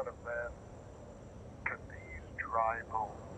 front 0.00 0.16
of 0.16 0.24
them 0.24 0.52
to 1.68 1.74
these 1.92 2.24
dry 2.40 2.76
bones. 2.90 3.29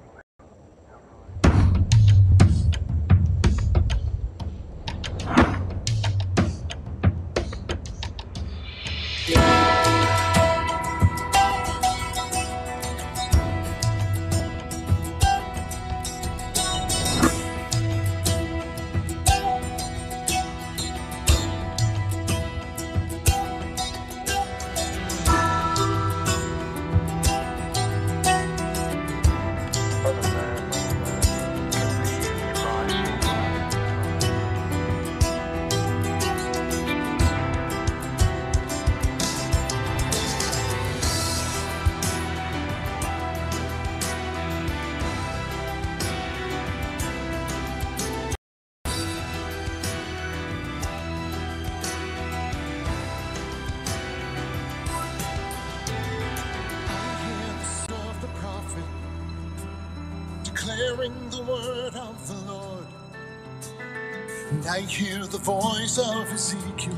Of 65.82 66.32
Ezekiel, 66.32 66.96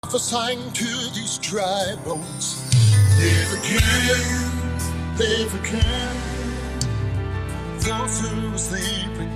prophesying 0.00 0.72
to 0.74 0.84
these 1.12 1.38
dry 1.38 1.96
bones. 2.04 2.70
live 3.18 3.52
again, 3.58 5.18
live 5.18 5.54
again. 5.64 6.16
those 7.80 8.20
who 8.20 8.50
were 8.52 8.58
sleeping. 8.58 9.35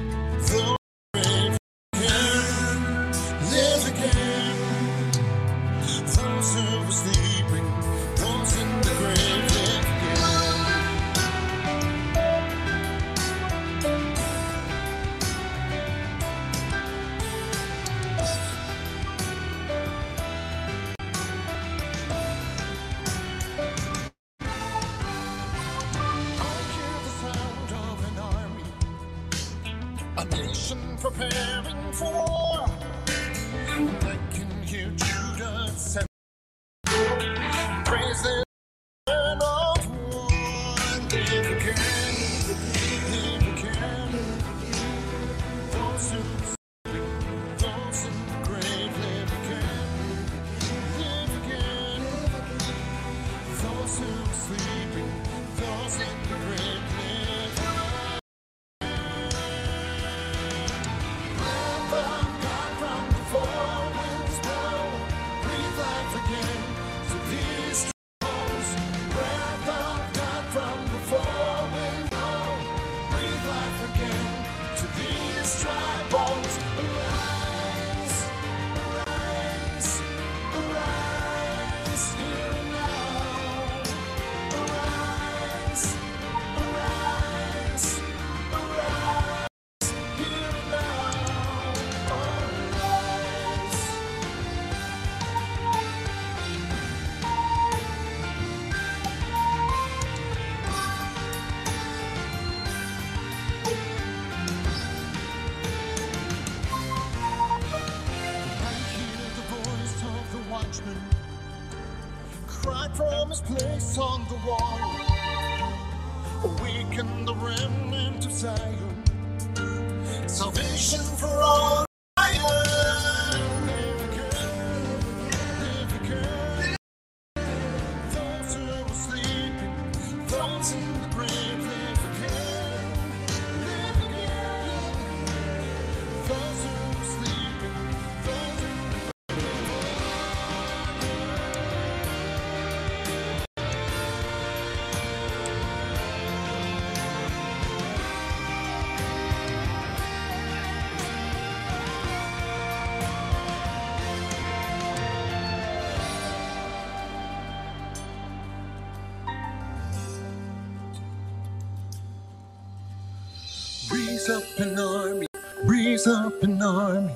Raise 164.20 164.28
up 164.28 164.58
an 164.58 164.78
army, 164.78 165.26
raise 165.64 166.06
up 166.06 166.42
an 166.42 166.60
army, 166.60 167.14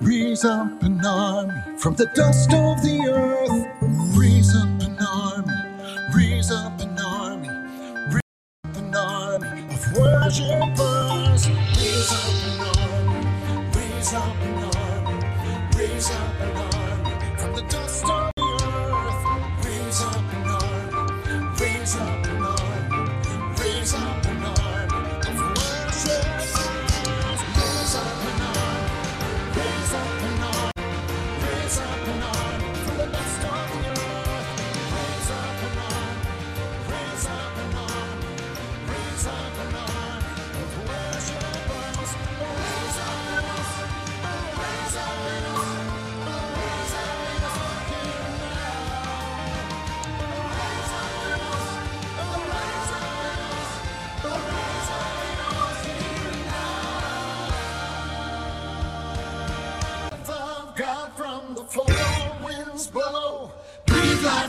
raise 0.00 0.44
up 0.44 0.80
an 0.84 1.04
army 1.04 1.60
from 1.76 1.96
the 1.96 2.06
dust 2.14 2.52
of 2.52 2.80
the 2.82 3.00
earth. 3.10 3.66
Raise 4.16 4.54
up 4.54 4.80
an 4.80 4.96
army, 5.00 5.52
raise 6.14 6.52
up 6.52 6.80
an 6.80 6.96
army, 7.00 7.48
raise 8.14 8.22
up 8.64 8.76
an 8.76 8.94
army 8.94 9.74
of 9.74 9.98
worshipers. 9.98 10.89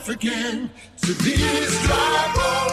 Again 0.08 0.70
to 1.04 1.14
these 1.14 1.84
dry 1.84 2.71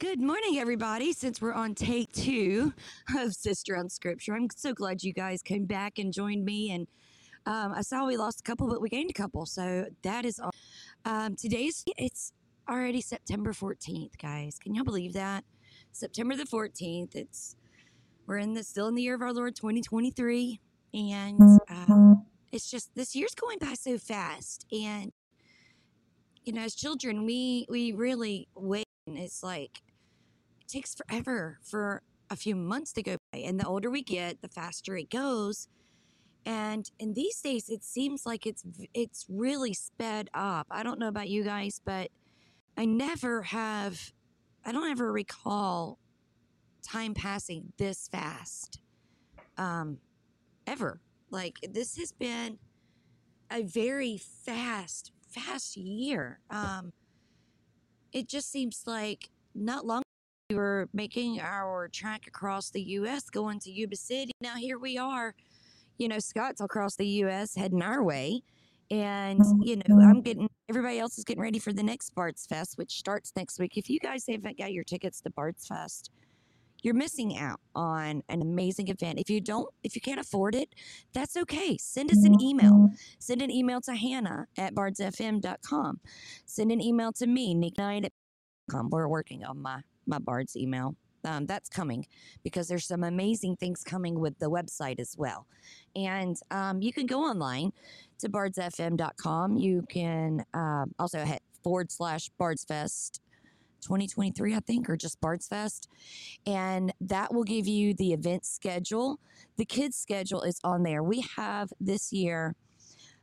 good 0.00 0.18
morning, 0.18 0.58
everybody. 0.58 1.12
Since 1.12 1.42
we're 1.42 1.52
on 1.52 1.74
take 1.74 2.10
two 2.14 2.72
of 3.18 3.34
Sister 3.34 3.76
on 3.76 3.90
Scripture, 3.90 4.34
I'm 4.34 4.48
so 4.56 4.72
glad 4.72 5.02
you 5.02 5.12
guys 5.12 5.42
came 5.42 5.66
back 5.66 5.98
and 5.98 6.10
joined 6.10 6.42
me. 6.42 6.70
And 6.70 6.86
um, 7.44 7.74
I 7.76 7.82
saw 7.82 8.06
we 8.06 8.16
lost 8.16 8.40
a 8.40 8.42
couple, 8.42 8.66
but 8.66 8.80
we 8.80 8.88
gained 8.88 9.10
a 9.10 9.12
couple. 9.12 9.44
So 9.44 9.88
that 10.02 10.24
is 10.24 10.40
all. 10.40 10.52
Um, 11.04 11.36
today's, 11.36 11.84
it's 11.98 12.32
already 12.66 13.02
September 13.02 13.52
14th, 13.52 14.16
guys. 14.16 14.58
Can 14.58 14.74
y'all 14.74 14.84
believe 14.84 15.12
that? 15.12 15.44
September 15.92 16.34
the 16.34 16.44
14th. 16.44 17.14
It's, 17.14 17.56
we're 18.26 18.38
in 18.38 18.54
the, 18.54 18.64
still 18.64 18.88
in 18.88 18.94
the 18.94 19.02
year 19.02 19.14
of 19.14 19.20
our 19.20 19.34
Lord 19.34 19.54
2023. 19.54 20.60
And 20.94 21.60
um, 21.68 22.24
it's 22.52 22.70
just, 22.70 22.94
this 22.94 23.14
year's 23.14 23.34
going 23.34 23.58
by 23.58 23.74
so 23.74 23.98
fast. 23.98 24.64
And, 24.72 25.12
you 26.46 26.54
know, 26.54 26.62
as 26.62 26.74
children, 26.74 27.26
we, 27.26 27.66
we 27.68 27.92
really 27.92 28.48
wait. 28.54 28.86
And 29.06 29.18
it's 29.18 29.42
like, 29.42 29.82
takes 30.70 30.94
forever 30.94 31.58
for 31.62 32.02
a 32.30 32.36
few 32.36 32.54
months 32.54 32.92
to 32.94 33.02
go 33.02 33.16
by. 33.32 33.38
And 33.40 33.58
the 33.58 33.66
older 33.66 33.90
we 33.90 34.02
get, 34.02 34.40
the 34.40 34.48
faster 34.48 34.96
it 34.96 35.10
goes. 35.10 35.68
And 36.46 36.90
in 36.98 37.12
these 37.14 37.40
days, 37.40 37.68
it 37.68 37.84
seems 37.84 38.24
like 38.24 38.46
it's 38.46 38.64
it's 38.94 39.26
really 39.28 39.74
sped 39.74 40.30
up. 40.32 40.66
I 40.70 40.82
don't 40.82 40.98
know 40.98 41.08
about 41.08 41.28
you 41.28 41.44
guys, 41.44 41.80
but 41.84 42.10
I 42.76 42.86
never 42.86 43.42
have, 43.42 44.12
I 44.64 44.72
don't 44.72 44.90
ever 44.90 45.12
recall 45.12 45.98
time 46.82 47.12
passing 47.12 47.72
this 47.76 48.08
fast, 48.08 48.80
um, 49.58 49.98
ever. 50.66 51.00
Like 51.30 51.58
this 51.68 51.98
has 51.98 52.12
been 52.12 52.58
a 53.50 53.62
very 53.62 54.16
fast, 54.16 55.12
fast 55.28 55.76
year. 55.76 56.40
Um, 56.48 56.92
it 58.12 58.28
just 58.28 58.50
seems 58.50 58.84
like 58.86 59.28
not 59.54 59.84
long 59.84 60.02
we 60.50 60.56
were 60.56 60.88
making 60.92 61.40
our 61.40 61.88
track 61.88 62.26
across 62.26 62.70
the 62.70 62.82
U.S. 62.82 63.30
going 63.30 63.60
to 63.60 63.70
Yuba 63.70 63.96
City. 63.96 64.32
Now 64.40 64.56
here 64.56 64.78
we 64.78 64.98
are, 64.98 65.34
you 65.98 66.08
know, 66.08 66.18
Scott's 66.18 66.60
across 66.60 66.96
the 66.96 67.06
U.S. 67.06 67.54
heading 67.54 67.82
our 67.82 68.02
way, 68.02 68.42
and 68.90 69.40
mm-hmm. 69.40 69.62
you 69.62 69.76
know, 69.76 70.00
I'm 70.02 70.20
getting 70.22 70.48
everybody 70.68 70.98
else 70.98 71.18
is 71.18 71.24
getting 71.24 71.42
ready 71.42 71.60
for 71.60 71.72
the 71.72 71.82
next 71.82 72.14
Bards 72.14 72.46
Fest, 72.46 72.76
which 72.76 72.92
starts 72.92 73.32
next 73.36 73.58
week. 73.58 73.76
If 73.76 73.88
you 73.88 74.00
guys 74.00 74.24
haven't 74.28 74.58
got 74.58 74.72
your 74.72 74.84
tickets 74.84 75.20
to 75.22 75.30
Bards 75.30 75.66
Fest, 75.66 76.10
you're 76.82 76.94
missing 76.94 77.38
out 77.38 77.60
on 77.74 78.22
an 78.28 78.42
amazing 78.42 78.88
event. 78.88 79.20
If 79.20 79.30
you 79.30 79.40
don't, 79.40 79.68
if 79.84 79.94
you 79.94 80.00
can't 80.00 80.20
afford 80.20 80.54
it, 80.56 80.74
that's 81.12 81.36
okay. 81.36 81.76
Send 81.78 82.10
us 82.10 82.24
an 82.24 82.40
email. 82.40 82.72
Mm-hmm. 82.72 82.94
Send 83.20 83.42
an 83.42 83.50
email 83.50 83.80
to 83.82 83.94
Hannah 83.94 84.46
at 84.58 84.74
bardsfm.com. 84.74 86.00
Send 86.46 86.72
an 86.72 86.80
email 86.80 87.12
to 87.12 87.26
me, 87.26 87.54
Nick 87.54 87.78
Knight 87.78 88.06
at 88.06 88.12
com. 88.70 88.88
We're 88.90 89.08
working 89.08 89.44
on 89.44 89.60
my 89.60 89.82
my 90.10 90.18
Bards 90.18 90.56
email. 90.56 90.94
Um, 91.22 91.44
that's 91.44 91.68
coming 91.68 92.06
because 92.42 92.66
there's 92.66 92.86
some 92.86 93.04
amazing 93.04 93.56
things 93.56 93.82
coming 93.84 94.18
with 94.18 94.38
the 94.38 94.50
website 94.50 94.98
as 94.98 95.14
well. 95.18 95.46
And 95.94 96.34
um, 96.50 96.80
you 96.80 96.94
can 96.94 97.04
go 97.04 97.20
online 97.20 97.72
to 98.20 98.28
bardsfm.com. 98.30 99.56
You 99.58 99.84
can 99.90 100.44
um, 100.54 100.94
also 100.98 101.18
hit 101.24 101.42
forward 101.62 101.92
slash 101.92 102.30
bardsfest 102.40 103.20
2023, 103.82 104.54
I 104.54 104.60
think, 104.60 104.88
or 104.88 104.96
just 104.96 105.20
Bards 105.20 105.46
Fest. 105.46 105.88
And 106.46 106.92
that 107.00 107.34
will 107.34 107.44
give 107.44 107.66
you 107.66 107.94
the 107.94 108.12
event 108.12 108.46
schedule. 108.46 109.18
The 109.56 109.64
kids' 109.64 109.96
schedule 109.96 110.42
is 110.42 110.58
on 110.64 110.82
there. 110.82 111.02
We 111.02 111.24
have 111.36 111.70
this 111.80 112.12
year 112.12 112.54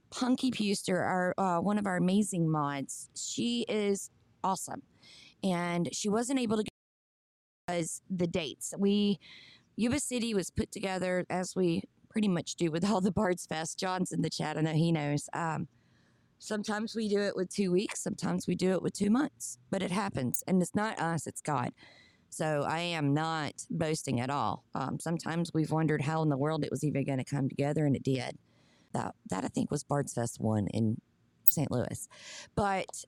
Punky 0.09 0.51
Puster, 0.51 0.99
our 0.99 1.33
uh, 1.37 1.59
one 1.59 1.77
of 1.77 1.85
our 1.85 1.97
amazing 1.97 2.49
mods. 2.49 3.09
She 3.15 3.65
is 3.67 4.09
awesome, 4.43 4.81
and 5.43 5.89
she 5.93 6.09
wasn't 6.09 6.39
able 6.39 6.57
to 6.57 6.63
because 7.67 8.01
the 8.09 8.27
dates. 8.27 8.73
We 8.77 9.19
Yuba 9.75 9.99
City 9.99 10.33
was 10.33 10.49
put 10.49 10.71
together 10.71 11.25
as 11.29 11.55
we 11.55 11.83
pretty 12.09 12.27
much 12.27 12.55
do 12.55 12.71
with 12.71 12.85
all 12.89 13.01
the 13.01 13.11
Bards 13.11 13.45
Fest. 13.45 13.79
John's 13.79 14.11
in 14.11 14.21
the 14.21 14.29
chat. 14.29 14.57
I 14.57 14.61
know 14.61 14.73
he 14.73 14.91
knows. 14.91 15.29
Um, 15.33 15.67
sometimes 16.39 16.95
we 16.95 17.07
do 17.07 17.19
it 17.19 17.35
with 17.35 17.49
two 17.49 17.71
weeks. 17.71 18.01
Sometimes 18.01 18.47
we 18.47 18.55
do 18.55 18.71
it 18.71 18.81
with 18.81 18.93
two 18.93 19.09
months. 19.09 19.57
But 19.69 19.81
it 19.81 19.91
happens, 19.91 20.43
and 20.47 20.61
it's 20.61 20.75
not 20.75 20.99
us. 20.99 21.27
It's 21.27 21.41
God. 21.41 21.71
So 22.29 22.65
I 22.67 22.79
am 22.79 23.13
not 23.13 23.53
boasting 23.69 24.19
at 24.19 24.29
all. 24.29 24.63
Um, 24.75 24.99
sometimes 24.99 25.53
we've 25.53 25.71
wondered 25.71 26.01
how 26.01 26.21
in 26.23 26.29
the 26.29 26.37
world 26.37 26.63
it 26.63 26.71
was 26.71 26.83
even 26.83 27.05
going 27.05 27.19
to 27.19 27.23
come 27.23 27.47
together, 27.49 27.85
and 27.85 27.95
it 27.95 28.03
did. 28.03 28.37
That 28.93 29.15
that 29.29 29.43
I 29.43 29.47
think 29.49 29.69
was 29.69 29.83
Bards 29.83 30.13
Fest 30.13 30.39
one 30.39 30.67
in 30.67 30.99
St. 31.43 31.71
Louis, 31.71 32.07
but 32.55 33.05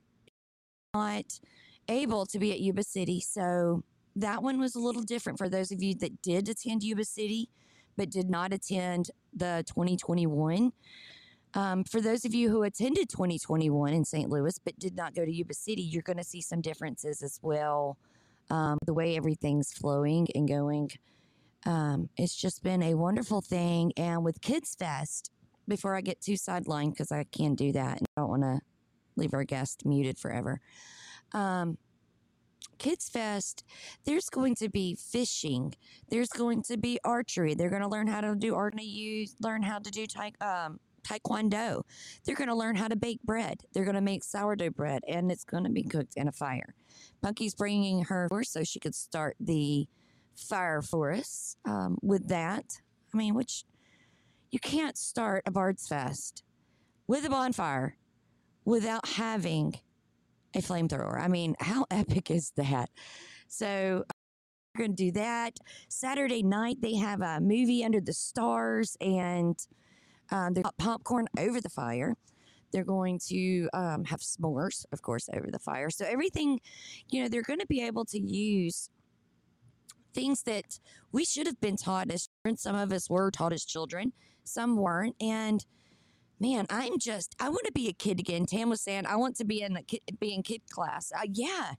not 0.94 1.40
able 1.88 2.26
to 2.28 2.40
be 2.40 2.52
at 2.52 2.60
Yuba 2.60 2.84
City. 2.84 3.20
So 3.20 3.84
that 4.16 4.44
one 4.44 4.60
was 4.60 4.76
a 4.76 4.80
little 4.80 5.04
different 5.04 5.38
for 5.38 5.50
those 5.50 5.72
of 5.72 5.82
you 5.82 5.96
that 5.96 6.22
did 6.22 6.50
attend 6.50 6.84
Yuba 6.84 7.06
City, 7.06 7.50
but 7.98 8.10
did 8.10 8.30
not 8.30 8.54
attend 8.54 9.12
the 9.34 9.64
2021. 9.68 10.72
Um, 11.56 11.84
for 11.84 12.00
those 12.00 12.26
of 12.26 12.34
you 12.34 12.50
who 12.50 12.64
attended 12.64 13.10
2021 13.10 13.94
in 13.94 14.06
St. 14.06 14.30
Louis 14.30 14.60
but 14.64 14.78
did 14.78 14.96
not 14.96 15.16
go 15.16 15.26
to 15.26 15.32
Yuba 15.32 15.54
City, 15.54 15.82
you're 15.82 16.04
going 16.04 16.18
to 16.18 16.24
see 16.24 16.42
some 16.42 16.62
differences 16.62 17.22
as 17.24 17.40
well. 17.42 17.98
Um, 18.52 18.78
the 18.86 18.94
way 18.94 19.16
everything's 19.16 19.72
flowing 19.72 20.28
and 20.34 20.48
going. 20.48 20.90
Um, 21.66 22.10
it's 22.18 22.36
just 22.36 22.64
been 22.64 22.82
a 22.82 22.96
wonderful 22.96 23.42
thing. 23.42 23.94
And 23.96 24.24
with 24.24 24.42
Kids 24.42 24.76
Fest, 24.76 25.30
before 25.68 25.96
I 25.96 26.02
get 26.02 26.20
too 26.20 26.34
sidelined, 26.34 26.92
because 26.92 27.12
I 27.12 27.26
can 27.26 27.54
do 27.54 27.72
that 27.74 27.98
and 28.00 28.08
I 28.18 28.22
don't 28.22 28.30
want 28.30 28.42
to 28.42 28.60
leave 29.16 29.34
our 29.34 29.44
guest 29.44 29.86
muted 29.86 30.18
forever. 30.18 30.62
Um, 31.34 31.78
Kids 32.80 33.10
Fest, 33.10 33.64
there's 34.06 34.30
going 34.30 34.56
to 34.56 34.70
be 34.70 34.96
fishing. 34.96 35.76
There's 36.10 36.30
going 36.30 36.64
to 36.64 36.78
be 36.78 37.00
archery. 37.04 37.54
They're 37.54 37.70
going 37.70 37.82
to 37.82 37.88
learn 37.88 38.08
how 38.08 38.22
to 38.22 38.36
do 38.36 38.56
and 38.56 38.82
use, 38.82 39.36
learn 39.42 39.62
how 39.62 39.80
to 39.80 39.92
do 39.92 40.08
tai, 40.08 40.32
um, 40.42 40.80
taekwondo. 41.04 41.84
They're 42.24 42.36
going 42.36 42.50
to 42.50 42.56
learn 42.56 42.76
how 42.76 42.88
to 42.88 42.96
bake 42.96 43.22
bread. 43.24 43.62
They're 43.74 43.84
going 43.84 43.96
to 43.96 44.02
make 44.02 44.24
sourdough 44.24 44.72
bread, 44.72 45.04
and 45.08 45.32
it's 45.32 45.44
going 45.44 45.66
to 45.66 45.70
be 45.70 45.84
cooked 45.84 46.16
in 46.16 46.28
a 46.28 46.32
fire. 46.32 46.74
Punky's 47.22 47.54
bringing 47.54 48.06
her 48.06 48.30
so 48.44 48.64
she 48.64 48.80
could 48.80 48.96
start 48.96 49.36
the 49.40 49.88
fire 50.36 50.82
for 50.82 51.12
us 51.12 51.58
um, 51.66 51.98
with 52.02 52.30
that. 52.30 52.64
I 53.14 53.18
mean, 53.18 53.36
which 53.36 53.66
you 54.52 54.60
can't 54.60 54.98
start 54.98 55.44
a 55.46 55.52
Bard's 55.52 55.88
Fest 55.88 56.44
with 57.08 57.26
a 57.26 57.30
bonfire 57.30 57.98
without 58.66 59.08
having 59.10 59.76
a 60.56 60.60
flamethrower. 60.60 61.20
I 61.20 61.28
mean, 61.28 61.56
how 61.60 61.86
epic 61.92 62.32
is 62.32 62.52
that? 62.56 62.90
So 63.48 64.06
we're 64.76 64.86
going 64.86 64.96
to 64.96 65.04
do 65.06 65.12
that. 65.14 65.58
Saturday 65.90 66.44
night, 66.44 66.78
they 66.82 66.96
have 66.96 67.22
a 67.22 67.40
movie 67.40 67.84
under 67.84 68.02
the 68.02 68.14
stars, 68.14 68.96
and 69.02 69.58
um, 70.32 70.54
they've 70.54 70.64
got 70.64 70.78
popcorn 70.78 71.28
over 71.38 71.60
the 71.60 71.70
fire. 71.70 72.16
They're 72.72 72.84
going 72.84 73.20
to 73.30 73.68
um, 73.74 74.06
have 74.06 74.20
s'mores, 74.20 74.86
of 74.92 75.02
course, 75.02 75.28
over 75.34 75.50
the 75.52 75.60
fire. 75.60 75.90
So 75.90 76.06
everything, 76.06 76.60
you 77.10 77.24
know, 77.24 77.28
they're 77.28 77.42
going 77.42 77.60
to 77.60 77.68
be 77.68 77.82
able 77.82 78.06
to 78.06 78.20
use 78.20 78.90
things 80.14 80.44
that 80.44 80.80
we 81.12 81.26
should 81.26 81.48
have 81.48 81.60
been 81.60 81.78
taught 81.78 82.12
as 82.12 82.28
children. 82.28 82.58
Some 82.58 82.76
of 82.76 82.92
us 82.94 83.10
were 83.10 83.32
taught 83.32 83.54
as 83.54 83.66
children, 83.66 84.14
some 84.44 84.78
weren't. 84.78 85.16
And 85.20 85.66
man, 86.40 86.66
I'm 86.70 86.98
just, 86.98 87.36
I 87.40 87.50
want 87.50 87.66
to 87.66 87.72
be 87.72 87.88
a 87.90 87.94
kid 87.94 88.20
again. 88.20 88.46
Tam 88.46 88.70
was 88.70 88.82
saying, 88.82 89.06
I 89.06 89.16
want 89.16 89.36
to 89.38 89.46
be 89.46 89.62
in 89.62 89.76
a 89.76 89.84
kid, 89.84 90.02
be 90.20 90.34
in 90.34 90.44
kid 90.44 90.62
class. 90.70 91.12
Uh, 91.16 91.28
yeah. 91.32 91.74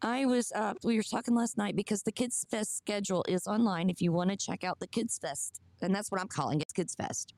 I 0.00 0.26
was 0.26 0.52
uh, 0.52 0.74
we 0.84 0.96
were 0.96 1.02
talking 1.02 1.34
last 1.34 1.58
night 1.58 1.74
because 1.74 2.02
the 2.02 2.12
Kids 2.12 2.46
Fest 2.50 2.76
schedule 2.76 3.24
is 3.28 3.46
online. 3.46 3.90
If 3.90 4.00
you 4.00 4.12
want 4.12 4.30
to 4.30 4.36
check 4.36 4.62
out 4.62 4.78
the 4.78 4.86
Kids 4.86 5.18
Fest, 5.18 5.60
and 5.82 5.92
that's 5.92 6.12
what 6.12 6.20
I'm 6.20 6.28
calling 6.28 6.60
it, 6.60 6.72
Kids 6.72 6.94
Fest. 6.94 7.34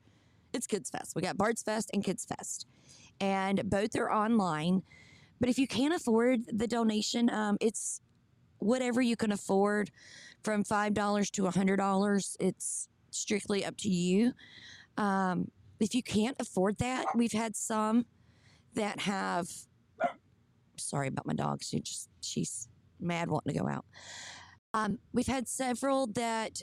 It's 0.53 0.67
Kids 0.67 0.89
Fest. 0.89 1.15
We 1.15 1.23
got 1.23 1.37
Bards 1.37 1.63
Fest 1.63 1.89
and 1.93 2.03
Kids 2.03 2.25
Fest, 2.25 2.67
and 3.19 3.67
both 3.67 3.95
are 3.95 4.11
online. 4.11 4.83
But 5.39 5.49
if 5.49 5.57
you 5.57 5.67
can't 5.67 5.93
afford 5.93 6.41
the 6.53 6.67
donation, 6.67 7.31
um, 7.31 7.57
it's 7.59 7.99
whatever 8.59 9.01
you 9.01 9.15
can 9.15 9.31
afford, 9.31 9.89
from 10.43 10.63
five 10.63 10.93
dollars 10.93 11.31
to 11.31 11.47
a 11.47 11.51
hundred 11.51 11.77
dollars. 11.77 12.37
It's 12.39 12.89
strictly 13.09 13.65
up 13.65 13.75
to 13.77 13.89
you. 13.89 14.33
Um, 14.97 15.49
if 15.81 15.95
you 15.95 16.03
can't 16.03 16.35
afford 16.39 16.77
that, 16.77 17.05
we've 17.15 17.31
had 17.31 17.55
some 17.55 18.05
that 18.75 18.99
have. 19.01 19.47
Sorry 20.77 21.07
about 21.07 21.25
my 21.25 21.33
dog. 21.33 21.63
She 21.63 21.79
just 21.81 22.09
she's 22.21 22.67
mad 22.99 23.29
wanting 23.29 23.53
to 23.53 23.59
go 23.59 23.67
out. 23.67 23.85
Um, 24.73 24.99
we've 25.13 25.27
had 25.27 25.47
several 25.47 26.07
that, 26.13 26.61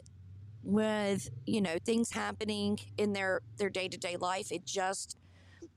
with 0.63 1.29
you 1.47 1.61
know 1.61 1.77
things 1.85 2.11
happening 2.11 2.79
in 2.97 3.13
their 3.13 3.43
their 3.57 3.71
day 3.71 3.89
to 3.89 3.99
day 3.99 4.17
life, 4.17 4.51
it 4.51 4.65
just 4.65 5.17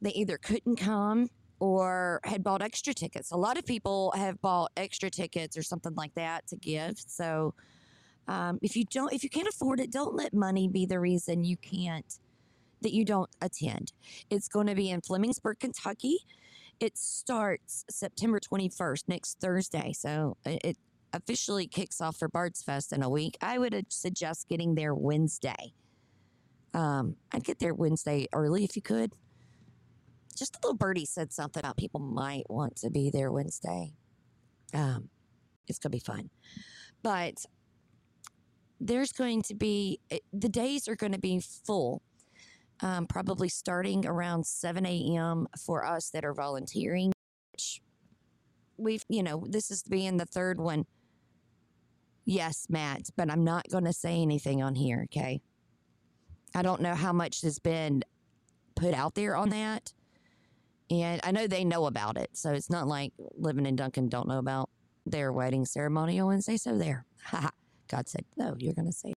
they 0.01 0.11
either 0.11 0.37
couldn't 0.37 0.77
come 0.77 1.29
or 1.59 2.19
had 2.23 2.43
bought 2.43 2.63
extra 2.63 2.93
tickets. 2.93 3.31
A 3.31 3.37
lot 3.37 3.57
of 3.57 3.65
people 3.65 4.11
have 4.15 4.41
bought 4.41 4.71
extra 4.75 5.11
tickets 5.11 5.55
or 5.55 5.61
something 5.61 5.93
like 5.93 6.13
that 6.15 6.47
to 6.47 6.55
give. 6.55 6.99
So 7.05 7.53
um, 8.27 8.57
if 8.63 8.75
you 8.75 8.83
don't, 8.85 9.13
if 9.13 9.23
you 9.23 9.29
can't 9.29 9.47
afford 9.47 9.79
it, 9.79 9.91
don't 9.91 10.15
let 10.15 10.33
money 10.33 10.67
be 10.67 10.87
the 10.87 10.99
reason 10.99 11.43
you 11.43 11.57
can't 11.57 12.19
that 12.81 12.93
you 12.93 13.05
don't 13.05 13.29
attend. 13.41 13.93
It's 14.29 14.47
going 14.47 14.67
to 14.67 14.75
be 14.75 14.89
in 14.89 15.01
Flemingsburg, 15.01 15.59
Kentucky. 15.59 16.19
It 16.79 16.97
starts 16.97 17.85
September 17.89 18.39
21st, 18.39 19.03
next 19.07 19.39
Thursday. 19.39 19.93
So 19.93 20.37
it, 20.45 20.61
it 20.63 20.77
officially 21.13 21.67
kicks 21.67 22.01
off 22.01 22.17
for 22.17 22.27
Bards 22.27 22.63
Fest 22.63 22.93
in 22.93 23.03
a 23.03 23.09
week. 23.09 23.37
I 23.41 23.57
would 23.57 23.73
uh, 23.73 23.81
suggest 23.89 24.47
getting 24.49 24.75
there 24.75 24.95
Wednesday. 24.95 25.73
Um, 26.73 27.17
I'd 27.31 27.43
get 27.43 27.59
there 27.59 27.73
Wednesday 27.73 28.27
early 28.33 28.63
if 28.63 28.75
you 28.75 28.81
could. 28.81 29.13
Just 30.35 30.55
a 30.55 30.59
little 30.63 30.77
birdie 30.77 31.05
said 31.05 31.33
something 31.33 31.59
about 31.59 31.77
people 31.77 31.99
might 31.99 32.49
want 32.49 32.77
to 32.77 32.89
be 32.89 33.11
there 33.11 33.31
Wednesday. 33.31 33.93
Um, 34.73 35.09
it's 35.67 35.77
going 35.77 35.91
to 35.91 35.97
be 35.97 35.99
fun. 35.99 36.29
But 37.03 37.45
there's 38.79 39.11
going 39.11 39.41
to 39.43 39.53
be, 39.53 39.99
eh, 40.09 40.19
the 40.33 40.49
days 40.49 40.87
are 40.87 40.95
going 40.95 41.11
to 41.11 41.19
be 41.19 41.39
full 41.39 42.01
um, 42.81 43.05
probably 43.07 43.49
starting 43.49 44.05
around 44.05 44.45
7 44.45 44.85
a.m. 44.85 45.47
for 45.65 45.85
us 45.85 46.09
that 46.11 46.25
are 46.25 46.33
volunteering. 46.33 47.11
We've, 48.77 49.03
you 49.07 49.23
know, 49.23 49.45
this 49.47 49.69
is 49.69 49.83
being 49.83 50.17
the 50.17 50.25
third 50.25 50.59
one. 50.59 50.85
Yes, 52.25 52.67
Matt, 52.69 53.09
but 53.15 53.29
I'm 53.29 53.43
not 53.43 53.67
going 53.69 53.85
to 53.85 53.93
say 53.93 54.21
anything 54.21 54.61
on 54.63 54.75
here, 54.75 55.05
okay? 55.05 55.41
I 56.55 56.61
don't 56.61 56.81
know 56.81 56.95
how 56.95 57.13
much 57.13 57.41
has 57.41 57.59
been 57.59 58.03
put 58.75 58.93
out 58.93 59.15
there 59.15 59.35
on 59.35 59.49
that. 59.49 59.93
And 60.89 61.21
I 61.23 61.31
know 61.31 61.47
they 61.47 61.63
know 61.63 61.85
about 61.85 62.17
it. 62.17 62.31
So 62.33 62.51
it's 62.51 62.69
not 62.69 62.87
like 62.87 63.13
Living 63.35 63.65
in 63.65 63.75
Duncan 63.75 64.09
don't 64.09 64.27
know 64.27 64.39
about 64.39 64.69
their 65.05 65.31
wedding 65.31 65.65
ceremony 65.65 66.19
on 66.19 66.27
Wednesday. 66.27 66.57
So 66.57 66.77
there. 66.77 67.05
God 67.87 68.07
said, 68.07 68.25
no, 68.37 68.55
you're 68.57 68.73
going 68.73 68.87
to 68.87 68.93
say, 68.93 69.13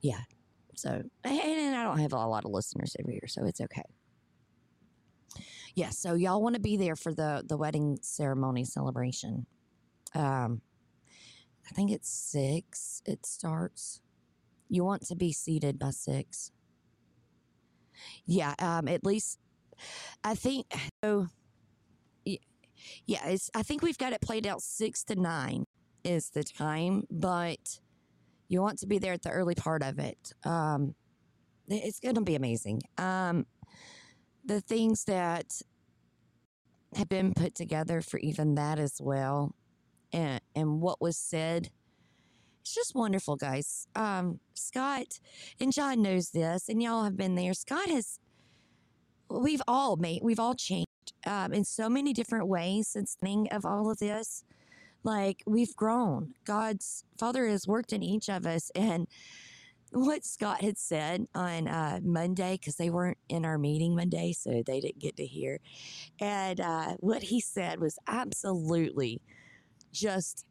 yeah, 0.00 0.20
so, 0.76 1.02
and 1.24 1.76
I 1.76 1.82
don't 1.82 1.98
have 1.98 2.12
a 2.12 2.26
lot 2.26 2.44
of 2.44 2.50
listeners 2.52 2.94
every 3.00 3.14
year, 3.14 3.26
so 3.26 3.44
it's 3.44 3.60
okay. 3.60 3.82
Yeah, 5.74 5.90
so 5.90 6.14
y'all 6.14 6.42
want 6.42 6.54
to 6.54 6.60
be 6.60 6.76
there 6.76 6.96
for 6.96 7.12
the 7.12 7.42
the 7.46 7.56
wedding 7.56 7.98
ceremony 8.02 8.64
celebration. 8.64 9.46
Um, 10.14 10.60
I 11.68 11.74
think 11.74 11.90
it's 11.90 12.08
six. 12.08 13.02
It 13.04 13.26
starts. 13.26 14.00
You 14.68 14.84
want 14.84 15.06
to 15.06 15.16
be 15.16 15.32
seated 15.32 15.78
by 15.78 15.90
six. 15.90 16.52
Yeah, 18.24 18.54
um, 18.58 18.88
at 18.88 19.04
least 19.04 19.38
I 20.24 20.34
think 20.34 20.66
so. 21.04 21.28
Yeah, 23.06 23.26
it's. 23.26 23.50
I 23.54 23.62
think 23.62 23.82
we've 23.82 23.98
got 23.98 24.12
it 24.12 24.20
played 24.20 24.46
out 24.46 24.62
six 24.62 25.04
to 25.04 25.16
nine 25.16 25.64
is 26.04 26.30
the 26.30 26.44
time, 26.44 27.04
but 27.10 27.80
you 28.48 28.60
want 28.62 28.78
to 28.78 28.86
be 28.86 28.98
there 28.98 29.12
at 29.12 29.22
the 29.22 29.30
early 29.30 29.54
part 29.54 29.82
of 29.82 29.98
it. 29.98 30.32
Um, 30.44 30.94
it's 31.68 32.00
going 32.00 32.14
to 32.14 32.20
be 32.20 32.36
amazing. 32.36 32.82
Um, 32.96 33.46
the 34.44 34.60
things 34.60 35.04
that 35.04 35.60
have 36.94 37.08
been 37.08 37.34
put 37.34 37.54
together 37.54 38.00
for 38.00 38.18
even 38.18 38.54
that 38.54 38.78
as 38.78 39.00
well, 39.00 39.54
and 40.12 40.40
and 40.54 40.80
what 40.80 41.00
was 41.00 41.16
said. 41.16 41.70
It's 42.62 42.74
just 42.74 42.96
wonderful, 42.96 43.36
guys. 43.36 43.86
Um, 43.94 44.40
Scott 44.54 45.20
and 45.60 45.72
John 45.72 46.02
knows 46.02 46.30
this, 46.30 46.68
and 46.68 46.82
y'all 46.82 47.04
have 47.04 47.16
been 47.16 47.34
there. 47.34 47.54
Scott 47.54 47.88
has. 47.88 48.18
We've 49.28 49.62
all 49.66 49.96
made. 49.96 50.20
We've 50.22 50.38
all 50.38 50.54
changed 50.54 50.86
um, 51.26 51.52
in 51.52 51.64
so 51.64 51.88
many 51.88 52.12
different 52.12 52.48
ways 52.48 52.88
since 52.88 53.14
the 53.14 53.24
beginning 53.26 53.48
of 53.52 53.64
all 53.64 53.90
of 53.90 53.98
this 53.98 54.44
like 55.06 55.42
we've 55.46 55.74
grown. 55.76 56.34
God's 56.44 57.04
Father 57.16 57.46
has 57.46 57.66
worked 57.66 57.92
in 57.92 58.02
each 58.02 58.28
of 58.28 58.44
us. 58.44 58.70
And 58.74 59.06
what 59.92 60.24
Scott 60.24 60.60
had 60.60 60.76
said 60.76 61.26
on 61.34 61.68
uh, 61.68 62.00
Monday, 62.02 62.58
because 62.60 62.76
they 62.76 62.90
weren't 62.90 63.18
in 63.28 63.46
our 63.46 63.56
meeting 63.56 63.94
Monday, 63.94 64.32
so 64.32 64.62
they 64.66 64.80
didn't 64.80 64.98
get 64.98 65.16
to 65.16 65.24
hear. 65.24 65.60
And 66.20 66.60
uh, 66.60 66.94
what 66.98 67.22
he 67.22 67.40
said 67.40 67.80
was 67.80 67.98
absolutely 68.06 69.22
just, 69.92 70.44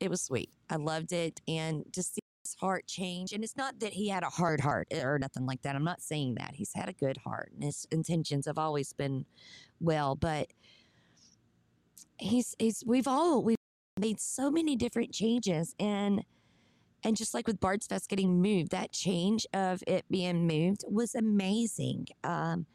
it 0.00 0.08
was 0.08 0.22
sweet. 0.22 0.50
I 0.70 0.76
loved 0.76 1.12
it. 1.12 1.40
And 1.48 1.84
to 1.92 2.02
see 2.02 2.20
his 2.44 2.54
heart 2.54 2.86
change. 2.86 3.32
And 3.32 3.42
it's 3.42 3.56
not 3.56 3.80
that 3.80 3.92
he 3.92 4.08
had 4.08 4.22
a 4.22 4.30
hard 4.30 4.60
heart 4.60 4.86
or 4.94 5.18
nothing 5.18 5.46
like 5.46 5.62
that. 5.62 5.74
I'm 5.74 5.84
not 5.84 6.00
saying 6.00 6.36
that. 6.36 6.54
He's 6.54 6.72
had 6.74 6.88
a 6.88 6.92
good 6.92 7.16
heart 7.18 7.50
and 7.52 7.64
his 7.64 7.88
intentions 7.90 8.46
have 8.46 8.56
always 8.56 8.92
been 8.92 9.26
well, 9.80 10.14
but 10.14 10.46
he's, 12.18 12.54
he's, 12.60 12.84
we've 12.86 13.08
all, 13.08 13.42
we've, 13.42 13.56
made 13.98 14.20
so 14.20 14.50
many 14.50 14.76
different 14.76 15.12
changes 15.12 15.74
and 15.78 16.22
and 17.04 17.16
just 17.16 17.34
like 17.34 17.46
with 17.46 17.60
Bard's 17.60 17.86
Fest 17.86 18.08
getting 18.08 18.42
moved, 18.42 18.72
that 18.72 18.90
change 18.90 19.46
of 19.52 19.82
it 19.86 20.04
being 20.10 20.46
moved 20.46 20.82
was 20.88 21.14
amazing. 21.14 22.08
Um, 22.24 22.66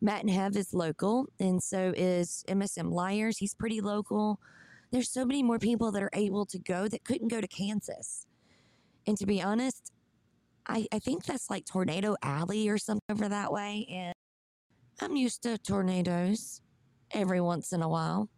Matt 0.00 0.22
and 0.22 0.30
Hev 0.30 0.56
is 0.56 0.72
local, 0.72 1.26
and 1.38 1.62
so 1.62 1.92
is 1.94 2.44
MSM 2.48 2.90
Liars. 2.90 3.36
He's 3.38 3.54
pretty 3.54 3.82
local. 3.82 4.40
There's 4.90 5.10
so 5.10 5.26
many 5.26 5.42
more 5.42 5.58
people 5.58 5.92
that 5.92 6.02
are 6.02 6.10
able 6.14 6.46
to 6.46 6.58
go 6.58 6.88
that 6.88 7.04
couldn't 7.04 7.28
go 7.28 7.42
to 7.42 7.48
Kansas. 7.48 8.26
And 9.06 9.18
to 9.18 9.26
be 9.26 9.42
honest, 9.42 9.92
I, 10.66 10.86
I 10.92 10.98
think 10.98 11.24
that's 11.24 11.50
like 11.50 11.66
Tornado 11.66 12.16
Alley 12.22 12.68
or 12.68 12.78
something 12.78 13.02
over 13.10 13.28
that 13.28 13.52
way. 13.52 13.86
And 13.90 14.14
I'm 15.00 15.16
used 15.16 15.42
to 15.42 15.58
tornadoes 15.58 16.62
every 17.10 17.40
once 17.40 17.72
in 17.72 17.82
a 17.82 17.88
while. 17.88 18.30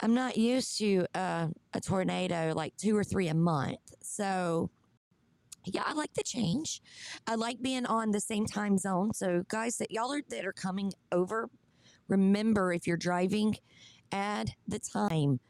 I'm 0.00 0.14
not 0.14 0.36
used 0.36 0.78
to 0.78 1.06
uh, 1.14 1.48
a 1.72 1.80
tornado 1.80 2.52
like 2.54 2.76
two 2.76 2.96
or 2.96 3.04
three 3.04 3.28
a 3.28 3.34
month. 3.34 3.78
So, 4.02 4.70
yeah, 5.64 5.82
I 5.86 5.94
like 5.94 6.12
the 6.14 6.22
change. 6.22 6.82
I 7.26 7.36
like 7.36 7.62
being 7.62 7.86
on 7.86 8.10
the 8.10 8.20
same 8.20 8.46
time 8.46 8.76
zone. 8.76 9.14
So, 9.14 9.44
guys, 9.48 9.78
that 9.78 9.90
y'all 9.90 10.12
are 10.12 10.22
that 10.28 10.44
are 10.44 10.52
coming 10.52 10.92
over, 11.12 11.48
remember 12.08 12.72
if 12.72 12.86
you're 12.86 12.96
driving, 12.96 13.56
add 14.12 14.50
the 14.68 14.78
time 14.78 15.40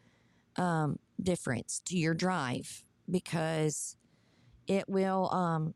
um, 0.57 0.99
difference 1.21 1.81
to 1.87 1.97
your 1.97 2.15
drive 2.15 2.85
because 3.11 3.97
it 4.67 4.85
will. 4.89 5.33
Um, 5.33 5.75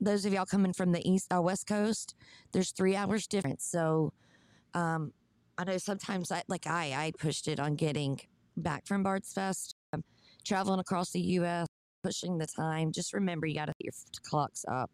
those 0.00 0.24
of 0.24 0.32
y'all 0.32 0.44
coming 0.44 0.72
from 0.72 0.90
the 0.90 1.08
east 1.08 1.28
or 1.30 1.38
uh, 1.38 1.42
west 1.42 1.68
coast, 1.68 2.16
there's 2.52 2.72
three 2.72 2.96
hours 2.96 3.28
difference. 3.28 3.64
So, 3.64 4.12
um, 4.74 5.12
I 5.58 5.64
know 5.64 5.78
sometimes 5.78 6.32
I 6.32 6.42
like 6.48 6.66
I 6.66 6.92
I 6.92 7.12
pushed 7.18 7.48
it 7.48 7.60
on 7.60 7.74
getting 7.74 8.20
back 8.56 8.86
from 8.86 9.02
Bards 9.02 9.32
Fest, 9.32 9.74
um, 9.92 10.02
traveling 10.44 10.80
across 10.80 11.10
the 11.10 11.20
U.S., 11.20 11.66
pushing 12.02 12.38
the 12.38 12.46
time. 12.46 12.92
Just 12.92 13.12
remember, 13.12 13.46
you 13.46 13.54
got 13.54 13.66
to 13.66 13.74
get 13.80 13.84
your 13.86 13.92
clocks 14.24 14.64
up 14.68 14.90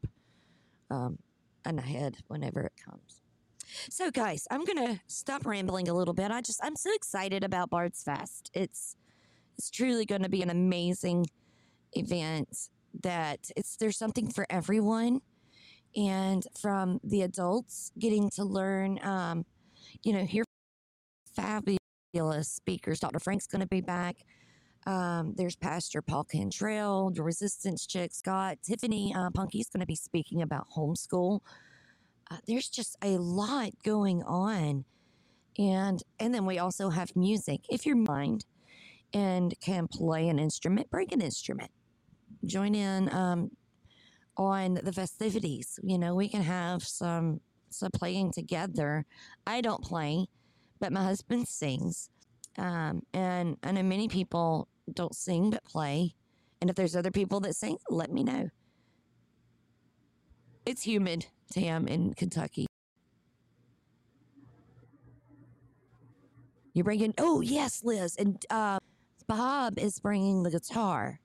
um, 0.90 1.18
and 1.64 1.78
ahead 1.78 2.16
whenever 2.28 2.60
it 2.62 2.72
comes. 2.84 3.20
So, 3.90 4.10
guys, 4.10 4.46
I'm 4.50 4.64
gonna 4.64 5.00
stop 5.06 5.46
rambling 5.46 5.88
a 5.88 5.94
little 5.94 6.14
bit. 6.14 6.30
I 6.30 6.40
just 6.40 6.60
I'm 6.62 6.76
so 6.76 6.92
excited 6.94 7.44
about 7.44 7.70
Bards 7.70 8.02
Fest. 8.02 8.50
It's 8.54 8.96
it's 9.56 9.70
truly 9.70 10.06
going 10.06 10.22
to 10.22 10.28
be 10.28 10.42
an 10.42 10.50
amazing 10.50 11.26
event. 11.92 12.70
That 13.02 13.50
it's 13.56 13.76
there's 13.76 13.98
something 13.98 14.30
for 14.30 14.46
everyone, 14.48 15.20
and 15.94 16.44
from 16.58 17.00
the 17.04 17.22
adults 17.22 17.92
getting 17.98 18.30
to 18.30 18.44
learn. 18.44 18.98
Um, 19.04 19.44
you 20.02 20.12
know, 20.12 20.24
hear 20.24 20.44
fabulous 21.34 22.48
speakers. 22.48 23.00
Dr. 23.00 23.18
Frank's 23.18 23.46
going 23.46 23.60
to 23.60 23.66
be 23.68 23.80
back. 23.80 24.16
Um, 24.86 25.34
there's 25.36 25.56
Pastor 25.56 26.00
Paul 26.00 26.24
Cantrell, 26.24 27.10
the 27.10 27.22
Resistance 27.22 27.86
Chick, 27.86 28.14
Scott, 28.14 28.58
Tiffany 28.62 29.14
uh, 29.14 29.30
Punky's 29.34 29.68
going 29.68 29.80
to 29.80 29.86
be 29.86 29.96
speaking 29.96 30.40
about 30.40 30.66
homeschool. 30.76 31.40
Uh, 32.30 32.36
there's 32.46 32.68
just 32.68 32.96
a 33.02 33.18
lot 33.18 33.70
going 33.84 34.22
on, 34.22 34.84
and 35.58 36.02
and 36.18 36.34
then 36.34 36.46
we 36.46 36.58
also 36.58 36.90
have 36.90 37.14
music. 37.16 37.60
If 37.68 37.86
you're 37.86 37.96
mind 37.96 38.44
and 39.12 39.54
can 39.60 39.88
play 39.88 40.28
an 40.28 40.38
instrument, 40.38 40.90
bring 40.90 41.12
an 41.12 41.20
instrument. 41.20 41.70
Join 42.44 42.74
in 42.74 43.12
um, 43.14 43.50
on 44.36 44.80
the 44.82 44.92
festivities. 44.92 45.78
You 45.82 45.98
know, 45.98 46.14
we 46.14 46.28
can 46.28 46.42
have 46.42 46.82
some 46.82 47.40
some 47.70 47.90
playing 47.90 48.32
together. 48.32 49.04
I 49.46 49.60
don't 49.60 49.82
play, 49.82 50.26
but 50.80 50.92
my 50.92 51.02
husband 51.02 51.48
sings, 51.48 52.10
um, 52.56 53.02
and 53.12 53.56
I 53.62 53.72
know 53.72 53.82
many 53.82 54.08
people 54.08 54.68
don't 54.92 55.14
sing 55.14 55.50
but 55.50 55.64
play. 55.64 56.14
And 56.60 56.70
if 56.70 56.76
there's 56.76 56.96
other 56.96 57.10
people 57.10 57.40
that 57.40 57.54
sing, 57.54 57.78
let 57.88 58.10
me 58.12 58.24
know. 58.24 58.50
It's 60.66 60.82
humid, 60.82 61.26
Tam, 61.52 61.86
in 61.86 62.14
Kentucky. 62.14 62.66
You're 66.74 66.84
bringing, 66.84 67.14
oh, 67.18 67.40
yes, 67.40 67.82
Liz. 67.84 68.16
And 68.16 68.44
uh, 68.50 68.78
Bob 69.26 69.78
is 69.78 69.98
bringing 69.98 70.42
the 70.42 70.50
guitar. 70.50 71.20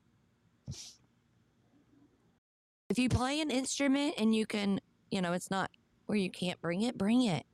If 2.90 2.98
you 2.98 3.10
play 3.10 3.42
an 3.42 3.52
instrument 3.52 4.16
and 4.18 4.36
you 4.36 4.46
can, 4.46 4.80
you 5.12 5.22
know, 5.22 5.34
it's 5.34 5.50
not 5.50 5.72
where 6.06 6.18
you 6.18 6.30
can't 6.30 6.62
bring 6.62 6.82
it, 6.82 6.98
bring 6.98 7.24
it. 7.24 7.46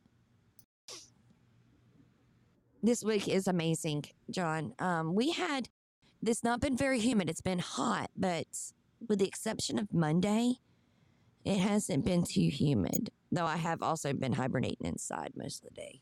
This 2.81 3.03
week 3.03 3.27
is 3.27 3.47
amazing, 3.47 4.05
John. 4.31 4.73
Um, 4.79 5.13
we 5.13 5.31
had 5.31 5.69
this 6.21 6.43
not 6.43 6.61
been 6.61 6.77
very 6.77 6.99
humid. 6.99 7.29
It's 7.29 7.41
been 7.41 7.59
hot, 7.59 8.09
but 8.15 8.47
with 9.07 9.19
the 9.19 9.27
exception 9.27 9.77
of 9.77 9.93
Monday, 9.93 10.55
it 11.43 11.57
hasn't 11.57 12.05
been 12.05 12.23
too 12.23 12.49
humid. 12.49 13.11
Though 13.31 13.45
I 13.45 13.57
have 13.57 13.83
also 13.83 14.13
been 14.13 14.33
hibernating 14.33 14.87
inside 14.87 15.33
most 15.35 15.63
of 15.63 15.69
the 15.69 15.75
day. 15.75 16.01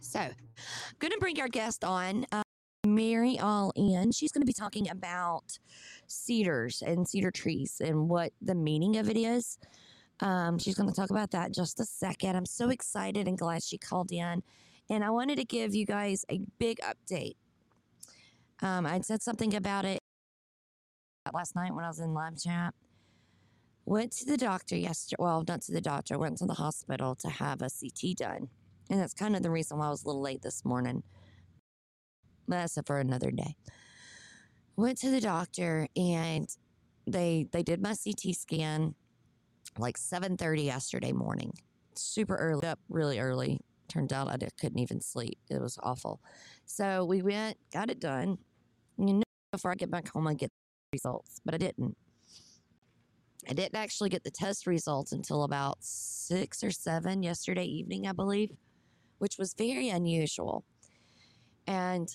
So, 0.00 0.28
going 0.98 1.12
to 1.12 1.18
bring 1.18 1.40
our 1.40 1.48
guest 1.48 1.82
on, 1.82 2.26
uh, 2.30 2.42
Mary 2.86 3.38
All 3.38 3.72
In. 3.76 4.12
She's 4.12 4.32
going 4.32 4.42
to 4.42 4.46
be 4.46 4.52
talking 4.52 4.88
about 4.88 5.58
cedars 6.06 6.82
and 6.86 7.06
cedar 7.06 7.30
trees 7.30 7.80
and 7.84 8.08
what 8.08 8.32
the 8.40 8.54
meaning 8.54 8.96
of 8.96 9.10
it 9.10 9.16
is. 9.16 9.58
Um, 10.20 10.58
she's 10.58 10.74
going 10.74 10.88
to 10.88 10.94
talk 10.94 11.10
about 11.10 11.30
that 11.32 11.48
in 11.48 11.52
just 11.52 11.80
a 11.80 11.84
second. 11.84 12.36
I'm 12.36 12.46
so 12.46 12.70
excited 12.70 13.28
and 13.28 13.38
glad 13.38 13.62
she 13.62 13.78
called 13.78 14.12
in. 14.12 14.42
And 14.88 15.04
I 15.04 15.10
wanted 15.10 15.36
to 15.36 15.44
give 15.44 15.74
you 15.74 15.84
guys 15.84 16.24
a 16.30 16.40
big 16.58 16.80
update. 16.80 17.36
Um, 18.62 18.86
I'd 18.86 19.04
said 19.04 19.22
something 19.22 19.54
about 19.54 19.84
it 19.84 20.00
last 21.34 21.54
night 21.54 21.74
when 21.74 21.84
I 21.84 21.88
was 21.88 22.00
in 22.00 22.14
live 22.14 22.40
chat. 22.40 22.74
Went 23.84 24.12
to 24.12 24.24
the 24.24 24.36
doctor 24.36 24.76
yesterday. 24.76 25.16
Well, 25.18 25.44
not 25.46 25.62
to 25.62 25.72
the 25.72 25.80
doctor. 25.80 26.18
Went 26.18 26.38
to 26.38 26.46
the 26.46 26.54
hospital 26.54 27.14
to 27.16 27.28
have 27.28 27.62
a 27.62 27.68
CT 27.68 28.16
done. 28.16 28.48
And 28.88 29.00
that's 29.00 29.14
kind 29.14 29.36
of 29.36 29.42
the 29.42 29.50
reason 29.50 29.78
why 29.78 29.86
I 29.86 29.90
was 29.90 30.04
a 30.04 30.06
little 30.06 30.22
late 30.22 30.42
this 30.42 30.64
morning. 30.64 31.02
That's 32.48 32.78
for 32.86 32.98
another 32.98 33.30
day. 33.30 33.56
Went 34.76 34.98
to 34.98 35.10
the 35.10 35.20
doctor 35.20 35.88
and 35.96 36.48
they 37.06 37.48
they 37.52 37.62
did 37.62 37.80
my 37.80 37.94
CT 37.94 38.34
scan 38.34 38.94
like 39.78 39.96
7:30 39.96 40.64
yesterday 40.64 41.12
morning. 41.12 41.52
Super 41.94 42.36
early 42.36 42.66
up, 42.66 42.78
really 42.88 43.18
early. 43.18 43.60
Turned 43.88 44.12
out 44.12 44.28
I 44.28 44.36
couldn't 44.60 44.78
even 44.78 45.00
sleep. 45.00 45.38
It 45.48 45.60
was 45.60 45.78
awful. 45.82 46.20
So 46.64 47.04
we 47.04 47.22
went, 47.22 47.56
got 47.72 47.90
it 47.90 48.00
done. 48.00 48.38
You 48.98 49.14
know, 49.14 49.22
before 49.52 49.70
I 49.70 49.74
get 49.74 49.90
back 49.90 50.08
home, 50.08 50.26
I 50.26 50.34
get 50.34 50.50
results, 50.92 51.40
but 51.44 51.54
I 51.54 51.58
didn't. 51.58 51.96
I 53.48 53.52
didn't 53.52 53.76
actually 53.76 54.08
get 54.08 54.24
the 54.24 54.30
test 54.30 54.66
results 54.66 55.12
until 55.12 55.44
about 55.44 55.78
six 55.80 56.64
or 56.64 56.72
seven 56.72 57.22
yesterday 57.22 57.64
evening, 57.64 58.08
I 58.08 58.12
believe, 58.12 58.50
which 59.18 59.38
was 59.38 59.54
very 59.54 59.88
unusual. 59.88 60.64
And 61.66 62.08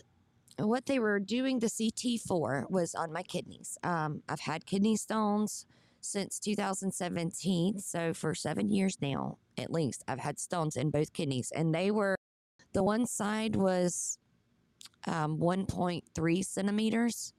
what 0.57 0.85
they 0.85 0.99
were 0.99 1.19
doing 1.19 1.59
the 1.59 1.69
CT 1.69 2.19
for 2.27 2.65
was 2.69 2.93
on 2.95 3.13
my 3.13 3.23
kidneys. 3.23 3.77
Um, 3.83 4.23
I've 4.27 4.41
had 4.41 4.65
kidney 4.65 4.97
stones 4.97 5.65
since 6.01 6.39
2017. 6.39 7.79
So 7.79 8.13
for 8.13 8.35
seven 8.35 8.69
years 8.69 8.97
now, 9.01 9.37
at 9.57 9.71
least, 9.71 10.03
I've 10.07 10.19
had 10.19 10.39
stones 10.39 10.75
in 10.75 10.89
both 10.89 11.13
kidneys. 11.13 11.51
And 11.55 11.73
they 11.73 11.91
were, 11.91 12.15
the 12.73 12.83
one 12.83 13.05
side 13.05 13.55
was 13.55 14.17
um, 15.07 15.37
1.3 15.37 16.45
centimeters. 16.45 17.33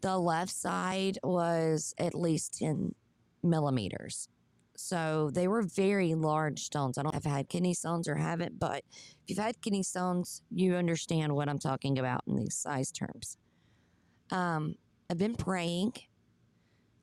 The 0.00 0.18
left 0.18 0.52
side 0.52 1.18
was 1.22 1.94
at 1.98 2.14
least 2.14 2.58
10 2.58 2.94
millimeters. 3.42 4.28
So 4.76 5.30
they 5.34 5.46
were 5.46 5.62
very 5.62 6.14
large 6.14 6.60
stones. 6.60 6.96
I 6.96 7.02
don't 7.02 7.14
I've 7.14 7.24
had 7.24 7.50
kidney 7.50 7.74
stones 7.74 8.08
or 8.08 8.14
haven't, 8.14 8.58
but 8.58 8.82
if 8.92 9.28
you've 9.28 9.38
had 9.38 9.60
kidney 9.60 9.82
stones, 9.82 10.42
you 10.50 10.74
understand 10.74 11.34
what 11.34 11.50
I'm 11.50 11.58
talking 11.58 11.98
about 11.98 12.22
in 12.26 12.36
these 12.36 12.56
size 12.56 12.90
terms. 12.90 13.36
Um, 14.30 14.76
I've 15.10 15.18
been 15.18 15.34
praying 15.34 15.92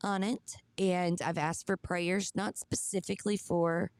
on 0.03 0.23
it, 0.23 0.57
and 0.77 1.21
I've 1.21 1.37
asked 1.37 1.67
for 1.67 1.77
prayers, 1.77 2.31
not 2.35 2.57
specifically 2.57 3.37
for 3.37 3.91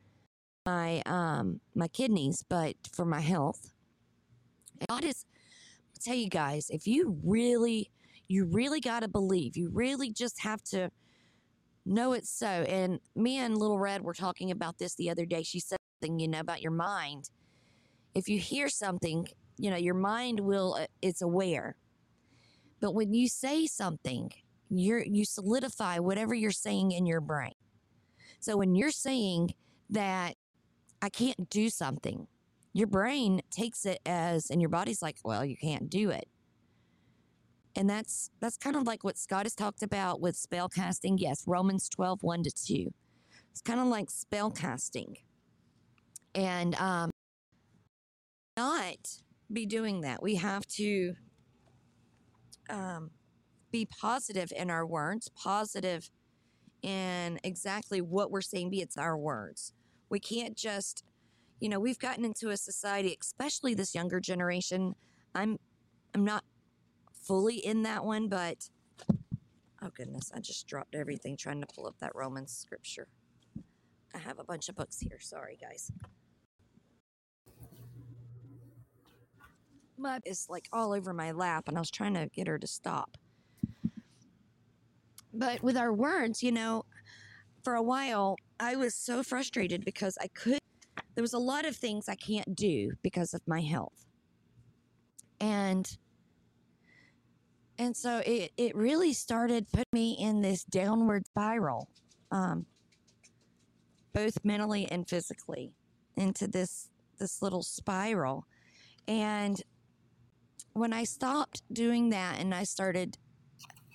my 0.66 1.02
um, 1.06 1.62
my 1.76 1.88
kidneys, 1.88 2.44
but 2.48 2.76
for 2.94 3.06
my 3.06 3.22
health. 3.22 3.72
God 4.90 5.04
is, 5.04 5.26
I'll 5.96 6.02
tell 6.04 6.16
you 6.16 6.30
guys, 6.30 6.70
if 6.70 6.86
you 6.86 7.18
really, 7.24 7.90
you 8.28 8.46
really 8.46 8.80
got 8.80 9.02
to 9.02 9.08
believe, 9.08 9.58
you 9.58 9.70
really 9.72 10.12
just 10.12 10.42
have 10.42 10.62
to 10.66 10.92
know 11.86 12.14
it's 12.14 12.30
so. 12.30 12.48
And 12.48 13.00
me 13.16 13.38
and 13.38 13.58
Little 13.58 13.80
Red 13.80 14.02
were 14.04 14.14
talking 14.14 14.52
about 14.52 14.78
this 14.78 14.96
the 14.96 15.10
other 15.10 15.26
day. 15.26 15.44
She 15.44 15.60
said 15.60 15.80
something, 16.00 16.20
you 16.20 16.28
know, 16.28 16.40
about 16.40 16.62
your 16.62 16.72
mind. 16.72 17.30
If 18.14 18.28
you 18.28 18.40
hear 18.40 18.70
something, 18.70 19.28
you 19.58 19.72
know, 19.72 19.78
your 19.78 19.96
mind 19.96 20.40
will, 20.40 20.76
uh, 20.80 20.88
it's 21.02 21.22
aware. 21.22 21.78
But 22.80 22.94
when 22.94 23.14
you 23.14 23.28
say 23.28 23.66
something, 23.66 24.32
you're, 24.70 25.04
you 25.04 25.26
solidify 25.26 26.00
whatever 26.00 26.34
you're 26.34 26.52
saying 26.52 26.92
in 26.92 27.06
your 27.06 27.22
brain. 27.22 27.54
So 28.40 28.58
when 28.58 28.76
you're 28.76 28.92
saying 28.92 29.54
that 29.90 30.36
I 31.02 31.10
can't 31.10 31.50
do 31.50 31.70
something, 31.70 32.28
your 32.74 32.88
brain 32.88 33.42
takes 33.50 33.86
it 33.86 34.00
as, 34.06 34.50
and 34.50 34.62
your 34.62 34.70
body's 34.70 35.02
like, 35.02 35.18
well, 35.24 35.44
you 35.44 35.58
can't 35.58 35.90
do 35.90 36.10
it. 36.10 36.28
And 37.76 37.90
that's 37.90 38.32
that's 38.40 38.58
kind 38.58 38.76
of 38.76 38.84
like 38.84 39.04
what 39.04 39.18
Scott 39.18 39.46
has 39.46 39.54
talked 39.54 39.84
about 39.84 40.20
with 40.20 40.36
spell 40.36 40.68
casting. 40.68 41.18
Yes, 41.20 41.44
Romans 41.46 41.88
12, 41.90 42.24
1 42.24 42.44
to 42.44 42.52
2. 42.52 42.94
It's 43.52 43.62
kind 43.62 43.80
of 43.80 43.86
like 43.88 44.10
spell 44.10 44.50
casting. 44.50 45.18
And 46.34 46.74
um, 46.76 47.12
not 48.56 48.98
be 49.52 49.66
doing 49.66 50.02
that. 50.02 50.22
We 50.22 50.36
have 50.36 50.66
to 50.68 51.14
um, 52.70 53.12
be 53.72 53.86
positive 53.86 54.52
in 54.56 54.70
our 54.70 54.86
words, 54.86 55.30
positive 55.30 56.10
in 56.82 57.40
exactly 57.44 58.02
what 58.02 58.32
we're 58.32 58.42
saying, 58.42 58.70
be 58.70 58.82
it's 58.82 58.98
our 58.98 59.18
words. 59.18 59.74
We 60.10 60.20
can't 60.20 60.56
just, 60.56 61.04
you 61.60 61.70
know, 61.70 61.80
we've 61.80 62.00
gotten 62.00 62.24
into 62.24 62.50
a 62.50 62.58
society, 62.58 63.18
especially 63.22 63.74
this 63.74 63.94
younger 63.96 64.20
generation. 64.20 64.96
I'm 65.36 65.60
I'm 66.14 66.24
not 66.24 66.44
fully 67.12 67.58
in 67.58 67.84
that 67.84 68.06
one, 68.06 68.30
but 68.30 68.70
oh 69.82 69.90
goodness, 69.94 70.32
I 70.34 70.40
just 70.40 70.68
dropped 70.68 70.96
everything 70.96 71.36
trying 71.36 71.62
to 71.62 71.68
pull 71.68 71.88
up 71.88 71.96
that 72.00 72.16
Roman 72.16 72.48
scripture. 72.48 73.08
I 74.16 74.20
have 74.20 74.40
a 74.40 74.44
bunch 74.44 74.70
of 74.70 74.76
books 74.76 75.00
here. 75.00 75.20
Sorry, 75.20 75.58
guys. 75.62 75.92
My 79.98 80.20
is 80.26 80.46
like 80.50 80.68
all 80.72 80.94
over 80.94 81.12
my 81.12 81.32
lap, 81.32 81.68
and 81.68 81.76
I 81.78 81.82
was 81.82 81.92
trying 81.92 82.14
to 82.14 82.28
get 82.28 82.48
her 82.48 82.60
to 82.60 82.68
stop. 82.68 83.18
But 85.38 85.62
with 85.62 85.78
our 85.78 85.94
words, 85.94 86.42
you 86.42 86.52
know, 86.52 86.84
for 87.64 87.76
a 87.76 87.82
while, 87.82 88.38
I 88.60 88.76
was 88.76 88.96
so 88.96 89.22
frustrated 89.22 89.86
because 89.86 90.18
I 90.20 90.28
could, 90.30 90.60
there 91.14 91.22
was 91.22 91.34
a 91.34 91.40
lot 91.40 91.66
of 91.66 91.76
things 91.76 92.10
I 92.10 92.16
can't 92.16 92.56
do 92.56 92.94
because 93.04 93.34
of 93.34 93.42
my 93.48 93.62
health. 93.62 94.06
And 95.40 95.88
and 97.80 97.96
so 97.96 98.24
it, 98.26 98.52
it 98.58 98.76
really 98.76 99.14
started 99.14 99.68
putting 99.72 99.86
me 99.94 100.18
in 100.20 100.42
this 100.42 100.64
downward 100.64 101.28
spiral, 101.28 101.88
um, 102.32 102.66
both 104.14 104.44
mentally 104.44 104.88
and 104.90 105.08
physically, 105.08 105.74
into 106.16 106.48
this 106.48 106.90
this 107.20 107.44
little 107.44 107.62
spiral. 107.62 108.48
And 109.08 109.62
when 110.74 110.92
I 110.92 111.04
stopped 111.04 111.62
doing 111.72 112.10
that 112.10 112.40
and 112.40 112.54
I 112.54 112.64
started 112.64 113.18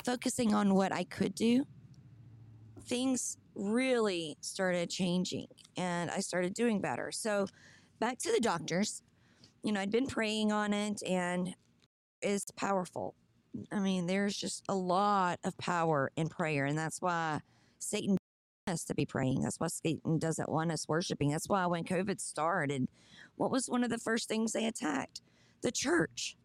focusing 0.05 0.55
on 0.55 0.75
what 0.75 0.93
I 0.93 1.05
could 1.05 1.35
do, 1.35 1.65
things 2.85 3.39
really 3.55 4.37
started 4.41 4.91
changing 4.91 5.47
and 5.77 6.11
I 6.11 6.21
started 6.21 6.55
doing 6.55 6.81
better. 6.81 7.11
So 7.13 7.47
back 8.01 8.19
to 8.19 8.33
the 8.33 8.41
doctors, 8.41 9.03
you 9.63 9.73
know, 9.73 9.81
I'd 9.81 9.91
been 9.91 10.07
praying 10.07 10.53
on 10.53 10.73
it 10.73 11.03
and 11.07 11.55
it's 12.21 12.51
powerful. 12.53 13.15
I 13.71 13.81
mean, 13.81 14.07
there's 14.07 14.37
just 14.37 14.65
a 14.69 14.75
lot 14.75 15.39
of 15.45 15.57
power 15.59 16.11
in 16.17 16.29
prayer, 16.29 16.65
and 16.65 16.79
that's 16.79 17.03
why 17.03 17.41
Satan 17.79 18.17
us 18.69 18.85
to 18.85 18.95
be 18.95 19.05
praying. 19.05 19.43
That's 19.43 19.59
why 19.59 19.67
Satan 19.67 20.19
doesn't 20.19 20.49
want 20.49 20.73
us 20.73 20.89
worshiping. 20.89 21.31
That's 21.31 21.49
why 21.49 21.67
when 21.67 21.85
COVID 21.85 22.21
started, 22.21 22.89
what 23.37 23.51
was 23.51 23.69
one 23.69 23.85
of 23.85 23.91
the 23.91 23.99
first 23.99 24.29
things 24.29 24.53
they 24.53 24.67
attacked? 24.67 25.21
The 25.63 25.73
church. 25.73 26.37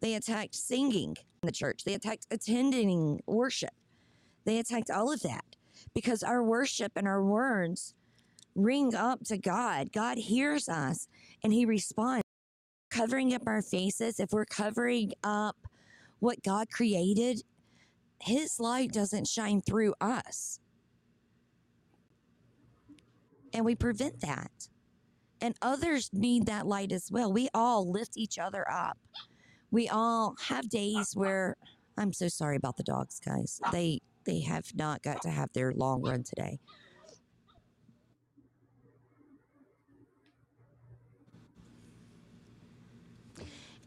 They 0.00 0.14
attacked 0.14 0.54
singing 0.54 1.16
in 1.42 1.46
the 1.46 1.52
church. 1.52 1.84
They 1.84 1.94
attacked 1.94 2.26
attending 2.30 3.20
worship. 3.26 3.74
They 4.44 4.58
attacked 4.58 4.90
all 4.90 5.12
of 5.12 5.20
that 5.22 5.44
because 5.94 6.22
our 6.22 6.42
worship 6.42 6.92
and 6.96 7.06
our 7.06 7.24
words 7.24 7.94
ring 8.54 8.94
up 8.94 9.24
to 9.24 9.38
God. 9.38 9.92
God 9.92 10.18
hears 10.18 10.68
us 10.68 11.08
and 11.42 11.52
He 11.52 11.64
responds. 11.64 12.22
Covering 12.90 13.34
up 13.34 13.42
our 13.46 13.60
faces, 13.60 14.18
if 14.18 14.32
we're 14.32 14.46
covering 14.46 15.12
up 15.22 15.56
what 16.20 16.42
God 16.42 16.70
created, 16.70 17.42
His 18.20 18.58
light 18.58 18.92
doesn't 18.92 19.26
shine 19.26 19.60
through 19.60 19.94
us. 20.00 20.58
And 23.52 23.64
we 23.64 23.74
prevent 23.74 24.20
that. 24.20 24.68
And 25.40 25.54
others 25.62 26.10
need 26.12 26.46
that 26.46 26.66
light 26.66 26.90
as 26.90 27.10
well. 27.12 27.32
We 27.32 27.48
all 27.54 27.88
lift 27.88 28.16
each 28.16 28.38
other 28.38 28.68
up. 28.70 28.98
We 29.70 29.88
all 29.88 30.34
have 30.40 30.64
uh, 30.64 30.68
days 30.70 31.14
uh, 31.16 31.20
where 31.20 31.56
I'm 31.96 32.12
so 32.12 32.28
sorry 32.28 32.56
about 32.56 32.76
the 32.76 32.82
dogs, 32.82 33.20
guys. 33.24 33.60
Uh. 33.64 33.70
They 33.70 34.00
they 34.24 34.40
have 34.40 34.66
not 34.74 35.02
got 35.02 35.22
to 35.22 35.30
have 35.30 35.52
their 35.52 35.72
long 35.72 36.02
run 36.02 36.22
today. 36.22 36.58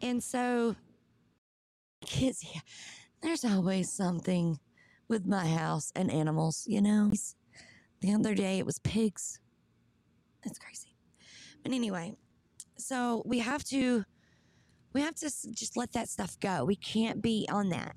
And 0.02 0.24
so 0.24 0.76
kids 2.04 2.44
yeah, 2.44 2.62
there's 3.22 3.46
always 3.46 3.92
something 3.92 4.60
with 5.08 5.28
my 5.28 5.46
house 5.48 5.92
and 5.96 6.12
animals, 6.12 6.66
you 6.68 6.82
know. 6.82 7.12
The 8.02 8.14
other 8.14 8.34
day 8.34 8.58
it 8.58 8.66
was 8.66 8.80
pigs. 8.80 9.40
That's 10.44 10.58
crazy. 10.58 10.96
But 11.62 11.72
anyway, 11.72 12.16
so 12.78 13.22
we 13.26 13.40
have 13.40 13.64
to 13.66 14.04
we 14.94 15.02
have 15.02 15.16
to 15.16 15.32
just 15.52 15.78
let 15.78 15.94
that 15.94 16.10
stuff 16.10 16.40
go. 16.40 16.66
We 16.66 16.76
can't 16.76 17.22
be 17.22 17.48
on 17.50 17.70
that. 17.70 17.96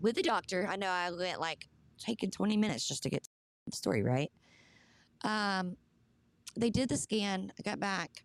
With 0.00 0.16
the 0.16 0.22
doctor, 0.22 0.66
I 0.68 0.76
know 0.76 0.88
I 0.88 1.10
went 1.10 1.40
like 1.40 1.68
taking 1.98 2.30
20 2.30 2.56
minutes 2.56 2.86
just 2.86 3.02
to 3.04 3.10
get 3.10 3.22
to 3.22 3.30
the 3.66 3.76
story, 3.76 4.02
right? 4.02 4.30
Um 5.22 5.76
they 6.56 6.70
did 6.70 6.88
the 6.88 6.96
scan. 6.96 7.52
I 7.58 7.62
got 7.62 7.80
back. 7.80 8.24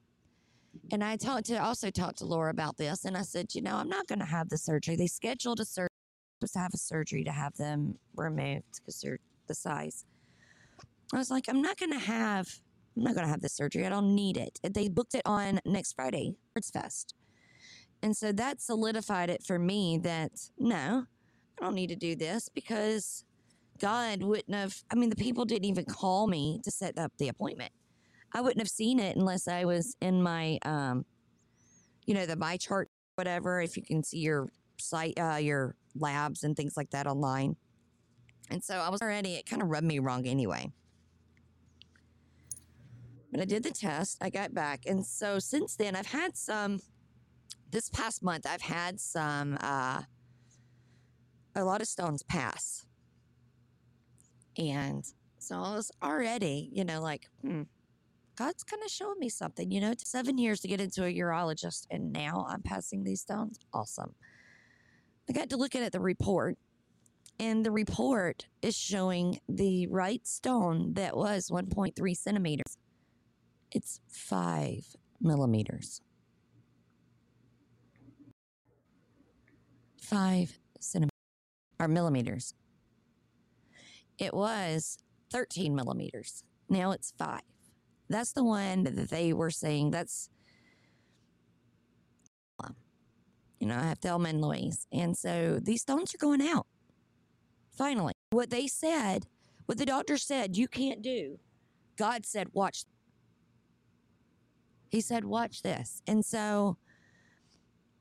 And 0.92 1.04
I 1.04 1.16
talked 1.16 1.46
to 1.46 1.64
also 1.64 1.90
talked 1.90 2.18
to 2.20 2.26
Laura 2.26 2.52
about 2.52 2.78
this 2.78 3.06
and 3.06 3.16
I 3.16 3.22
said, 3.22 3.54
you 3.54 3.62
know, 3.62 3.76
I'm 3.76 3.90
not 3.90 4.08
gonna 4.08 4.26
have 4.26 4.50
the 4.50 4.58
surgery. 4.58 4.96
They 4.96 5.08
scheduled 5.08 5.60
a 5.60 5.66
surgery 5.66 5.88
to 6.42 6.60
have 6.60 6.74
a 6.74 6.78
surgery 6.78 7.24
to 7.24 7.32
have 7.32 7.56
them 7.58 7.98
removed 8.16 8.80
because 8.80 9.00
they're 9.02 9.20
the 9.48 9.56
size. 9.56 10.06
I 11.14 11.18
was 11.18 11.32
like, 11.32 11.46
I'm 11.48 11.62
not 11.62 11.78
gonna 11.78 12.00
have 12.00 12.48
I'm 12.96 13.04
not 13.04 13.16
gonna 13.16 13.28
have 13.28 13.42
this 13.42 13.54
surgery. 13.54 13.86
I 13.86 13.90
don't 13.90 14.16
need 14.16 14.38
it. 14.38 14.60
They 14.64 14.90
booked 14.90 15.14
it 15.14 15.22
on 15.26 15.60
next 15.66 15.94
Friday, 15.94 16.36
Bards 16.56 16.72
Fest. 16.72 17.14
And 18.02 18.16
so 18.16 18.32
that 18.32 18.62
solidified 18.62 19.30
it 19.30 19.44
for 19.44 19.58
me 19.58 19.98
that 20.00 20.32
no, 20.58 21.06
I 21.60 21.64
don't 21.64 21.76
need 21.76 21.90
to 21.90 21.96
do 21.96 22.16
this 22.16 22.50
because 22.50 23.24
God 23.80 24.22
wouldn't 24.22 24.54
have 24.54 24.76
I 24.92 24.96
mean 24.96 25.10
the 25.10 25.16
people 25.16 25.46
didn't 25.46 25.66
even 25.66 25.86
call 25.86 26.28
me 26.28 26.62
to 26.64 26.72
set 26.72 26.98
up 26.98 27.12
the 27.18 27.30
appointment. 27.30 27.72
I 28.34 28.42
wouldn't 28.42 28.60
have 28.60 28.70
seen 28.70 29.00
it 29.00 29.16
unless 29.16 29.48
I 29.48 29.66
was 29.66 29.96
in 30.02 30.22
my 30.22 30.60
um 30.64 31.06
you 32.06 32.14
know, 32.14 32.26
the 32.26 32.36
my 32.36 32.58
chart 32.58 32.90
whatever, 33.16 33.62
if 33.62 33.76
you 33.76 33.84
can 33.84 34.04
see 34.04 34.20
your 34.20 34.50
site 34.78 35.20
uh 35.20 35.38
your 35.38 35.76
labs 35.96 36.44
and 36.44 36.56
things 36.56 36.78
like 36.78 36.92
that 36.92 37.08
online. 37.08 37.56
And 38.50 38.64
so 38.64 38.76
I 38.76 38.90
was 38.90 39.02
already 39.02 39.36
it 39.36 39.50
kind 39.50 39.62
of 39.62 39.70
rubbed 39.70 39.88
me 39.88 40.00
wrong 40.00 40.28
anyway. 40.28 40.72
But 43.32 43.42
I 43.42 43.46
did 43.46 43.64
the 43.64 43.72
test, 43.72 44.18
I 44.22 44.30
got 44.30 44.54
back. 44.54 44.84
And 44.86 45.06
so 45.06 45.40
since 45.40 45.76
then, 45.76 45.96
I've 45.96 46.08
had 46.08 46.38
some, 46.38 46.80
this 47.72 47.90
past 47.90 48.24
month, 48.24 48.46
I've 48.48 48.62
had 48.62 49.00
some, 49.00 49.58
uh, 49.62 50.02
a 51.56 51.64
lot 51.64 51.82
of 51.82 51.88
stones 51.88 52.24
pass. 52.24 52.86
And 54.58 55.06
so 55.40 55.56
I 55.56 55.76
was 55.76 55.92
already, 56.02 56.70
you 56.72 56.84
know, 56.84 57.02
like, 57.02 57.28
hmm, 57.42 57.64
God's 58.36 58.64
kind 58.64 58.84
of 58.84 58.92
showing 58.92 59.20
me 59.20 59.30
something, 59.30 59.72
you 59.72 59.82
know, 59.82 59.92
it 59.92 60.00
took 60.00 60.08
seven 60.08 60.38
years 60.38 60.60
to 60.62 60.68
get 60.68 60.82
into 60.82 61.04
a 61.04 61.14
urologist. 61.14 61.88
And 61.90 62.12
now 62.12 62.46
I'm 62.50 62.62
passing 62.62 63.04
these 63.04 63.22
stones. 63.22 63.60
Awesome. 63.74 64.14
I 65.30 65.34
got 65.34 65.50
to 65.50 65.58
look 65.58 65.76
at 65.76 65.92
the 65.92 66.00
report. 66.00 66.58
And 67.40 67.64
the 67.64 67.72
report 67.72 68.48
is 68.64 68.76
showing 68.76 69.40
the 69.48 69.86
right 69.88 70.26
stone 70.26 70.94
that 70.96 71.16
was 71.16 71.50
1.3 71.52 72.18
centimeters 72.18 72.78
it's 73.72 74.00
five 74.08 74.96
millimeters. 75.22 76.02
Five 80.08 80.58
centimeters 80.80 81.12
or 81.80 81.90
millimeters. 81.90 82.54
It 84.18 84.34
was 84.34 84.98
13 85.32 85.76
millimeters. 85.76 86.44
Now 86.70 86.92
it's 86.92 87.14
five. 87.18 87.42
That's 88.10 88.32
the 88.32 88.44
one 88.44 88.86
that 88.86 89.10
they 89.10 89.34
were 89.34 89.50
saying. 89.50 89.92
That's, 89.92 90.30
you 93.60 93.68
know, 93.68 93.76
I 93.76 93.84
have 93.84 94.00
Thelma 94.00 94.30
and 94.30 94.42
Louise. 94.42 94.88
And 94.94 95.18
so 95.18 95.60
these 95.62 95.82
stones 95.82 96.16
are 96.16 96.20
going 96.20 96.42
out. 96.42 96.68
Finally, 97.72 98.14
what 98.30 98.50
they 98.50 98.68
said, 98.68 99.28
what 99.66 99.78
the 99.78 99.86
doctor 99.86 100.18
said, 100.18 100.56
you 100.56 100.70
can't 100.70 101.02
do. 101.02 101.38
God 101.98 102.26
said, 102.26 102.48
watch 102.54 102.86
he 104.90 105.02
said, 105.02 105.26
"Watch 105.26 105.62
this." 105.62 106.02
And 106.08 106.26
so, 106.26 106.78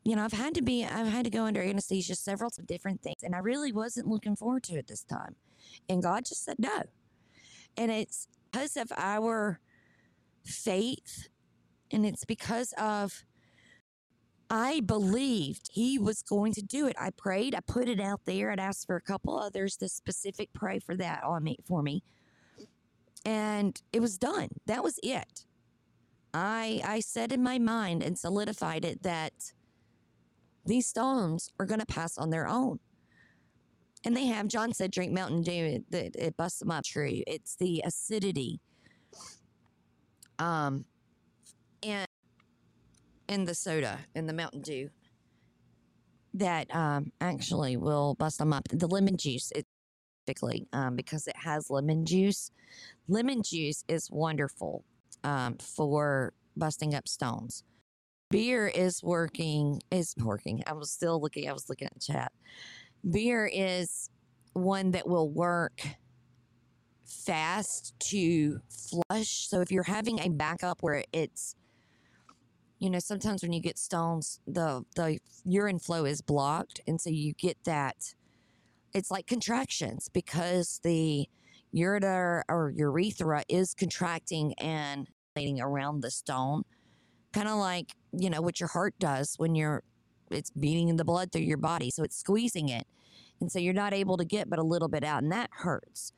you 0.06 0.14
know, 0.14 0.22
I've 0.22 0.32
had 0.32 0.54
to 0.54 0.62
be, 0.62 0.84
I've 0.84 1.08
had 1.08 1.24
to 1.24 1.30
go 1.30 1.46
under 1.46 1.60
anesthesia 1.60 2.14
several 2.14 2.48
different 2.64 3.02
things, 3.02 3.24
and 3.24 3.34
I 3.34 3.38
really 3.38 3.72
wasn't 3.72 4.06
looking 4.06 4.36
forward 4.36 4.62
to 4.64 4.74
it 4.76 4.86
this 4.86 5.02
time. 5.02 5.34
And 5.88 6.00
God 6.00 6.24
just 6.24 6.44
said 6.44 6.60
no, 6.60 6.84
and 7.76 7.90
it's 7.90 8.28
because 8.52 8.76
of 8.76 8.92
our 8.96 9.58
faith, 10.44 11.28
and 11.90 12.06
it's 12.06 12.24
because 12.24 12.72
of 12.78 13.24
I 14.48 14.78
believed 14.78 15.70
He 15.72 15.98
was 15.98 16.22
going 16.22 16.52
to 16.52 16.62
do 16.62 16.86
it. 16.86 16.94
I 17.00 17.10
prayed, 17.10 17.56
I 17.56 17.60
put 17.66 17.88
it 17.88 17.98
out 17.98 18.20
there, 18.26 18.52
I'd 18.52 18.60
asked 18.60 18.86
for 18.86 18.94
a 18.94 19.00
couple 19.00 19.36
others 19.36 19.76
to 19.78 19.88
specific 19.88 20.50
pray 20.52 20.78
for 20.78 20.94
that 20.94 21.24
on 21.24 21.42
me 21.42 21.56
for 21.66 21.82
me, 21.82 22.04
and 23.24 23.82
it 23.92 23.98
was 23.98 24.18
done. 24.18 24.50
That 24.66 24.84
was 24.84 25.00
it. 25.02 25.46
I 26.32 26.80
I 26.84 27.00
said 27.00 27.32
in 27.32 27.42
my 27.42 27.58
mind 27.58 28.04
and 28.04 28.16
solidified 28.16 28.84
it 28.84 29.02
that 29.02 29.32
these 30.66 30.86
stones 30.86 31.50
are 31.58 31.66
going 31.66 31.80
to 31.80 31.86
pass 31.86 32.18
on 32.18 32.30
their 32.30 32.46
own. 32.46 32.78
And 34.04 34.16
they 34.16 34.26
have, 34.26 34.46
John 34.46 34.72
said, 34.72 34.90
drink 34.90 35.12
Mountain 35.12 35.42
Dew. 35.42 35.82
It, 35.90 36.16
it, 36.16 36.36
busts 36.36 36.60
them 36.60 36.70
up. 36.70 36.84
True. 36.84 37.22
It's 37.26 37.56
the 37.56 37.82
acidity. 37.84 38.60
Um, 40.38 40.84
and 41.82 42.06
in 43.28 43.44
the 43.44 43.54
soda, 43.54 43.98
in 44.14 44.26
the 44.26 44.32
Mountain 44.32 44.60
Dew, 44.60 44.90
that 46.34 46.72
um, 46.74 47.10
actually 47.20 47.76
will 47.76 48.14
bust 48.14 48.38
them 48.38 48.52
up. 48.52 48.68
The 48.68 48.86
lemon 48.86 49.16
juice, 49.16 49.50
it, 49.56 49.66
specifically, 50.22 50.66
um, 50.72 50.96
because 50.96 51.26
it 51.26 51.36
has 51.36 51.70
lemon 51.70 52.04
juice. 52.04 52.50
Lemon 53.08 53.42
juice 53.42 53.84
is 53.88 54.10
wonderful 54.10 54.84
um, 55.24 55.56
for 55.58 56.32
busting 56.56 56.94
up 56.94 57.08
stones. 57.08 57.64
Beer 58.30 58.66
is 58.66 59.02
working, 59.02 59.80
is 59.90 60.14
working. 60.18 60.62
I 60.66 60.72
was 60.72 60.90
still 60.90 61.20
looking, 61.20 61.48
I 61.48 61.52
was 61.52 61.68
looking 61.68 61.88
at 61.88 62.00
chat. 62.00 62.32
Beer 63.08 63.48
is 63.52 64.10
one 64.52 64.90
that 64.92 65.06
will 65.06 65.30
work 65.30 65.80
fast 67.04 67.94
to 68.00 68.60
flush. 68.68 69.48
So 69.48 69.60
if 69.60 69.70
you're 69.70 69.84
having 69.84 70.18
a 70.20 70.28
backup 70.28 70.82
where 70.82 71.04
it's, 71.12 71.54
you 72.78 72.90
know, 72.90 72.98
sometimes 72.98 73.42
when 73.42 73.52
you 73.52 73.60
get 73.60 73.78
stones, 73.78 74.40
the 74.46 74.84
the 74.96 75.18
urine 75.44 75.78
flow 75.78 76.04
is 76.04 76.20
blocked, 76.20 76.80
and 76.86 77.00
so 77.00 77.10
you 77.10 77.32
get 77.32 77.56
that. 77.64 78.14
It's 78.92 79.10
like 79.10 79.26
contractions 79.26 80.08
because 80.12 80.80
the 80.82 81.26
ureter 81.74 82.42
or 82.48 82.72
urethra 82.74 83.44
is 83.48 83.74
contracting 83.74 84.54
and 84.54 85.08
around 85.36 86.00
the 86.00 86.10
stone, 86.10 86.64
kind 87.36 87.48
of 87.48 87.58
like 87.58 87.92
you 88.12 88.30
know 88.30 88.40
what 88.40 88.58
your 88.60 88.68
heart 88.68 88.94
does 88.98 89.34
when 89.36 89.54
you're 89.54 89.82
it's 90.30 90.50
beating 90.50 90.96
the 90.96 91.04
blood 91.04 91.30
through 91.30 91.42
your 91.42 91.58
body, 91.58 91.90
so 91.90 92.02
it's 92.02 92.16
squeezing 92.16 92.68
it, 92.70 92.86
and 93.40 93.52
so 93.52 93.58
you're 93.58 93.74
not 93.74 93.92
able 93.92 94.16
to 94.16 94.24
get 94.24 94.48
but 94.48 94.58
a 94.58 94.62
little 94.62 94.88
bit 94.88 95.04
out, 95.04 95.22
and 95.22 95.30
that 95.30 95.50
hurts. 95.52 96.12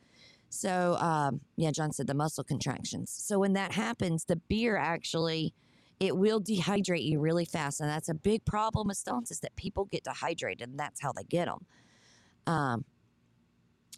So, 0.48 0.96
um, 0.98 1.40
yeah, 1.56 1.72
John 1.72 1.92
said 1.92 2.06
the 2.06 2.14
muscle 2.14 2.42
contractions. 2.42 3.10
So 3.10 3.40
when 3.40 3.52
that 3.52 3.72
happens, 3.72 4.24
the 4.24 4.36
beer 4.36 4.76
actually 4.78 5.52
it 6.00 6.16
will 6.16 6.40
dehydrate 6.40 7.04
you 7.04 7.18
really 7.18 7.44
fast, 7.44 7.80
and 7.80 7.90
that's 7.90 8.08
a 8.08 8.14
big 8.14 8.44
problem 8.44 8.86
with 8.86 8.96
stones 8.96 9.32
is 9.32 9.40
that 9.40 9.56
people 9.56 9.86
get 9.86 10.04
dehydrated, 10.04 10.68
and 10.68 10.78
that's 10.78 11.02
how 11.02 11.12
they 11.12 11.24
get 11.24 11.46
them. 11.46 11.66
Um, 12.46 12.84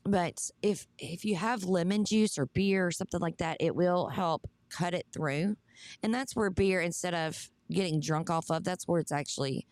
but 0.04 0.50
if 0.62 0.87
if 0.98 1.26
you 1.26 1.37
have 1.37 1.64
lemon 1.64 2.06
juice 2.06 2.38
or 2.38 2.46
beer 2.46 2.87
or 2.87 2.90
something 2.90 3.20
like 3.20 3.37
that, 3.37 3.59
it 3.61 3.76
will 3.76 4.09
help 4.09 4.48
cut 4.70 4.94
it 4.94 5.06
through, 5.12 5.56
and 6.02 6.14
that's 6.14 6.35
where 6.35 6.50
beer 6.50 6.80
instead 6.80 7.14
of 7.14 7.50
getting 7.70 8.00
drunk 8.00 8.30
off 8.30 8.50
of, 8.50 8.64
that's 8.64 8.87
where 8.87 9.00
it's 9.00 9.12
actually 9.12 9.66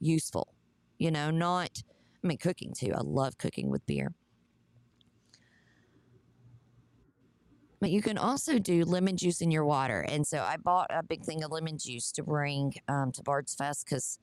useful, 0.00 0.54
you 0.98 1.10
know, 1.10 1.30
not, 1.30 1.70
I 2.22 2.26
mean, 2.26 2.38
cooking 2.38 2.74
too. 2.76 2.92
I 2.94 3.00
love 3.00 3.38
cooking 3.38 3.70
with 3.70 3.84
beer. 3.86 4.12
But 7.80 7.90
you 7.90 8.00
can 8.00 8.16
also 8.16 8.58
do 8.58 8.84
lemon 8.84 9.16
juice 9.16 9.42
in 9.42 9.50
your 9.50 9.66
water. 9.66 10.00
And 10.00 10.26
so 10.26 10.38
I 10.38 10.56
bought 10.56 10.90
a 10.90 11.02
big 11.02 11.22
thing 11.22 11.44
of 11.44 11.50
lemon 11.50 11.76
juice 11.76 12.12
to 12.12 12.22
bring 12.22 12.74
um, 12.88 13.12
to 13.12 13.22
Bard's 13.22 13.54
Fest 13.54 13.84
because 13.84 14.18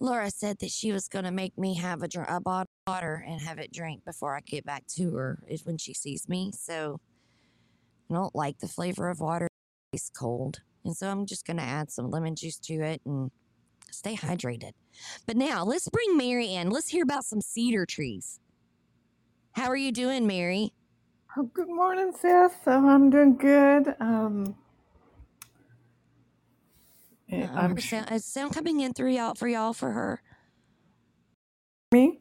Laura 0.00 0.30
said 0.30 0.58
that 0.60 0.70
she 0.70 0.92
was 0.92 1.08
going 1.08 1.24
to 1.24 1.30
make 1.30 1.58
me 1.58 1.74
have 1.74 2.02
a, 2.02 2.08
a 2.26 2.40
bottle 2.40 2.70
of 2.86 2.92
water 2.92 3.24
and 3.26 3.40
have 3.42 3.58
it 3.58 3.72
drink 3.72 4.04
before 4.04 4.34
I 4.34 4.40
get 4.40 4.64
back 4.64 4.86
to 4.96 5.14
her 5.16 5.40
is 5.46 5.66
when 5.66 5.76
she 5.76 5.92
sees 5.92 6.28
me. 6.28 6.52
So 6.58 7.00
I 8.10 8.14
don't 8.14 8.34
like 8.34 8.58
the 8.58 8.68
flavor 8.68 9.08
of 9.10 9.20
water. 9.20 9.48
It's 9.92 10.10
cold. 10.10 10.60
And 10.84 10.96
so 10.96 11.08
I'm 11.10 11.26
just 11.26 11.46
going 11.46 11.58
to 11.58 11.62
add 11.62 11.90
some 11.90 12.10
lemon 12.10 12.34
juice 12.36 12.58
to 12.60 12.74
it 12.74 13.02
and 13.04 13.30
stay 13.90 14.14
hydrated. 14.16 14.72
But 15.26 15.36
now 15.36 15.64
let's 15.64 15.88
bring 15.88 16.16
Mary 16.16 16.54
in. 16.54 16.70
Let's 16.70 16.88
hear 16.88 17.02
about 17.02 17.24
some 17.24 17.40
cedar 17.40 17.84
trees. 17.86 18.40
How 19.52 19.68
are 19.68 19.76
you 19.76 19.92
doing, 19.92 20.26
Mary? 20.26 20.72
Oh, 21.36 21.42
good 21.52 21.68
morning, 21.68 22.12
sis. 22.12 22.52
Oh, 22.66 22.88
I'm 22.88 23.10
doing 23.10 23.36
good. 23.36 23.94
Um, 24.00 24.56
eh, 27.30 27.44
Uh, 27.44 27.48
I'm 27.54 27.70
her 27.74 27.80
sh- 27.80 27.90
sound, 27.90 28.12
is 28.12 28.24
sound 28.24 28.54
coming 28.54 28.80
in 28.80 28.92
through 28.94 29.12
y'all 29.12 29.34
for 29.34 29.48
y'all 29.48 29.72
for 29.74 29.90
her. 29.92 30.22
me. 31.92 32.20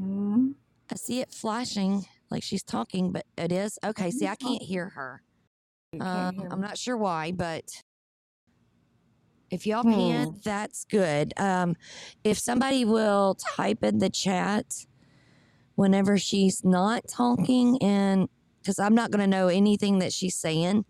Mm, 0.00 0.54
I 0.90 0.94
see 0.96 1.20
it 1.20 1.32
flashing 1.32 2.06
like 2.30 2.42
she's 2.42 2.62
talking, 2.62 3.12
but 3.12 3.26
it 3.36 3.52
is 3.52 3.78
okay. 3.84 4.10
See, 4.10 4.26
I 4.26 4.36
Mhm. 4.36 4.38
can't 4.38 4.62
hear 4.62 4.90
her. 4.90 5.22
Um, 6.00 6.46
I'm 6.50 6.60
not 6.60 6.78
sure 6.78 6.96
why, 6.96 7.32
but 7.32 7.64
if 9.50 9.66
y'all 9.66 9.84
Hmm. 9.84 9.90
can, 9.94 10.40
that's 10.44 10.84
good. 10.84 11.34
Um, 11.38 11.76
if 12.24 12.38
somebody 12.38 12.84
will 12.84 13.36
type 13.36 13.84
in 13.84 13.98
the 13.98 14.10
chat 14.10 14.86
whenever 15.76 16.18
she's 16.18 16.64
not 16.64 17.04
talking, 17.08 17.78
and 17.82 18.28
because 18.62 18.78
I'm 18.78 18.94
not 18.94 19.10
going 19.10 19.20
to 19.20 19.26
know 19.26 19.48
anything 19.48 20.00
that 20.00 20.12
she's 20.12 20.36
saying, 20.36 20.84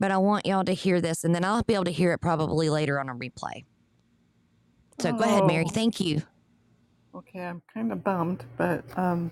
but 0.00 0.10
I 0.10 0.18
want 0.18 0.46
y'all 0.46 0.64
to 0.64 0.74
hear 0.74 1.00
this, 1.00 1.24
and 1.24 1.34
then 1.34 1.44
I'll 1.44 1.62
be 1.62 1.74
able 1.74 1.84
to 1.84 1.92
hear 1.92 2.12
it 2.12 2.20
probably 2.20 2.70
later 2.70 3.00
on 3.00 3.08
a 3.08 3.14
replay. 3.14 3.64
So 5.00 5.12
go 5.12 5.24
ahead, 5.24 5.44
Mary. 5.44 5.64
Oh, 5.64 5.70
Thank 5.70 6.00
you. 6.00 6.22
okay. 7.16 7.40
I'm 7.42 7.62
kind 7.72 7.92
of 7.92 8.04
bummed, 8.04 8.44
but 8.56 8.84
um, 8.98 9.30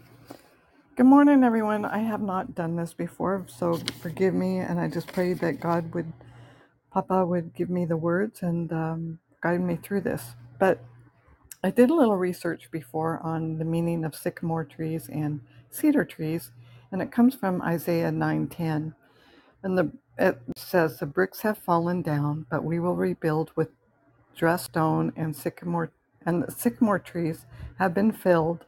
good 0.95 1.07
morning, 1.07 1.43
everyone. 1.43 1.87
I 1.87 1.99
have 1.99 2.21
not 2.21 2.55
done 2.55 2.77
this 2.77 2.93
before, 2.93 3.47
so 3.49 3.81
forgive 4.01 4.35
me. 4.35 4.59
And 4.59 4.79
I 4.79 4.89
just 4.89 5.11
pray 5.11 5.33
that 5.33 5.59
God 5.59 5.95
would, 5.95 6.13
Papa 6.91 7.25
would 7.25 7.55
give 7.55 7.71
me 7.71 7.87
the 7.87 7.97
words 7.97 8.43
and 8.43 8.71
um, 8.73 9.19
guide 9.43 9.63
me 9.63 9.77
through 9.77 10.03
this. 10.03 10.35
But 10.59 10.85
I 11.65 11.71
did 11.71 11.89
a 11.89 11.95
little 11.95 12.17
research 12.19 12.71
before 12.71 13.21
on 13.23 13.59
the 13.59 13.65
meaning 13.65 14.05
of 14.05 14.15
sycamore 14.15 14.65
trees 14.65 15.09
and 15.09 15.41
cedar 15.71 16.05
trees, 16.05 16.51
and 16.91 17.01
it 17.01 17.11
comes 17.11 17.35
from 17.35 17.63
Isaiah 17.63 18.11
9:10. 18.11 18.95
And 19.63 19.79
the 19.79 19.93
it 20.19 20.39
says 20.57 20.99
the 20.99 21.07
bricks 21.07 21.41
have 21.41 21.57
fallen 21.57 22.03
down, 22.03 22.47
but 22.51 22.65
we 22.65 22.79
will 22.79 22.97
rebuild 22.97 23.51
with 23.57 23.71
dressed 24.37 24.67
stone 24.67 25.13
and 25.17 25.35
sycamore 25.35 25.91
and 26.27 26.43
the 26.43 26.53
sycamore 26.53 26.99
trees 26.99 27.47
have 27.79 27.95
been 27.95 28.13
filled, 28.13 28.67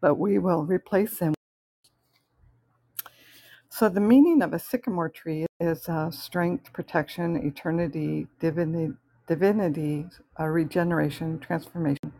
but 0.00 0.16
we 0.16 0.38
will 0.38 0.64
replace 0.64 1.18
them. 1.18 1.34
So 3.68 3.88
the 3.88 4.00
meaning 4.00 4.42
of 4.42 4.52
a 4.52 4.58
sycamore 4.58 5.08
tree 5.08 5.46
is 5.60 5.88
uh, 5.88 6.10
strength, 6.10 6.72
protection, 6.72 7.36
eternity, 7.36 8.26
divinity, 8.40 8.94
divinity, 9.26 10.06
uh, 10.38 10.46
regeneration, 10.46 11.38
transformation. 11.38 12.12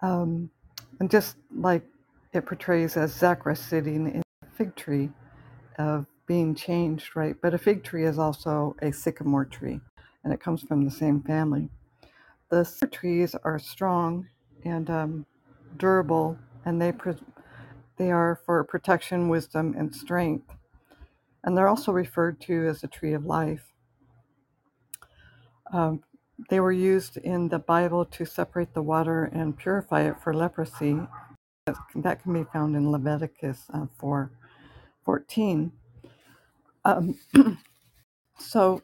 Um, 0.00 0.50
and 1.00 1.10
just 1.10 1.36
like 1.54 1.82
it 2.32 2.46
portrays 2.46 2.96
as 2.96 3.12
Zacharias 3.12 3.60
sitting 3.60 4.06
in 4.08 4.22
a 4.42 4.46
fig 4.56 4.74
tree 4.74 5.10
of 5.78 6.06
being 6.26 6.54
changed, 6.54 7.14
right? 7.14 7.36
But 7.40 7.54
a 7.54 7.58
fig 7.58 7.84
tree 7.84 8.04
is 8.04 8.18
also 8.18 8.74
a 8.80 8.92
sycamore 8.92 9.44
tree, 9.44 9.80
and 10.24 10.32
it 10.32 10.40
comes 10.40 10.62
from 10.62 10.84
the 10.84 10.90
same 10.90 11.22
family. 11.22 11.68
The 12.48 12.64
cedar 12.64 12.90
trees 12.90 13.34
are 13.44 13.58
strong 13.58 14.28
and 14.64 14.88
um, 14.88 15.26
durable, 15.76 16.38
and 16.64 16.80
they 16.80 16.92
pre- 16.92 17.14
they 17.96 18.10
are 18.10 18.40
for 18.44 18.64
protection, 18.64 19.28
wisdom, 19.28 19.74
and 19.78 19.94
strength. 19.94 20.50
And 21.44 21.56
they're 21.56 21.68
also 21.68 21.92
referred 21.92 22.40
to 22.42 22.66
as 22.68 22.82
a 22.82 22.88
tree 22.88 23.12
of 23.14 23.26
life. 23.26 23.72
Um, 25.72 26.02
they 26.50 26.60
were 26.60 26.72
used 26.72 27.16
in 27.18 27.48
the 27.48 27.58
Bible 27.58 28.04
to 28.06 28.24
separate 28.24 28.74
the 28.74 28.82
water 28.82 29.24
and 29.24 29.56
purify 29.56 30.02
it 30.02 30.16
for 30.22 30.34
leprosy. 30.34 31.00
That 31.66 31.76
that 31.96 32.22
can 32.22 32.32
be 32.32 32.44
found 32.52 32.76
in 32.76 32.90
Leviticus 32.90 33.64
uh, 33.72 33.86
4 33.98 34.30
14. 35.04 35.72
Um, 36.84 37.18
so 38.38 38.82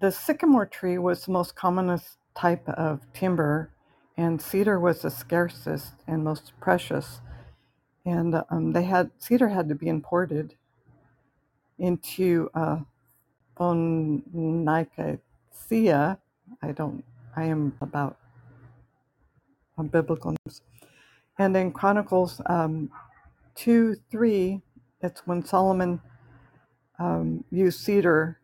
the 0.00 0.12
sycamore 0.12 0.66
tree 0.66 0.98
was 0.98 1.26
the 1.26 1.32
most 1.32 1.54
commonest 1.56 2.18
type 2.34 2.68
of 2.68 3.00
timber, 3.14 3.71
and 4.16 4.42
cedar 4.42 4.80
was 4.80 5.02
the 5.02 5.10
scarcest 5.10 5.94
and 6.06 6.24
most 6.24 6.52
precious. 6.60 7.20
And 8.06 8.42
um, 8.50 8.72
they 8.72 8.84
had 8.84 9.10
cedar 9.18 9.48
had 9.48 9.68
to 9.70 9.74
be 9.76 9.88
imported 9.88 10.56
into 11.78 12.50
uh. 12.54 12.80
I 16.62 16.72
don't. 16.72 17.04
I 17.36 17.44
am 17.44 17.76
about 17.80 18.18
uh, 19.78 19.84
biblical 19.84 20.32
names. 20.32 20.62
And 21.38 21.56
in 21.56 21.72
Chronicles 21.72 22.40
um, 22.46 22.90
two 23.54 23.96
three, 24.10 24.62
it's 25.02 25.26
when 25.26 25.44
Solomon 25.44 26.00
um, 26.98 27.44
used 27.50 27.80
cedar 27.80 28.38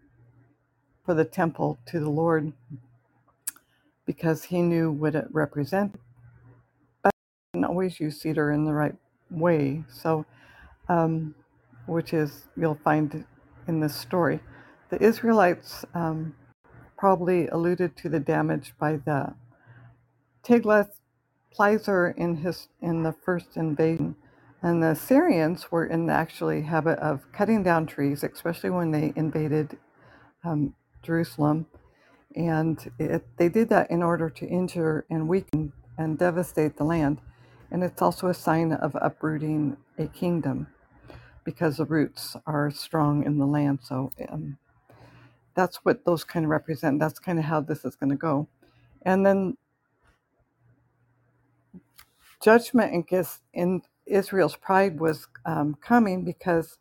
for 1.04 1.14
the 1.14 1.24
temple 1.24 1.78
to 1.87 2.00
the 2.00 2.11
Lord 2.11 2.52
because 4.08 4.44
he 4.44 4.62
knew 4.62 4.90
what 4.90 5.14
it 5.14 5.26
represented. 5.32 6.00
But 7.02 7.12
he 7.12 7.58
didn't 7.58 7.66
always 7.66 8.00
use 8.00 8.18
cedar 8.18 8.50
in 8.50 8.64
the 8.64 8.72
right 8.72 8.94
way. 9.30 9.84
So, 9.92 10.24
um, 10.88 11.34
which 11.84 12.14
is 12.14 12.48
you'll 12.56 12.80
find 12.82 13.26
in 13.68 13.80
this 13.80 13.94
story, 13.94 14.40
the 14.88 15.00
Israelites 15.02 15.84
um, 15.92 16.34
probably 16.96 17.48
alluded 17.48 17.98
to 17.98 18.08
the 18.08 18.18
damage 18.18 18.72
by 18.80 18.96
the 18.96 19.34
Tiglath-Pileser 20.42 22.14
in 22.16 22.36
his 22.36 22.68
in 22.80 23.02
the 23.02 23.12
first 23.12 23.58
invasion. 23.58 24.16
And 24.62 24.82
the 24.82 24.94
Syrians 24.94 25.70
were 25.70 25.84
in 25.84 26.06
the 26.06 26.14
actually 26.14 26.62
habit 26.62 26.98
of 27.00 27.30
cutting 27.30 27.62
down 27.62 27.84
trees, 27.84 28.24
especially 28.24 28.70
when 28.70 28.90
they 28.90 29.12
invaded 29.16 29.76
um, 30.42 30.74
Jerusalem 31.02 31.66
and 32.36 32.90
it, 32.98 33.26
they 33.38 33.48
did 33.48 33.68
that 33.70 33.90
in 33.90 34.02
order 34.02 34.30
to 34.30 34.46
injure 34.46 35.06
and 35.10 35.28
weaken 35.28 35.72
and 35.98 36.18
devastate 36.18 36.76
the 36.78 36.84
land. 36.84 37.20
And 37.70 37.84
it's 37.84 38.02
also 38.02 38.28
a 38.28 38.34
sign 38.34 38.72
of 38.72 38.96
uprooting 39.00 39.76
a 39.98 40.06
kingdom 40.08 40.68
because 41.44 41.78
the 41.78 41.86
roots 41.86 42.36
are 42.46 42.70
strong 42.70 43.24
in 43.24 43.38
the 43.38 43.46
land. 43.46 43.80
So 43.82 44.10
um, 44.30 44.58
that's 45.54 45.78
what 45.84 46.04
those 46.06 46.24
kind 46.24 46.46
of 46.46 46.50
represent. 46.50 47.00
That's 47.00 47.18
kind 47.20 47.38
of 47.38 47.46
how 47.46 47.60
this 47.62 47.84
is 47.84 47.96
going 47.96 48.10
to 48.10 48.16
go. 48.16 48.48
And 49.02 49.26
then 49.26 49.56
judgment 52.42 52.94
against 52.96 53.42
in 53.54 53.82
Israel's 54.06 54.56
pride 54.56 55.00
was 55.00 55.28
um, 55.46 55.76
coming 55.82 56.24
because 56.24 56.78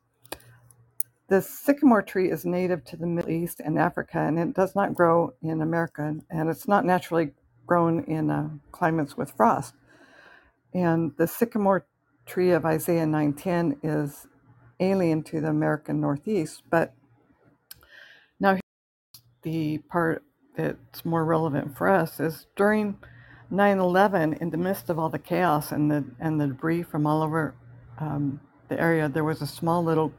the 1.29 1.41
sycamore 1.41 2.01
tree 2.01 2.29
is 2.31 2.45
native 2.45 2.83
to 2.85 2.97
the 2.97 3.07
Middle 3.07 3.31
East 3.31 3.61
and 3.63 3.79
Africa, 3.79 4.19
and 4.19 4.39
it 4.39 4.53
does 4.53 4.75
not 4.75 4.93
grow 4.95 5.33
in 5.41 5.61
America, 5.61 6.15
and 6.29 6.49
it's 6.49 6.67
not 6.67 6.85
naturally 6.85 7.31
grown 7.65 8.03
in 8.05 8.29
uh, 8.31 8.49
climates 8.71 9.17
with 9.17 9.31
frost. 9.31 9.73
And 10.73 11.11
the 11.17 11.27
sycamore 11.27 11.85
tree 12.25 12.51
of 12.51 12.65
Isaiah 12.65 13.05
9:10 13.05 13.77
is 13.83 14.27
alien 14.79 15.23
to 15.23 15.41
the 15.41 15.49
American 15.49 16.01
Northeast, 16.01 16.63
but 16.69 16.93
now 18.39 18.51
here's 18.51 18.61
the 19.43 19.79
part 19.89 20.23
that's 20.57 21.05
more 21.05 21.25
relevant 21.25 21.77
for 21.77 21.89
us 21.89 22.19
is 22.19 22.47
during 22.55 22.97
9/11, 23.51 24.41
in 24.41 24.49
the 24.51 24.57
midst 24.57 24.89
of 24.89 24.99
all 24.99 25.09
the 25.09 25.19
chaos 25.19 25.71
and 25.71 25.91
the 25.91 26.05
and 26.19 26.39
the 26.39 26.47
debris 26.47 26.83
from 26.83 27.07
all 27.07 27.23
over 27.23 27.55
um, 27.99 28.41
the 28.69 28.79
area, 28.79 29.09
there 29.09 29.23
was 29.23 29.41
a 29.41 29.47
small 29.47 29.83
little 29.83 30.13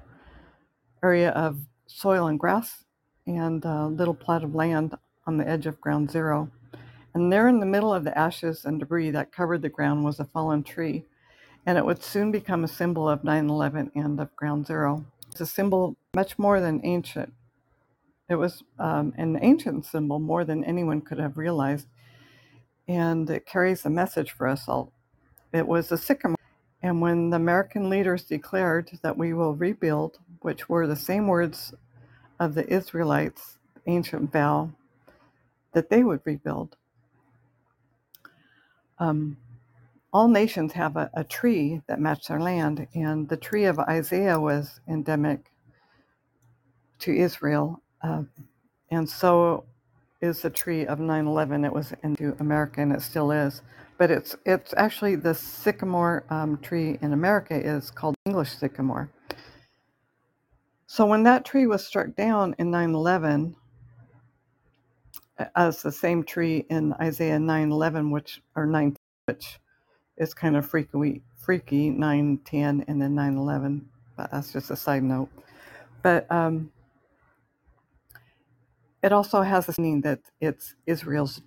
area 1.03 1.31
of 1.31 1.59
soil 1.87 2.27
and 2.27 2.39
grass 2.39 2.85
and 3.27 3.65
a 3.65 3.87
little 3.87 4.15
plot 4.15 4.45
of 4.45 4.55
land 4.55 4.95
on 5.27 5.37
the 5.37 5.49
edge 5.49 5.67
of 5.67 5.81
ground 5.81 6.11
zero. 6.11 6.51
And 7.15 7.33
there 7.33 7.49
in 7.49 7.61
the 7.61 7.67
middle 7.67 7.93
of 7.93 8.05
the 8.05 8.17
ashes 8.17 8.65
and 8.65 8.79
debris 8.79 9.11
that 9.11 9.33
covered 9.33 9.63
the 9.63 9.69
ground 9.69 10.05
was 10.05 10.21
a 10.21 10.25
fallen 10.25 10.63
tree. 10.63 11.05
And 11.67 11.77
it 11.77 11.85
would 11.85 12.03
soon 12.03 12.31
become 12.31 12.65
a 12.65 12.69
symbol 12.69 13.09
of 13.09 13.25
9 13.25 13.49
11 13.51 13.93
and 13.95 14.21
of 14.21 14.35
ground 14.37 14.67
zero. 14.67 15.05
It's 15.31 15.41
a 15.41 15.47
symbol 15.47 15.97
much 16.15 16.39
more 16.39 16.61
than 16.61 16.81
ancient. 16.85 17.33
It 18.29 18.37
was 18.37 18.63
um, 18.79 19.13
an 19.17 19.39
ancient 19.43 19.87
symbol 19.87 20.19
more 20.19 20.45
than 20.45 20.65
anyone 20.65 21.01
could 21.01 21.19
have 21.19 21.39
realized, 21.39 21.87
and 22.87 23.29
it 23.31 23.47
carries 23.47 23.85
a 23.85 23.91
message 23.91 24.33
for 24.33 24.47
us 24.47 24.69
all. 24.69 24.93
It 25.53 25.67
was 25.67 25.91
a 25.91 25.99
sycamore. 25.99 26.37
And 26.83 27.01
when 27.01 27.31
the 27.31 27.37
American 27.37 27.89
leaders 27.91 28.25
declared 28.25 28.91
that 29.03 29.17
we 29.17 29.33
will 29.33 29.55
rebuild, 29.55 30.19
which 30.41 30.69
were 30.69 30.87
the 30.87 30.97
same 30.97 31.27
words 31.29 31.75
of 32.41 32.55
the 32.55 32.67
Israelites' 32.73 33.59
ancient 33.87 34.33
vow 34.33 34.71
that 35.73 35.91
they 35.91 36.05
would 36.05 36.21
rebuild, 36.25 36.77
um, 38.99 39.37
all 40.13 40.29
nations 40.29 40.73
have 40.73 40.97
a, 40.97 41.11
a 41.15 41.25
tree 41.25 41.83
that 41.87 42.01
matched 42.01 42.29
their 42.29 42.41
land, 42.41 42.87
and 42.95 43.29
the 43.29 43.37
tree 43.37 43.65
of 43.65 43.79
Isaiah 43.79 44.41
was 44.41 44.81
endemic 44.89 45.53
to 47.01 47.15
Israel, 47.15 47.83
uh, 48.03 48.23
and 48.91 49.09
so 49.09 49.65
is 50.21 50.43
the 50.43 50.51
tree 50.51 50.87
of 50.87 50.99
9/11. 50.99 51.65
It 51.65 51.73
was 51.73 51.93
into 52.03 52.37
America, 52.41 52.81
and 52.81 52.93
it 52.93 53.03
still 53.03 53.31
is. 53.31 53.63
But 53.99 54.11
it's 54.11 54.37
it's 54.47 54.75
actually 54.77 55.17
the 55.17 55.35
sycamore 55.35 56.25
um, 56.31 56.59
tree 56.59 56.99
in 57.03 57.13
America 57.13 57.55
is 57.55 57.91
called 57.91 58.15
English 58.27 58.57
sycamore. 58.57 59.11
So 60.89 61.07
when 61.07 61.25
that 61.25 61.47
tree 61.47 61.69
was 61.69 61.87
struck 61.87 62.17
down 62.17 62.57
in 62.59 62.73
9/11, 62.73 63.57
as 65.57 65.83
the 65.83 65.93
same 65.93 66.25
tree 66.25 66.67
in 66.71 66.95
Isaiah 66.95 67.39
9:11, 67.39 68.11
which 68.13 68.43
or 68.57 68.67
9, 68.67 68.97
which 69.27 69.61
is 70.19 70.35
kind 70.35 70.57
of 70.57 70.67
freaky, 70.67 71.23
freaky 71.37 71.91
9:10 71.91 72.85
and 72.89 73.03
then 73.03 73.15
9:11. 73.17 73.87
But 74.17 74.31
that's 74.33 74.53
just 74.53 74.71
a 74.71 74.77
side 74.77 75.05
note. 75.05 75.31
But 76.03 76.31
um, 76.33 76.73
it 79.03 79.13
also 79.13 79.43
has 79.43 79.67
this 79.67 79.79
meaning 79.79 80.03
that 80.03 80.21
it's 80.41 80.75
Israel's. 80.87 81.43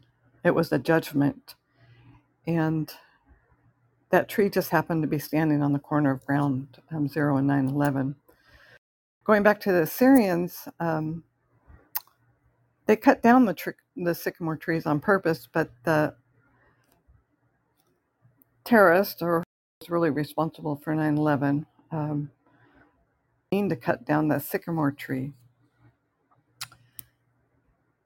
It 0.45 0.55
was 0.55 0.71
a 0.71 0.79
judgment, 0.79 1.55
and 2.47 2.91
that 4.11 4.29
tree 4.29 4.49
just 4.49 4.71
happened 4.71 5.03
to 5.03 5.09
be 5.09 5.19
standing 5.19 5.63
on 5.63 5.73
the 5.73 5.79
corner 5.79 6.11
of 6.11 6.25
ground 6.25 6.79
um, 6.91 7.07
zero 7.07 7.37
and 7.37 7.49
9:11. 7.49 8.15
Going 9.31 9.43
back 9.43 9.61
to 9.61 9.71
the 9.71 9.83
Assyrians, 9.83 10.67
um, 10.81 11.23
they 12.85 12.97
cut 12.97 13.23
down 13.23 13.45
the 13.45 13.53
tr- 13.53 13.69
the 13.95 14.13
sycamore 14.13 14.57
trees 14.57 14.85
on 14.85 14.99
purpose, 14.99 15.47
but 15.49 15.71
the 15.85 16.15
terrorist 18.65 19.21
or 19.21 19.41
who's 19.79 19.89
really 19.89 20.09
responsible 20.09 20.75
for 20.75 20.93
9/11 20.93 21.65
um, 21.93 22.29
mean 23.53 23.69
to 23.69 23.77
cut 23.77 24.03
down 24.03 24.27
the 24.27 24.37
sycamore 24.37 24.91
tree, 24.91 25.31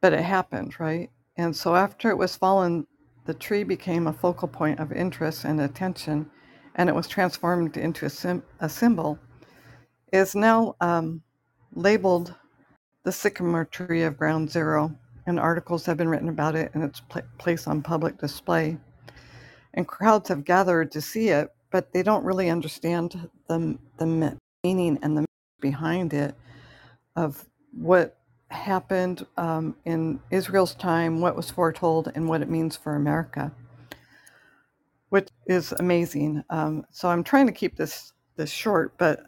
but 0.01 0.13
it 0.13 0.21
happened, 0.21 0.79
right? 0.79 1.09
And 1.37 1.55
so 1.55 1.75
after 1.75 2.11
it 2.11 2.19
was 2.19 2.35
fallen, 2.35 2.85
the 3.25 3.33
tree 3.33 3.63
became 3.63 4.05
a 4.05 4.13
focal 4.13 4.47
point 4.47 4.79
of 4.79 4.91
interest 4.91 5.43
and 5.43 5.59
attention, 5.59 6.29
and 6.75 6.87
it 6.87 6.93
was 6.93 7.07
transformed 7.07 7.77
into 7.77 8.05
a, 8.05 8.11
sim- 8.11 8.43
a 8.59 8.69
symbol. 8.69 9.17
Is 10.15 10.33
now 10.33 10.77
um, 10.79 11.21
labeled 11.73 12.33
the 13.03 13.11
sycamore 13.11 13.65
tree 13.65 14.03
of 14.03 14.17
ground 14.17 14.49
zero, 14.49 14.95
and 15.27 15.37
articles 15.37 15.85
have 15.85 15.97
been 15.97 16.07
written 16.07 16.29
about 16.29 16.55
it, 16.55 16.71
and 16.73 16.85
it's 16.85 17.01
pla 17.01 17.21
placed 17.37 17.67
on 17.67 17.81
public 17.81 18.17
display. 18.17 18.77
And 19.73 19.85
crowds 19.85 20.29
have 20.29 20.45
gathered 20.45 20.89
to 20.93 21.01
see 21.01 21.31
it, 21.31 21.49
but 21.69 21.91
they 21.91 22.01
don't 22.01 22.23
really 22.23 22.49
understand 22.49 23.29
the, 23.49 23.77
the 23.97 24.39
meaning 24.63 24.97
and 25.01 25.17
the 25.17 25.25
behind 25.59 26.13
it 26.13 26.33
of 27.17 27.45
what 27.73 28.17
happened 28.51 29.25
um, 29.35 29.75
in 29.83 30.21
Israel's 30.31 30.75
time, 30.75 31.19
what 31.19 31.35
was 31.35 31.51
foretold, 31.51 32.09
and 32.15 32.29
what 32.29 32.41
it 32.41 32.49
means 32.49 32.77
for 32.77 32.95
America, 32.95 33.51
which 35.09 35.27
is 35.45 35.73
amazing. 35.73 36.41
Um, 36.49 36.85
so 36.89 37.09
I'm 37.09 37.25
trying 37.25 37.47
to 37.47 37.51
keep 37.51 37.75
this 37.75 38.13
this 38.37 38.49
short, 38.49 38.93
but 38.97 39.25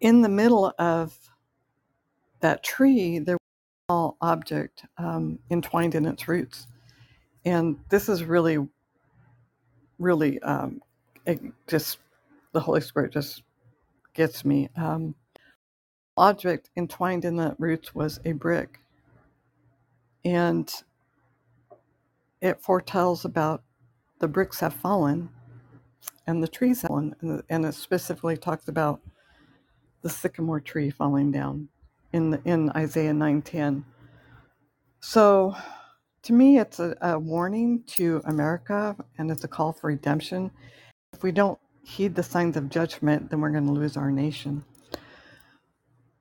in 0.00 0.22
the 0.22 0.28
middle 0.28 0.72
of 0.78 1.16
that 2.40 2.62
tree, 2.62 3.18
there 3.18 3.36
was 3.36 3.40
a 3.40 3.92
small 3.92 4.16
object 4.20 4.84
um, 4.98 5.38
entwined 5.50 5.94
in 5.94 6.06
its 6.06 6.28
roots, 6.28 6.66
and 7.44 7.78
this 7.90 8.08
is 8.08 8.24
really, 8.24 8.58
really 9.98 10.40
um, 10.40 10.82
just 11.66 11.98
the 12.52 12.60
Holy 12.60 12.80
Spirit 12.80 13.12
just 13.12 13.42
gets 14.14 14.44
me. 14.44 14.68
Um, 14.76 15.14
object 16.16 16.70
entwined 16.76 17.24
in 17.24 17.36
the 17.36 17.54
roots 17.58 17.94
was 17.94 18.20
a 18.24 18.32
brick, 18.32 18.80
and 20.24 20.72
it 22.40 22.60
foretells 22.62 23.24
about 23.24 23.62
the 24.18 24.28
bricks 24.28 24.60
have 24.60 24.74
fallen 24.74 25.28
and 26.26 26.42
the 26.42 26.48
trees 26.48 26.82
have 26.82 26.88
fallen, 26.88 27.42
and 27.50 27.64
it 27.64 27.74
specifically 27.74 28.36
talks 28.36 28.68
about 28.68 29.00
the 30.02 30.10
sycamore 30.10 30.60
tree 30.60 30.90
falling 30.90 31.30
down 31.30 31.68
in 32.12 32.30
the, 32.30 32.40
in 32.44 32.70
Isaiah 32.70 33.14
nine 33.14 33.42
ten. 33.42 33.84
So, 35.00 35.54
to 36.22 36.32
me, 36.32 36.58
it's 36.58 36.80
a, 36.80 36.96
a 37.00 37.18
warning 37.18 37.82
to 37.88 38.20
America, 38.26 38.96
and 39.18 39.30
it's 39.30 39.44
a 39.44 39.48
call 39.48 39.72
for 39.72 39.88
redemption. 39.88 40.50
If 41.12 41.22
we 41.22 41.32
don't 41.32 41.58
heed 41.82 42.14
the 42.14 42.22
signs 42.22 42.56
of 42.56 42.68
judgment, 42.68 43.30
then 43.30 43.40
we're 43.40 43.50
going 43.50 43.66
to 43.66 43.72
lose 43.72 43.96
our 43.96 44.10
nation. 44.10 44.64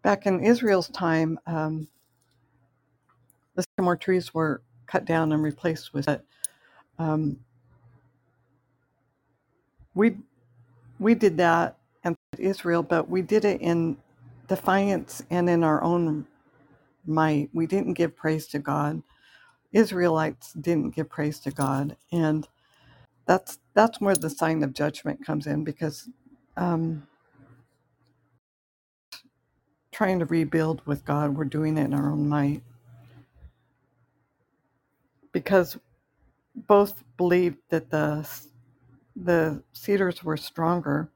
Back 0.01 0.25
in 0.25 0.43
Israel's 0.43 0.87
time, 0.89 1.37
um, 1.45 1.87
the 3.55 3.63
sycamore 3.63 3.97
trees 3.97 4.33
were 4.33 4.61
cut 4.87 5.03
down 5.05 5.33
and 5.33 5.43
replaced 5.43 5.93
with 5.93 6.07
it. 6.07 6.23
Um, 6.97 7.39
we 9.93 10.17
we 10.99 11.15
did 11.15 11.37
that 11.37 11.78
and 12.03 12.15
Israel, 12.37 12.83
but 12.83 13.09
we 13.09 13.21
did 13.23 13.45
it 13.45 13.61
in 13.61 13.97
defiance 14.47 15.23
and 15.31 15.49
in 15.49 15.63
our 15.63 15.83
own 15.83 16.27
might. 17.05 17.49
We 17.53 17.67
didn't 17.67 17.95
give 17.95 18.15
praise 18.15 18.47
to 18.49 18.59
God. 18.59 19.03
Israelites 19.73 20.53
didn't 20.53 20.95
give 20.95 21.09
praise 21.09 21.39
to 21.41 21.51
God, 21.51 21.97
and 22.11 22.47
that's 23.27 23.59
that's 23.75 24.01
where 24.01 24.15
the 24.15 24.29
sign 24.29 24.63
of 24.63 24.73
judgment 24.73 25.25
comes 25.25 25.47
in 25.47 25.63
because 25.63 26.09
um, 26.57 27.07
trying 29.91 30.19
to 30.19 30.25
rebuild 30.25 30.81
with 30.85 31.05
God, 31.05 31.35
we're 31.37 31.45
doing 31.45 31.77
it 31.77 31.85
in 31.85 31.93
our 31.95 32.11
own 32.11 32.29
might 32.29 32.63
because 35.33 35.77
both 36.55 37.03
believed 37.17 37.57
that 37.69 37.91
the 37.91 38.27
the 39.15 39.63
cedars 39.73 40.23
were 40.23 40.37
stronger, 40.37 41.09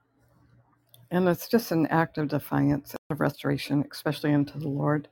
and 1.14 1.30
it's 1.30 1.48
just 1.48 1.72
an 1.72 1.86
act 1.88 2.18
of 2.18 2.28
defiance 2.28 2.96
of 3.12 3.22
restoration, 3.22 3.86
especially 3.92 4.34
unto 4.34 4.58
the 4.60 4.68
Lord. 4.68 5.08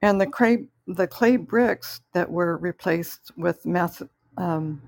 And 0.00 0.18
the 0.18 0.26
clay 0.26 0.68
the 0.86 1.06
clay 1.06 1.36
bricks 1.36 2.00
that 2.14 2.30
were 2.30 2.56
replaced 2.56 3.30
with 3.36 3.64
mass 3.66 4.02
um, 4.38 4.82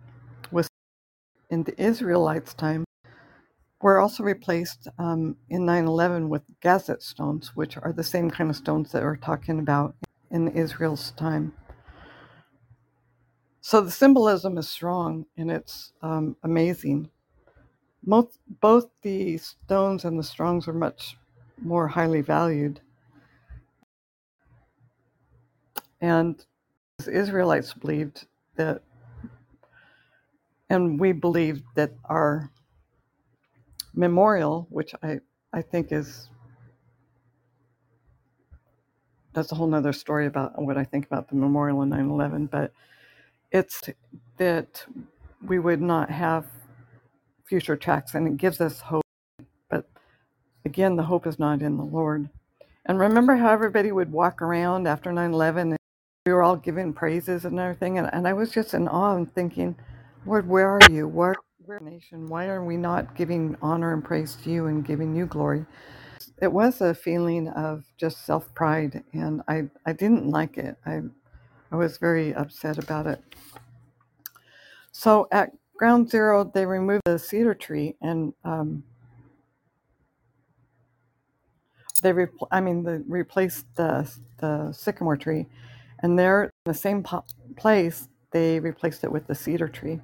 with 0.51 0.69
in 1.51 1.63
the 1.63 1.81
Israelites' 1.81 2.55
time 2.55 2.85
were 3.83 4.01
also 4.01 4.23
replaced 4.23 4.89
um, 4.99 5.37
in 5.51 5.67
9/11 5.67 6.29
with 6.29 6.43
Gazit 6.63 7.03
stones, 7.03 7.55
which 7.55 7.77
are 7.77 7.93
the 7.93 8.03
same 8.03 8.31
kind 8.31 8.49
of 8.49 8.57
stones 8.57 8.93
that 8.93 9.03
we're 9.03 9.17
talking 9.17 9.59
about 9.59 9.95
in 10.31 10.49
Israel's 10.49 11.11
time. 11.13 11.53
So 13.61 13.83
the 13.83 13.91
symbolism 13.91 14.57
is 14.57 14.69
strong 14.71 15.27
and 15.37 15.51
it's 15.51 15.93
um, 16.01 16.37
amazing. 16.43 17.11
Most, 18.07 18.39
both 18.61 18.89
the 19.03 19.37
stones 19.39 20.05
and 20.05 20.19
the 20.19 20.23
strongs 20.25 20.69
are 20.69 20.73
much 20.73 21.19
more 21.61 21.89
highly 21.89 22.23
valued. 22.23 22.81
And 26.01 26.45
the 26.99 27.13
Israelites 27.13 27.75
believed 27.75 28.27
that, 28.57 28.83
and 30.71 31.01
we 31.01 31.13
believe 31.13 31.63
that 31.75 31.93
our 32.05 32.51
memorial, 33.95 34.67
which 34.71 34.95
I, 35.03 35.21
I 35.53 35.63
think 35.63 35.93
is, 35.93 36.29
that's 39.33 39.53
a 39.53 39.55
whole 39.57 39.67
nother 39.67 39.93
story 39.93 40.27
about 40.27 40.61
what 40.63 40.79
I 40.79 40.85
think 40.85 41.07
about 41.07 41.29
the 41.29 41.37
memorial 41.37 41.83
in 41.83 41.91
9 41.91 42.11
11, 42.11 42.47
but 42.47 42.73
it's 43.53 43.83
that 44.39 44.85
we 45.47 45.59
would 45.59 45.81
not 45.83 46.11
have 46.11 46.47
future 47.47 47.75
attacks, 47.75 48.15
and 48.15 48.27
it 48.27 48.37
gives 48.37 48.61
us 48.61 48.81
hope. 48.81 49.05
But 49.71 49.89
again, 50.65 50.97
the 50.97 51.03
hope 51.03 51.27
is 51.27 51.39
not 51.39 51.63
in 51.63 51.77
the 51.77 51.85
Lord. 51.85 52.29
And 52.87 52.99
remember 52.99 53.37
how 53.37 53.53
everybody 53.53 53.93
would 53.93 54.13
walk 54.13 54.43
around 54.43 54.87
after 54.87 55.13
9 55.13 55.33
11 55.33 55.71
and 55.71 55.79
we 56.25 56.33
were 56.33 56.43
all 56.43 56.57
giving 56.57 56.93
praises 56.93 57.45
and 57.45 57.59
everything? 57.59 57.99
And, 57.99 58.09
and 58.13 58.29
I 58.29 58.33
was 58.33 58.51
just 58.51 58.75
in 58.75 58.89
awe 58.89 59.17
and 59.17 59.33
thinking, 59.35 59.77
Lord, 60.25 60.49
where 60.49 60.69
are 60.69 60.91
you? 60.91 61.09
Where, 61.09 61.35
where 61.65 61.81
nation? 61.81 62.27
Why 62.29 62.47
are 62.47 62.65
we 62.65 62.77
not 62.77 63.17
giving 63.17 63.57
honor 63.63 63.93
and 63.93 64.05
praise 64.05 64.37
to 64.45 64.51
you 64.51 64.67
and 64.67 64.85
giving 64.85 65.17
you 65.17 65.27
glory? 65.27 65.67
it 66.43 66.53
was 66.53 66.81
a 66.81 66.95
feeling 66.95 67.49
of 67.49 67.85
just 67.97 68.27
self 68.27 68.53
pride, 68.55 69.03
and 69.13 69.43
I 69.49 69.65
I 69.87 69.93
didn't 69.93 70.31
like 70.31 70.59
it. 70.59 70.77
I 70.85 71.03
I 71.73 71.77
was 71.77 71.99
very 71.99 72.35
upset 72.35 72.79
about 72.79 73.07
it. 73.07 73.23
So 74.93 75.29
at 75.33 75.53
ground 75.77 76.11
zero, 76.11 76.45
they 76.45 76.67
removed 76.67 77.03
the 77.05 77.19
cedar 77.19 77.55
tree 77.55 77.97
and 78.01 78.33
um, 78.45 78.83
they 82.03 82.13
repl- 82.13 82.49
I 82.51 82.61
mean, 82.61 82.83
they 82.83 82.99
replaced 83.07 83.67
the 83.77 84.11
the 84.39 84.73
sycamore 84.73 85.17
tree, 85.17 85.47
and 86.01 86.19
there 86.19 86.45
in 86.45 86.51
the 86.65 86.75
same 86.75 87.03
po- 87.03 87.25
place 87.57 88.09
they 88.33 88.61
replaced 88.61 89.05
it 89.05 89.13
with 89.13 89.27
the 89.27 89.35
cedar 89.35 89.69
tree. 89.69 90.01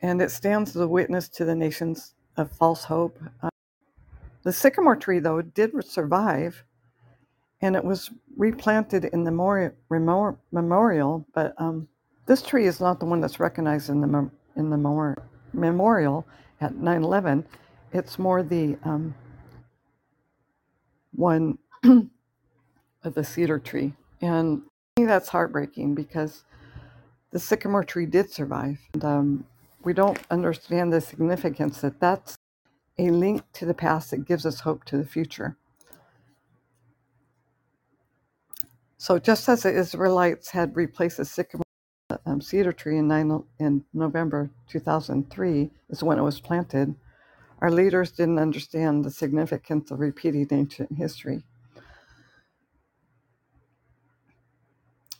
And 0.00 0.22
it 0.22 0.30
stands 0.30 0.70
as 0.70 0.82
a 0.82 0.88
witness 0.88 1.28
to 1.30 1.44
the 1.44 1.56
nations 1.56 2.14
of 2.36 2.52
false 2.52 2.84
hope. 2.84 3.18
Uh, 3.42 3.50
the 4.44 4.52
sycamore 4.52 4.96
tree, 4.96 5.18
though, 5.18 5.42
did 5.42 5.72
survive, 5.84 6.64
and 7.60 7.76
it 7.76 7.84
was 7.84 8.10
replanted 8.36 9.06
in 9.06 9.24
the 9.24 9.30
mori- 9.30 9.72
remor- 9.90 10.38
memorial. 10.52 11.26
But 11.34 11.54
um, 11.58 11.88
this 12.26 12.42
tree 12.42 12.66
is 12.66 12.80
not 12.80 13.00
the 13.00 13.06
one 13.06 13.20
that's 13.20 13.40
recognized 13.40 13.90
in 13.90 14.00
the 14.00 14.06
mem- 14.06 14.32
in 14.56 14.70
the 14.70 14.76
memor- 14.76 15.22
memorial 15.52 16.26
at 16.60 16.74
9/11. 16.74 17.44
It's 17.92 18.18
more 18.18 18.42
the 18.42 18.76
um, 18.84 19.14
one 21.12 21.58
of 21.84 23.14
the 23.14 23.24
cedar 23.24 23.58
tree, 23.58 23.94
and 24.20 24.62
that's 24.96 25.28
heartbreaking 25.28 25.94
because 25.94 26.44
the 27.30 27.38
sycamore 27.38 27.84
tree 27.84 28.06
did 28.06 28.30
survive. 28.32 28.78
And, 28.94 29.04
um, 29.04 29.44
we 29.84 29.92
don't 29.94 30.18
understand 30.30 30.92
the 30.92 31.00
significance 31.00 31.80
that 31.82 32.00
that's 32.00 32.36
a 32.98 33.10
link 33.10 33.42
to 33.54 33.66
the 33.66 33.74
past 33.74 34.10
that 34.10 34.26
gives 34.26 34.44
us 34.46 34.60
hope 34.60 34.84
to 34.84 34.96
the 34.98 35.06
future. 35.06 35.56
So 38.98 39.18
just 39.20 39.48
as 39.48 39.62
the 39.62 39.72
Israelites 39.72 40.50
had 40.50 40.76
replaced 40.76 41.18
the 41.18 41.24
sycamore 41.24 41.62
um, 42.26 42.40
cedar 42.40 42.72
tree 42.72 42.98
in, 42.98 43.06
nine, 43.06 43.44
in 43.60 43.84
November 43.94 44.50
2003 44.68 45.70
is 45.90 46.02
when 46.02 46.18
it 46.18 46.22
was 46.22 46.40
planted, 46.40 46.96
our 47.60 47.70
leaders 47.70 48.10
didn't 48.10 48.40
understand 48.40 49.04
the 49.04 49.10
significance 49.10 49.92
of 49.92 50.00
repeating 50.00 50.48
ancient 50.50 50.92
history. 50.92 51.44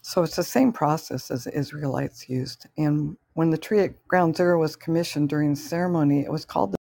So 0.03 0.25
it's 0.25 0.37
the 0.37 0.43
same 0.43 0.73
process 0.73 1.31
as 1.31 1.45
the 1.45 1.57
Israelites 1.57 2.29
used. 2.29 2.67
And 2.77 3.17
when 3.35 3.51
the 3.51 3.59
tree 3.59 3.81
at 3.81 4.09
Ground 4.09 4.37
Zero 4.37 4.59
was 4.59 4.75
commissioned 4.75 5.29
during 5.29 5.51
the 5.51 5.61
ceremony, 5.61 6.21
it 6.21 6.33
was 6.33 6.45
called 6.45 6.75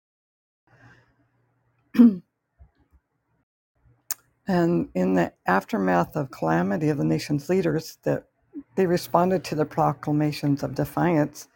the 1.94 2.22
And 4.48 4.88
in 4.94 5.14
the 5.14 5.32
aftermath 5.46 6.16
of 6.16 6.30
calamity 6.30 6.88
of 6.88 6.98
the 6.98 7.04
nation's 7.04 7.48
leaders, 7.48 7.98
that 8.04 8.26
they 8.76 8.86
responded 8.86 9.44
to 9.44 9.54
the 9.54 9.64
proclamations 9.64 10.62
of 10.62 10.74
defiance. 10.74 11.48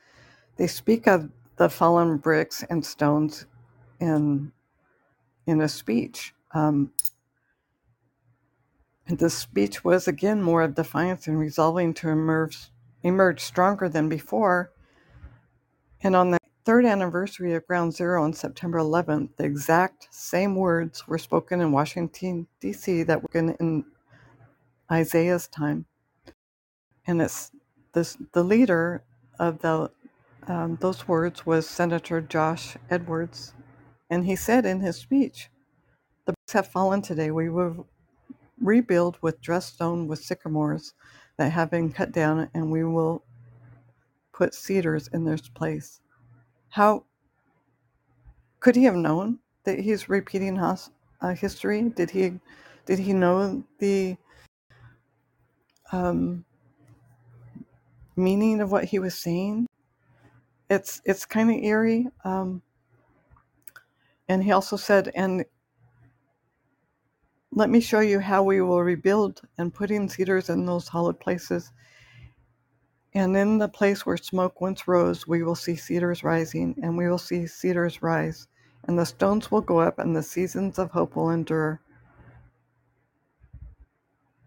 They 0.57 0.67
speak 0.67 1.07
of 1.07 1.31
the 1.57 1.69
fallen 1.71 2.17
bricks 2.17 2.65
and 2.69 2.85
stones 2.85 3.47
in 4.01 4.53
in 5.47 5.61
a 5.61 5.69
speech. 5.69 6.35
Um, 6.53 6.93
and 9.07 9.19
this 9.19 9.35
speech 9.35 9.85
was 9.85 10.09
again 10.09 10.43
more 10.43 10.63
of 10.63 10.75
defiance 10.75 11.27
and 11.27 11.39
resolving 11.39 11.95
to 11.95 12.09
emerge 12.09 12.71
emerge 13.03 13.41
stronger 13.41 13.89
than 13.89 14.09
before. 14.09 14.73
And 16.03 16.17
on 16.17 16.31
the 16.31 16.40
third 16.71 16.87
anniversary 16.87 17.53
of 17.55 17.67
Ground 17.67 17.93
Zero 17.93 18.23
on 18.23 18.33
September 18.33 18.79
11th, 18.79 19.31
the 19.37 19.43
exact 19.43 20.07
same 20.13 20.55
words 20.55 21.09
were 21.09 21.19
spoken 21.19 21.61
in 21.61 21.73
Washington 21.73 22.47
D.C. 22.61 23.03
that 23.03 23.21
were 23.21 23.57
in, 23.59 23.85
Isaiah's 24.89 25.49
time. 25.49 25.87
And 27.09 27.21
it's 27.21 27.51
this 27.93 28.17
the 28.35 28.45
leader 28.45 29.03
of 29.41 29.59
the 29.59 29.91
um, 30.47 30.79
those 30.81 31.09
words 31.09 31.45
was 31.45 31.69
Senator 31.69 32.21
John 32.21 32.57
Edwards, 32.89 33.53
and 34.09 34.25
he 34.25 34.37
said 34.37 34.65
in 34.65 34.79
his 34.79 34.95
speech, 34.95 35.51
"The 36.25 36.35
bricks 36.35 36.53
have 36.53 36.69
fallen 36.69 37.03
today. 37.03 37.33
We 37.33 37.49
will 37.49 37.89
rebuild 38.61 39.19
with 39.21 39.41
dressed 39.41 39.75
stone 39.75 40.07
with 40.07 40.23
sycamores 40.23 40.95
that 41.37 41.51
have 41.51 41.69
been 41.69 41.91
cut 41.91 42.13
down, 42.13 42.49
and 42.55 42.71
we 42.71 42.85
will 42.85 43.25
put 44.33 44.55
cedars 44.55 45.09
in 45.09 45.25
their 45.25 45.39
place." 45.53 46.01
How 46.71 47.05
could 48.61 48.77
he 48.77 48.85
have 48.85 48.95
known 48.95 49.39
that 49.65 49.79
he's 49.81 50.09
repeating 50.09 50.57
hos- 50.57 50.91
uh, 51.21 51.35
history? 51.35 51.83
Did 51.91 52.11
he 52.11 52.39
did 52.87 52.99
he 52.99 53.13
know 53.13 53.63
the 53.79 54.17
um, 55.93 56.45
meaning 58.17 58.61
of 58.61 58.71
what 58.73 58.85
he 58.85 58.99
was 58.99 59.15
saying? 59.19 59.67
It's 60.69 61.03
it's 61.05 61.25
kind 61.27 61.51
of 61.51 61.57
eerie. 61.57 62.09
Um, 62.25 62.63
and 64.29 64.43
he 64.45 64.53
also 64.53 64.77
said, 64.77 65.11
"And 65.15 65.45
let 67.53 67.69
me 67.69 67.81
show 67.81 68.01
you 68.01 68.21
how 68.21 68.43
we 68.45 68.61
will 68.61 68.83
rebuild 68.83 69.43
and 69.59 69.75
putting 69.75 70.09
cedars 70.09 70.49
in 70.49 70.67
those 70.67 70.89
hollowed 70.89 71.19
places. 71.19 71.73
And 73.15 73.37
in 73.37 73.59
the 73.59 73.69
place 73.69 74.07
where 74.07 74.17
smoke 74.17 74.61
once 74.61 74.87
rose, 74.87 75.27
we 75.27 75.43
will 75.43 75.57
see 75.57 75.75
cedars 75.77 76.23
rising, 76.23 76.77
and 76.83 76.97
we 76.97 77.09
will 77.09 77.19
see 77.19 77.47
cedars 77.47 78.03
rise, 78.03 78.47
and 78.85 78.99
the 78.99 79.07
stones 79.07 79.51
will 79.51 79.63
go 79.63 79.81
up, 79.81 79.99
and 79.99 80.15
the 80.15 80.23
seasons 80.23 80.79
of 80.79 80.93
hope 80.93 81.17
will 81.17 81.31
endure. 81.31 81.81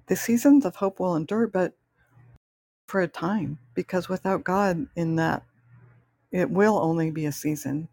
The 0.07 0.15
seasons 0.15 0.65
of 0.65 0.77
hope 0.77 0.99
will 0.99 1.15
endure, 1.15 1.47
but 1.47 1.73
for 2.87 3.01
a 3.01 3.07
time, 3.07 3.59
because 3.73 4.09
without 4.09 4.43
God 4.45 4.87
in 4.95 5.15
that, 5.17 5.43
it 6.31 6.49
will 6.49 6.77
only 6.79 7.11
be 7.11 7.25
a 7.25 7.31
season. 7.31 7.89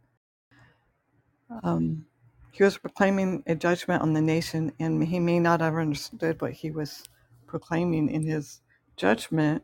Um, 1.62 2.07
he 2.53 2.62
was 2.64 2.79
proclaiming 2.79 3.43
a 3.47 3.55
judgment 3.55 4.03
on 4.03 4.12
the 4.12 4.23
nation, 4.23 4.73
and 4.79 5.03
he 5.05 5.21
may 5.21 5.41
not 5.41 5.61
have 5.61 5.75
understood 5.77 6.41
what 6.41 6.53
he 6.53 6.71
was 6.71 7.05
proclaiming 7.47 8.09
in 8.11 8.25
his 8.25 8.61
judgment. 8.97 9.62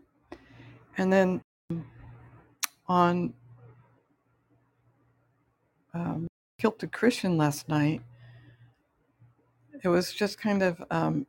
And 0.96 1.12
then 1.12 1.42
on 2.86 3.34
um, 5.92 6.26
Kilted 6.58 6.92
Christian 6.92 7.36
last 7.36 7.68
night, 7.68 8.00
it 9.84 9.88
was 9.88 10.12
just 10.12 10.38
kind 10.38 10.62
of 10.62 10.82
um, 10.90 11.26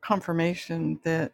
confirmation 0.00 1.00
that 1.04 1.32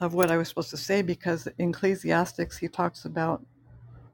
of 0.00 0.14
what 0.14 0.30
I 0.30 0.36
was 0.36 0.48
supposed 0.48 0.70
to 0.70 0.76
say 0.76 1.02
because 1.02 1.48
in 1.58 1.70
Ecclesiastes 1.70 2.56
he 2.56 2.68
talks 2.68 3.04
about 3.04 3.44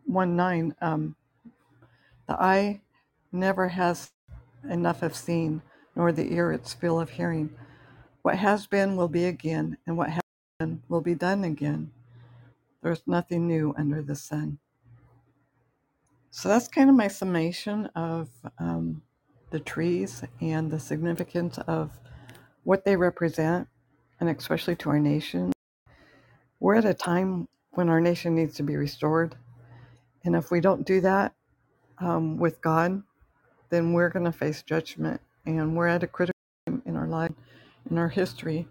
one 0.06 0.34
nine. 0.34 0.74
Um, 0.80 1.14
the 2.26 2.34
eye 2.40 2.80
never 3.32 3.68
has 3.68 4.10
enough 4.70 5.02
of 5.02 5.14
seeing, 5.14 5.60
nor 5.94 6.10
the 6.10 6.32
ear 6.32 6.52
its 6.52 6.72
fill 6.72 6.98
of 6.98 7.10
hearing. 7.10 7.50
What 8.22 8.36
has 8.36 8.66
been 8.66 8.96
will 8.96 9.08
be 9.08 9.26
again, 9.26 9.76
and 9.86 9.98
what 9.98 10.10
been 10.58 10.82
will 10.88 11.00
be 11.00 11.14
done 11.14 11.42
again. 11.42 11.90
There's 12.82 13.02
nothing 13.06 13.48
new 13.48 13.74
under 13.76 14.02
the 14.02 14.14
sun. 14.14 14.58
So 16.30 16.48
that's 16.48 16.68
kind 16.68 16.90
of 16.90 16.96
my 16.96 17.08
summation 17.08 17.86
of 17.94 18.28
um, 18.58 19.02
the 19.50 19.60
trees 19.60 20.22
and 20.40 20.70
the 20.70 20.78
significance 20.78 21.58
of 21.66 21.98
what 22.64 22.84
they 22.84 22.96
represent, 22.96 23.68
and 24.20 24.28
especially 24.28 24.76
to 24.76 24.90
our 24.90 24.98
nation. 24.98 25.52
We're 26.60 26.76
at 26.76 26.84
a 26.84 26.94
time 26.94 27.48
when 27.72 27.88
our 27.88 28.00
nation 28.00 28.34
needs 28.34 28.54
to 28.56 28.62
be 28.62 28.76
restored. 28.76 29.34
And 30.24 30.34
if 30.34 30.50
we 30.50 30.60
don't 30.60 30.86
do 30.86 31.00
that 31.00 31.34
um, 31.98 32.36
with 32.36 32.60
God, 32.60 33.02
then 33.70 33.92
we're 33.92 34.08
going 34.08 34.24
to 34.24 34.32
face 34.32 34.62
judgment. 34.62 35.20
And 35.46 35.76
we're 35.76 35.88
at 35.88 36.02
a 36.02 36.06
critical 36.06 36.40
time 36.66 36.82
in 36.86 36.96
our 36.96 37.08
life, 37.08 37.32
in 37.90 37.98
our 37.98 38.08
history. 38.08 38.66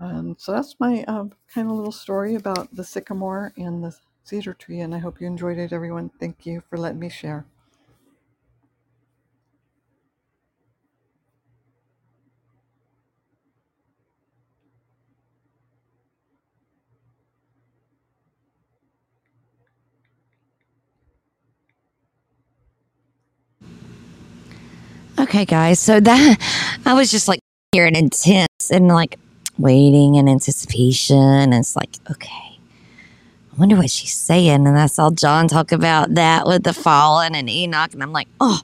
Um, 0.00 0.36
so 0.38 0.52
that's 0.52 0.76
my 0.78 1.04
um, 1.04 1.32
kind 1.52 1.68
of 1.70 1.76
little 1.76 1.92
story 1.92 2.34
about 2.34 2.74
the 2.74 2.84
sycamore 2.84 3.52
and 3.56 3.82
the 3.82 3.96
cedar 4.24 4.54
tree. 4.54 4.80
And 4.80 4.94
I 4.94 4.98
hope 4.98 5.20
you 5.20 5.26
enjoyed 5.26 5.58
it, 5.58 5.72
everyone. 5.72 6.10
Thank 6.20 6.46
you 6.46 6.62
for 6.68 6.76
letting 6.76 6.98
me 7.00 7.08
share. 7.08 7.46
Okay, 25.18 25.44
guys. 25.44 25.80
So 25.80 26.00
that 26.00 26.80
I 26.86 26.94
was 26.94 27.10
just 27.10 27.28
like 27.28 27.40
here 27.72 27.86
and 27.86 27.96
intense 27.96 28.70
and 28.70 28.88
like 28.88 29.18
waiting 29.58 30.16
and 30.16 30.28
anticipation. 30.28 31.16
And 31.16 31.54
it's 31.54 31.76
like, 31.76 31.96
okay, 32.10 32.58
I 33.52 33.56
wonder 33.58 33.76
what 33.76 33.90
she's 33.90 34.14
saying. 34.14 34.66
And 34.66 34.78
I 34.78 34.86
saw 34.86 35.10
John 35.10 35.48
talk 35.48 35.72
about 35.72 36.14
that 36.14 36.46
with 36.46 36.64
the 36.64 36.72
fallen 36.72 37.34
and 37.34 37.48
Enoch. 37.48 37.92
And 37.92 38.02
I'm 38.02 38.12
like, 38.12 38.28
oh. 38.40 38.60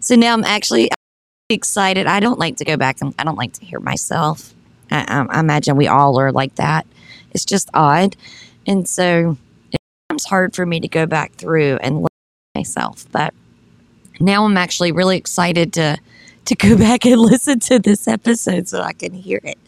So 0.00 0.14
now 0.14 0.32
I'm 0.32 0.44
actually 0.44 0.90
excited. 1.48 2.06
I 2.06 2.20
don't 2.20 2.38
like 2.38 2.56
to 2.58 2.64
go 2.64 2.76
back 2.76 3.00
and 3.00 3.14
I 3.18 3.24
don't 3.24 3.36
like 3.36 3.54
to 3.54 3.64
hear 3.64 3.80
myself. 3.80 4.54
I, 4.90 5.04
I, 5.08 5.36
I 5.36 5.40
imagine 5.40 5.76
we 5.76 5.88
all 5.88 6.18
are 6.20 6.30
like 6.30 6.54
that. 6.56 6.86
It's 7.32 7.44
just 7.44 7.68
odd. 7.74 8.16
And 8.66 8.88
so 8.88 9.36
it's 10.10 10.26
hard 10.26 10.54
for 10.54 10.66
me 10.66 10.80
to 10.80 10.88
go 10.88 11.06
back 11.06 11.32
through 11.32 11.76
and 11.76 12.02
look 12.02 12.12
myself. 12.54 13.06
But 13.12 13.34
now 14.20 14.44
I'm 14.44 14.56
actually 14.56 14.92
really 14.92 15.16
excited 15.16 15.72
to 15.74 15.98
to 16.48 16.56
go 16.56 16.76
back 16.76 17.04
and 17.04 17.20
listen 17.20 17.60
to 17.60 17.78
this 17.78 18.08
episode 18.08 18.68
so 18.68 18.80
I 18.80 18.92
can 18.92 19.12
hear 19.14 19.40
it. 19.44 19.58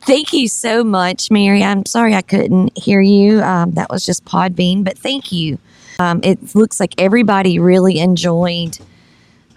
Thank 0.00 0.32
you 0.32 0.48
so 0.48 0.82
much, 0.82 1.30
Mary. 1.30 1.62
I'm 1.62 1.84
sorry 1.84 2.14
I 2.14 2.22
couldn't 2.22 2.76
hear 2.76 3.02
you. 3.02 3.42
Um, 3.42 3.72
that 3.72 3.90
was 3.90 4.04
just 4.04 4.24
Podbean, 4.24 4.82
but 4.82 4.98
thank 4.98 5.30
you. 5.30 5.58
Um, 5.98 6.20
it 6.24 6.54
looks 6.54 6.80
like 6.80 6.94
everybody 6.96 7.58
really 7.58 7.98
enjoyed 7.98 8.78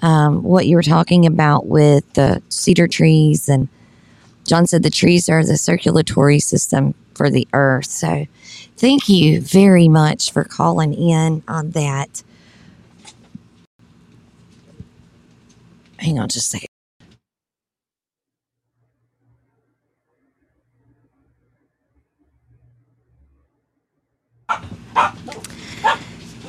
um, 0.01 0.43
what 0.43 0.67
you 0.67 0.75
were 0.75 0.83
talking 0.83 1.25
about 1.25 1.67
with 1.67 2.11
the 2.13 2.43
cedar 2.49 2.89
trees. 2.89 3.47
And 3.47 3.69
John 4.45 4.67
said 4.67 4.83
the 4.83 4.89
trees 4.89 5.29
are 5.29 5.45
the 5.45 5.55
circulatory 5.55 6.39
system 6.39 6.93
for 7.15 7.29
the 7.29 7.47
earth. 7.53 7.85
So 7.85 8.27
thank 8.75 9.07
you 9.07 9.39
very 9.39 9.87
much 9.87 10.33
for 10.33 10.43
calling 10.43 10.93
in 10.93 11.41
on 11.47 11.71
that. 11.71 12.21
Hang 16.03 16.19
on 16.19 16.27
just 16.27 16.53
a 16.53 16.57
second. 16.57 16.67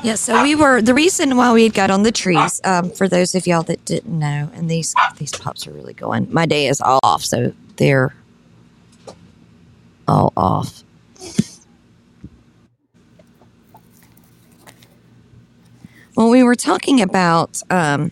Yeah, 0.02 0.16
so 0.16 0.42
we 0.42 0.56
were 0.56 0.82
the 0.82 0.92
reason 0.92 1.36
why 1.36 1.52
we 1.52 1.68
got 1.68 1.90
on 1.90 2.02
the 2.02 2.10
trees. 2.10 2.60
Um, 2.64 2.90
for 2.90 3.08
those 3.08 3.36
of 3.36 3.46
y'all 3.46 3.62
that 3.62 3.84
didn't 3.84 4.18
know, 4.18 4.50
and 4.54 4.68
these 4.68 4.92
these 5.18 5.30
pups 5.30 5.68
are 5.68 5.70
really 5.70 5.94
going. 5.94 6.26
My 6.32 6.46
day 6.46 6.66
is 6.66 6.80
all 6.80 6.98
off, 7.04 7.24
so 7.24 7.54
they're 7.76 8.12
all 10.08 10.32
off. 10.36 10.82
Well, 16.16 16.28
we 16.28 16.42
were 16.42 16.56
talking 16.56 17.00
about 17.00 17.62
um, 17.70 18.10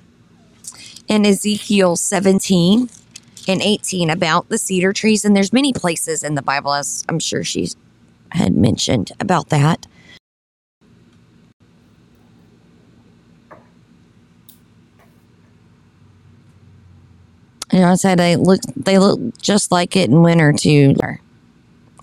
in 1.12 1.26
Ezekiel 1.26 1.94
17 1.94 2.88
and 3.46 3.60
18 3.60 4.08
about 4.08 4.48
the 4.48 4.56
cedar 4.56 4.94
trees, 4.94 5.26
and 5.26 5.36
there's 5.36 5.52
many 5.52 5.70
places 5.70 6.22
in 6.22 6.36
the 6.36 6.42
Bible, 6.42 6.72
as 6.72 7.04
I'm 7.06 7.18
sure 7.18 7.44
she 7.44 7.68
had 8.30 8.56
mentioned 8.56 9.12
about 9.20 9.50
that. 9.50 9.86
Know, 17.74 17.88
I 17.88 17.94
said 17.96 18.18
they 18.18 18.36
look 18.36 18.60
they 18.76 18.98
look 18.98 19.18
just 19.38 19.70
like 19.70 19.96
it 19.96 20.08
in 20.08 20.22
winter 20.22 20.52
too. 20.52 20.94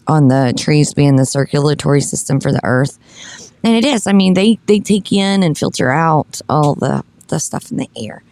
On 0.07 0.27
the 0.27 0.53
trees 0.57 0.93
being 0.93 1.15
the 1.15 1.25
circulatory 1.25 2.01
system 2.01 2.39
for 2.39 2.51
the 2.51 2.61
earth, 2.63 2.97
and 3.63 3.75
it 3.75 3.85
is. 3.85 4.05
I 4.05 4.13
mean, 4.13 4.35
they 4.35 4.59
they 4.67 4.79
take 4.79 5.11
in 5.11 5.41
and 5.41 5.57
filter 5.57 5.91
out 5.91 6.41
all 6.47 6.75
the 6.75 7.03
the 7.27 7.39
stuff 7.39 7.71
in 7.71 7.77
the 7.77 7.89
air. 7.95 8.23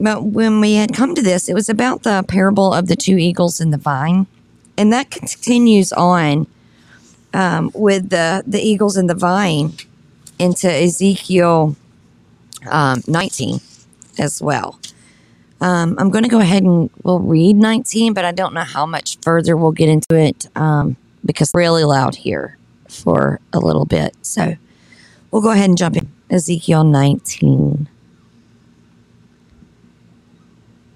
But 0.00 0.24
when 0.24 0.60
we 0.60 0.74
had 0.74 0.94
come 0.94 1.14
to 1.14 1.22
this, 1.22 1.48
it 1.48 1.54
was 1.54 1.68
about 1.68 2.02
the 2.02 2.24
parable 2.26 2.72
of 2.72 2.88
the 2.88 2.96
two 2.96 3.18
eagles 3.18 3.60
in 3.60 3.70
the 3.70 3.76
vine, 3.76 4.26
and 4.78 4.92
that 4.92 5.10
continues 5.10 5.92
on 5.92 6.46
um, 7.34 7.70
with 7.74 8.08
the 8.08 8.42
the 8.46 8.60
eagles 8.60 8.96
in 8.96 9.06
the 9.06 9.14
vine 9.14 9.74
into 10.38 10.70
Ezekiel 10.70 11.76
um, 12.70 13.02
19 13.06 13.60
as 14.18 14.40
well. 14.40 14.80
Um, 15.60 15.96
I'm 15.98 16.08
going 16.08 16.24
to 16.24 16.30
go 16.30 16.40
ahead 16.40 16.62
and 16.62 16.88
we'll 17.02 17.18
read 17.18 17.56
19, 17.56 18.14
but 18.14 18.24
I 18.24 18.32
don't 18.32 18.54
know 18.54 18.64
how 18.64 18.86
much 18.86 19.18
further 19.20 19.56
we'll 19.56 19.72
get 19.72 19.90
into 19.90 20.16
it 20.16 20.46
um, 20.56 20.96
because 21.24 21.50
really 21.54 21.84
loud 21.84 22.14
here 22.14 22.56
for 22.88 23.40
a 23.52 23.58
little 23.58 23.84
bit. 23.84 24.14
So 24.22 24.56
we'll 25.30 25.42
go 25.42 25.50
ahead 25.50 25.68
and 25.68 25.76
jump 25.76 25.96
in. 25.96 26.10
Ezekiel 26.30 26.84
19. 26.84 27.88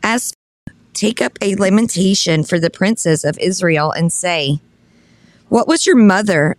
As 0.06 0.34
take 0.92 1.22
up 1.22 1.38
a 1.40 1.56
lamentation 1.56 2.44
for 2.44 2.60
the 2.60 2.68
princes 2.68 3.24
of 3.24 3.38
Israel 3.38 3.90
and 3.90 4.12
say, 4.12 4.60
What 5.48 5.66
was 5.66 5.86
your 5.86 5.96
mother? 5.96 6.58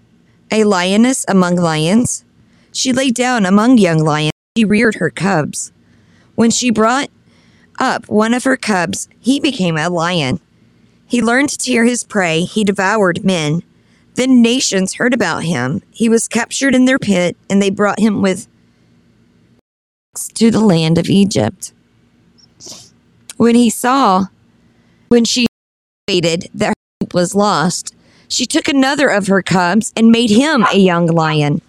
A 0.50 0.64
lioness 0.64 1.26
among 1.28 1.56
lions? 1.56 2.26
She 2.74 2.92
lay 2.92 3.12
down 3.12 3.46
among 3.46 3.78
young 3.78 4.00
lions. 4.00 4.32
She 4.58 4.66
reared 4.66 4.96
her 4.96 5.12
cubs. 5.12 5.72
When 6.34 6.50
she 6.50 6.72
brought 6.72 7.12
up 7.78 8.10
one 8.10 8.34
of 8.34 8.46
her 8.46 8.58
cubs, 8.58 9.08
he 9.20 9.40
became 9.40 9.78
a 9.78 9.90
lion. 9.90 10.40
He 11.06 11.22
learned 11.22 11.50
to 11.50 11.58
tear 11.60 11.86
his 11.86 12.04
prey, 12.04 12.46
he 12.46 12.64
devoured 12.64 13.24
men. 13.24 13.62
Then 14.16 14.42
nations 14.42 14.96
heard 14.96 15.14
about 15.14 15.44
him. 15.44 15.84
He 15.92 16.10
was 16.10 16.28
captured 16.28 16.74
in 16.74 16.86
their 16.86 16.98
pit, 16.98 17.38
and 17.48 17.62
they 17.62 17.70
brought 17.70 18.00
him 18.00 18.24
with 18.24 18.48
to 20.34 20.50
the 20.50 20.62
land 20.62 20.98
of 20.98 21.10
Egypt. 21.10 21.74
When 23.38 23.56
he 23.56 23.70
saw, 23.70 24.26
when 25.10 25.26
she 25.26 25.48
waited 26.08 26.50
that 26.54 26.70
her 26.70 26.74
hope 27.02 27.14
was 27.14 27.36
lost, 27.36 27.94
she 28.28 28.46
took 28.46 28.68
another 28.68 29.10
of 29.10 29.28
her 29.28 29.42
cubs 29.42 29.92
and 29.96 30.12
made 30.12 30.30
him 30.30 30.66
a 30.72 30.78
young 30.78 31.08
lion. 31.08 31.62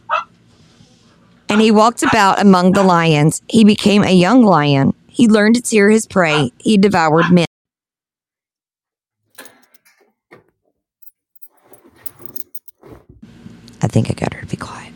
And 1.49 1.61
he 1.61 1.71
walked 1.71 2.03
about 2.03 2.41
among 2.41 2.73
the 2.73 2.83
lions. 2.83 3.43
He 3.49 3.65
became 3.65 4.03
a 4.03 4.13
young 4.13 4.43
lion. 4.43 4.95
He 5.09 5.29
learned 5.29 5.57
to 5.57 5.63
tear 5.63 5.91
his 5.91 6.07
prey. 6.07 6.53
He 6.59 6.77
devoured 6.77 7.31
men. 7.31 7.47
I 13.83 13.89
think 13.89 14.11
I 14.11 14.15
got 14.15 14.33
her 14.35 14.41
to 14.41 14.47
be 14.47 14.57
quiet. 14.57 14.93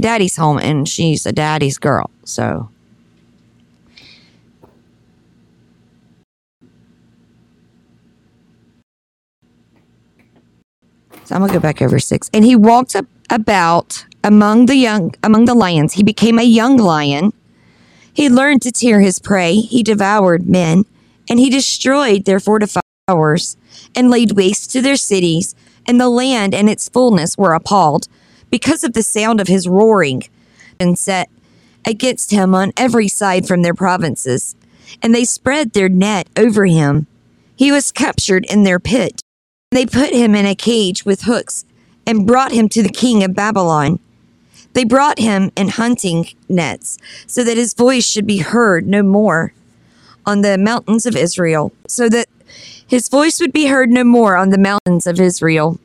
Daddy's 0.00 0.36
home 0.36 0.58
and 0.58 0.88
she's 0.88 1.24
a 1.26 1.32
daddy's 1.32 1.78
girl, 1.78 2.10
so. 2.24 2.68
So 11.26 11.34
I'm 11.34 11.40
gonna 11.40 11.52
go 11.52 11.60
back 11.60 11.82
over 11.82 11.98
six. 11.98 12.30
And 12.32 12.44
he 12.44 12.54
walked 12.54 12.94
up 12.94 13.06
about 13.30 14.06
among 14.22 14.66
the 14.66 14.76
young 14.76 15.12
among 15.24 15.46
the 15.46 15.54
lions. 15.54 15.94
He 15.94 16.04
became 16.04 16.38
a 16.38 16.44
young 16.44 16.76
lion. 16.76 17.32
He 18.12 18.28
learned 18.28 18.62
to 18.62 18.70
tear 18.70 19.00
his 19.00 19.18
prey. 19.18 19.56
He 19.56 19.82
devoured 19.82 20.48
men, 20.48 20.84
and 21.28 21.40
he 21.40 21.50
destroyed 21.50 22.24
their 22.24 22.38
fortified 22.38 22.82
towers, 23.08 23.56
and 23.94 24.08
laid 24.08 24.32
waste 24.32 24.70
to 24.72 24.80
their 24.80 24.96
cities. 24.96 25.54
And 25.84 26.00
the 26.00 26.08
land 26.08 26.54
and 26.54 26.70
its 26.70 26.88
fullness 26.88 27.36
were 27.36 27.54
appalled 27.54 28.06
because 28.48 28.84
of 28.84 28.92
the 28.92 29.02
sound 29.02 29.40
of 29.40 29.48
his 29.48 29.68
roaring, 29.68 30.22
and 30.78 30.96
set 30.96 31.28
against 31.84 32.30
him 32.30 32.54
on 32.54 32.72
every 32.76 33.08
side 33.08 33.46
from 33.46 33.62
their 33.62 33.74
provinces. 33.74 34.54
And 35.02 35.12
they 35.12 35.24
spread 35.24 35.72
their 35.72 35.88
net 35.88 36.28
over 36.36 36.66
him. 36.66 37.08
He 37.56 37.72
was 37.72 37.90
captured 37.90 38.44
in 38.48 38.62
their 38.62 38.78
pit. 38.78 39.20
They 39.72 39.84
put 39.84 40.14
him 40.14 40.36
in 40.36 40.46
a 40.46 40.54
cage 40.54 41.04
with 41.04 41.22
hooks 41.22 41.64
and 42.06 42.26
brought 42.26 42.52
him 42.52 42.68
to 42.68 42.82
the 42.84 42.88
king 42.88 43.24
of 43.24 43.34
Babylon. 43.34 43.98
They 44.74 44.84
brought 44.84 45.18
him 45.18 45.50
in 45.56 45.70
hunting 45.70 46.28
nets 46.48 46.98
so 47.26 47.42
that 47.42 47.56
his 47.56 47.74
voice 47.74 48.06
should 48.06 48.26
be 48.28 48.38
heard 48.38 48.86
no 48.86 49.02
more 49.02 49.52
on 50.24 50.42
the 50.42 50.56
mountains 50.56 51.04
of 51.04 51.16
Israel, 51.16 51.72
so 51.88 52.08
that 52.08 52.28
his 52.86 53.08
voice 53.08 53.40
would 53.40 53.52
be 53.52 53.66
heard 53.66 53.90
no 53.90 54.04
more 54.04 54.36
on 54.36 54.50
the 54.50 54.58
mountains 54.58 55.06
of 55.06 55.18
Israel. 55.18 55.80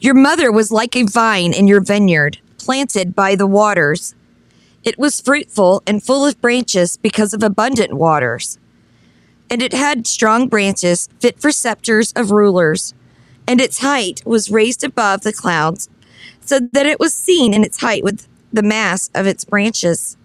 Your 0.00 0.14
mother 0.14 0.50
was 0.50 0.72
like 0.72 0.96
a 0.96 1.04
vine 1.04 1.52
in 1.52 1.68
your 1.68 1.80
vineyard, 1.80 2.38
planted 2.58 3.14
by 3.14 3.36
the 3.36 3.46
waters. 3.46 4.16
It 4.82 4.98
was 4.98 5.20
fruitful 5.20 5.84
and 5.86 6.02
full 6.02 6.26
of 6.26 6.40
branches 6.40 6.96
because 6.96 7.32
of 7.32 7.44
abundant 7.44 7.92
waters. 7.92 8.58
And 9.52 9.60
it 9.60 9.74
had 9.74 10.06
strong 10.06 10.48
branches 10.48 11.10
fit 11.20 11.38
for 11.38 11.52
scepters 11.52 12.10
of 12.12 12.30
rulers. 12.30 12.94
And 13.46 13.60
its 13.60 13.80
height 13.80 14.22
was 14.24 14.50
raised 14.50 14.82
above 14.82 15.20
the 15.20 15.32
clouds, 15.34 15.90
so 16.40 16.58
that 16.58 16.86
it 16.86 16.98
was 16.98 17.12
seen 17.12 17.52
in 17.52 17.62
its 17.62 17.82
height 17.82 18.02
with 18.02 18.26
the 18.50 18.62
mass 18.62 19.10
of 19.14 19.26
its 19.26 19.44
branches. 19.44 20.16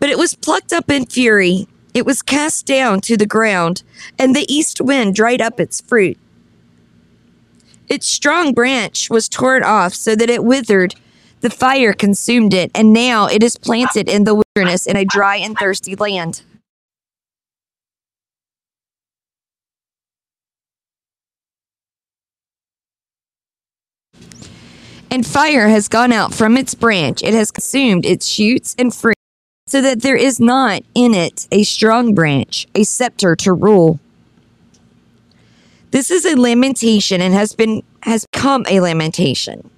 But 0.00 0.08
it 0.08 0.16
was 0.16 0.34
plucked 0.34 0.72
up 0.72 0.90
in 0.90 1.04
fury. 1.04 1.68
It 1.92 2.06
was 2.06 2.22
cast 2.22 2.64
down 2.64 3.02
to 3.02 3.18
the 3.18 3.26
ground, 3.26 3.82
and 4.18 4.34
the 4.34 4.50
east 4.50 4.80
wind 4.80 5.14
dried 5.14 5.42
up 5.42 5.60
its 5.60 5.82
fruit. 5.82 6.16
Its 7.90 8.06
strong 8.08 8.54
branch 8.54 9.10
was 9.10 9.28
torn 9.28 9.62
off 9.62 9.92
so 9.92 10.16
that 10.16 10.30
it 10.30 10.42
withered. 10.42 10.94
The 11.42 11.50
fire 11.50 11.92
consumed 11.92 12.54
it, 12.54 12.70
and 12.74 12.94
now 12.94 13.26
it 13.26 13.42
is 13.42 13.56
planted 13.58 14.08
in 14.08 14.24
the 14.24 14.42
wilderness 14.56 14.86
in 14.86 14.96
a 14.96 15.04
dry 15.04 15.36
and 15.36 15.54
thirsty 15.54 15.96
land. 15.96 16.40
And 25.12 25.26
fire 25.26 25.68
has 25.68 25.88
gone 25.88 26.10
out 26.10 26.32
from 26.32 26.56
its 26.56 26.74
branch, 26.74 27.22
it 27.22 27.34
has 27.34 27.50
consumed 27.50 28.06
its 28.06 28.26
shoots 28.26 28.74
and 28.78 28.94
fruit, 28.94 29.18
so 29.66 29.82
that 29.82 30.00
there 30.00 30.16
is 30.16 30.40
not 30.40 30.84
in 30.94 31.12
it 31.12 31.46
a 31.52 31.64
strong 31.64 32.14
branch, 32.14 32.66
a 32.74 32.82
scepter 32.82 33.36
to 33.36 33.52
rule. 33.52 34.00
This 35.90 36.10
is 36.10 36.24
a 36.24 36.34
lamentation 36.34 37.20
and 37.20 37.34
has 37.34 37.54
been 37.54 37.82
has 38.04 38.24
come 38.32 38.64
a 38.70 38.80
lamentation. 38.80 39.68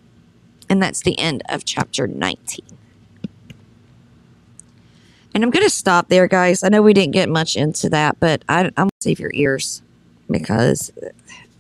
And 0.71 0.81
that's 0.81 1.03
the 1.03 1.19
end 1.19 1.43
of 1.49 1.65
chapter 1.65 2.07
19. 2.07 2.65
And 5.35 5.43
I'm 5.43 5.51
going 5.51 5.65
to 5.65 5.71
stop 5.71 6.11
there, 6.11 6.29
guys. 6.29 6.63
I 6.63 6.69
know 6.69 6.81
we 6.81 6.95
didn't 6.95 7.13
get 7.13 7.29
much 7.29 7.57
into 7.57 7.91
that, 7.91 8.21
but 8.21 8.45
I, 8.49 8.61
I'm 8.61 8.73
going 8.73 8.89
to 8.89 9.03
save 9.03 9.19
your 9.19 9.33
ears 9.35 9.83
because, 10.31 10.93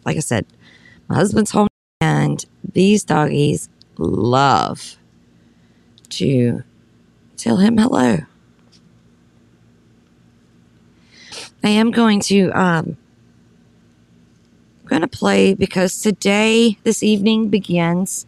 like 0.06 0.16
I 0.16 0.20
said, 0.20 0.46
my 1.08 1.16
husband's 1.16 1.50
home 1.50 1.66
and 2.00 2.44
these 2.72 3.04
doggies 3.04 3.68
love 3.98 4.96
to 6.10 6.62
tell 7.36 7.56
him 7.56 7.78
hello. 7.78 8.18
I 11.62 11.68
am 11.68 11.90
going 11.90 12.20
to 12.20 12.50
um 12.50 12.96
going 14.86 15.02
to 15.02 15.08
play 15.08 15.54
because 15.54 16.00
today 16.02 16.76
this 16.84 17.02
evening 17.02 17.48
begins 17.48 18.26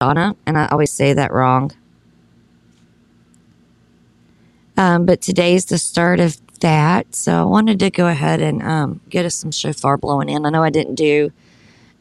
Donna 0.00 0.36
and 0.46 0.56
I 0.56 0.68
always 0.68 0.92
say 0.92 1.12
that 1.12 1.32
wrong. 1.32 1.72
Um, 4.76 5.06
but 5.06 5.20
today's 5.20 5.64
the 5.64 5.78
start 5.78 6.20
of 6.20 6.36
that, 6.60 7.12
so 7.12 7.40
I 7.40 7.44
wanted 7.44 7.80
to 7.80 7.90
go 7.90 8.06
ahead 8.06 8.40
and 8.40 8.62
um, 8.62 9.00
get 9.08 9.26
us 9.26 9.34
some 9.34 9.50
shofar 9.50 9.96
blowing 9.96 10.28
in. 10.28 10.46
I 10.46 10.50
know 10.50 10.62
I 10.62 10.70
didn't 10.70 10.94
do 10.94 11.32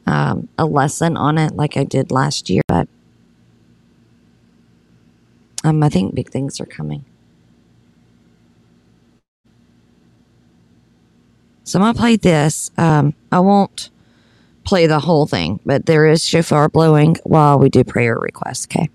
um, 0.08 0.48
a 0.58 0.66
lesson 0.66 1.18
on 1.18 1.38
it 1.38 1.56
like 1.56 1.78
I 1.78 1.84
did 1.84 2.12
last 2.12 2.50
year, 2.50 2.62
but 2.68 2.88
um, 5.64 5.84
I 5.84 5.90
think 5.90 6.16
big 6.16 6.30
things 6.30 6.60
are 6.60 6.66
coming. 6.66 7.04
So 11.64 11.80
I'm 11.80 11.84
gonna 11.84 12.00
play 12.00 12.16
this. 12.16 12.72
Um, 12.78 13.14
I 13.32 13.42
won't 13.42 13.90
play 14.64 14.88
the 14.88 15.00
whole 15.00 15.28
thing, 15.28 15.60
but 15.66 15.86
there 15.86 16.08
is 16.08 16.24
shofar 16.24 16.70
blowing 16.70 17.18
while 17.24 17.60
we 17.60 17.70
do 17.70 17.84
prayer 17.84 18.18
requests. 18.18 18.66
Okay. 18.68 18.90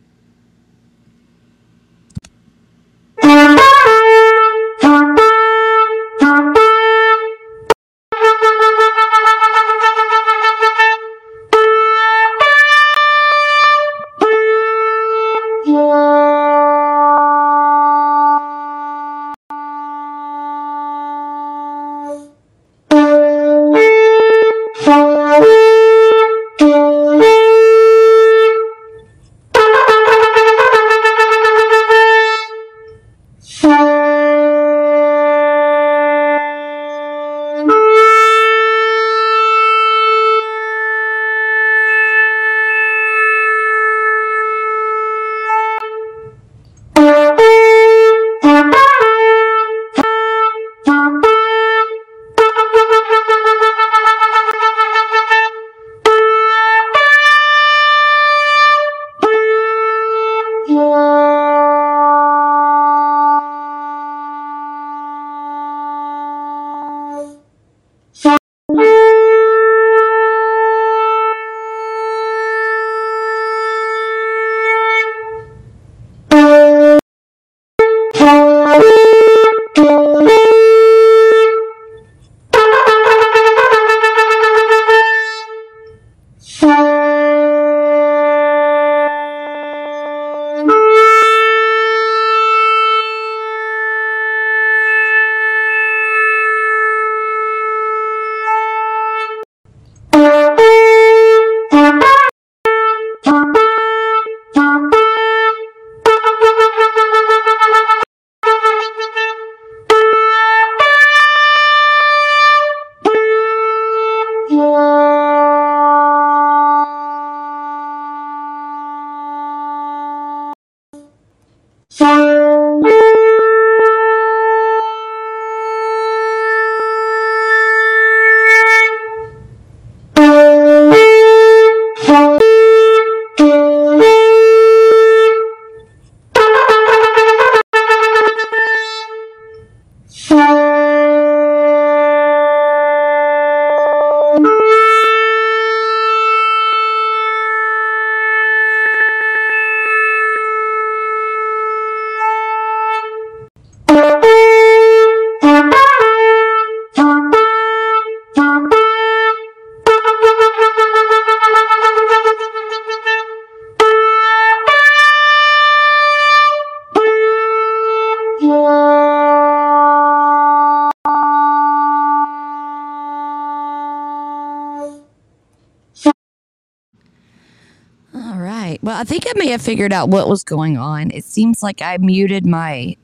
I 179.03 179.05
think 179.05 179.27
I 179.27 179.33
may 179.35 179.49
have 179.49 179.61
figured 179.61 179.93
out 179.93 180.11
what 180.11 180.29
was 180.29 180.45
going 180.45 180.79
on. 180.79 181.11
It 181.11 181.25
seems 181.25 181.61
like 181.61 181.83
I 181.83 181.97
muted 181.97 182.47
my. 182.47 182.97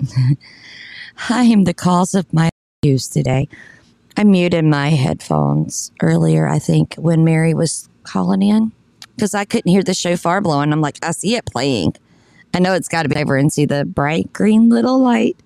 I 1.28 1.42
am 1.42 1.64
the 1.64 1.74
cause 1.74 2.14
of 2.14 2.32
my 2.32 2.48
use 2.82 3.08
today. 3.08 3.48
I 4.16 4.22
muted 4.22 4.64
my 4.64 4.90
headphones 4.90 5.90
earlier, 6.00 6.46
I 6.46 6.60
think, 6.60 6.94
when 6.94 7.24
Mary 7.24 7.54
was 7.54 7.88
calling 8.04 8.40
in 8.40 8.70
because 9.16 9.34
I 9.34 9.44
couldn't 9.44 9.72
hear 9.72 9.82
the 9.82 9.94
show 9.94 10.10
shofar 10.10 10.40
blowing. 10.40 10.72
I'm 10.72 10.80
like, 10.80 11.00
I 11.02 11.10
see 11.10 11.34
it 11.34 11.44
playing. 11.44 11.96
I 12.54 12.60
know 12.60 12.74
it's 12.74 12.88
got 12.88 13.02
to 13.02 13.08
be 13.08 13.16
over 13.16 13.36
and 13.36 13.52
see 13.52 13.64
the 13.64 13.84
bright 13.84 14.32
green 14.32 14.68
little 14.68 15.00
light 15.00 15.36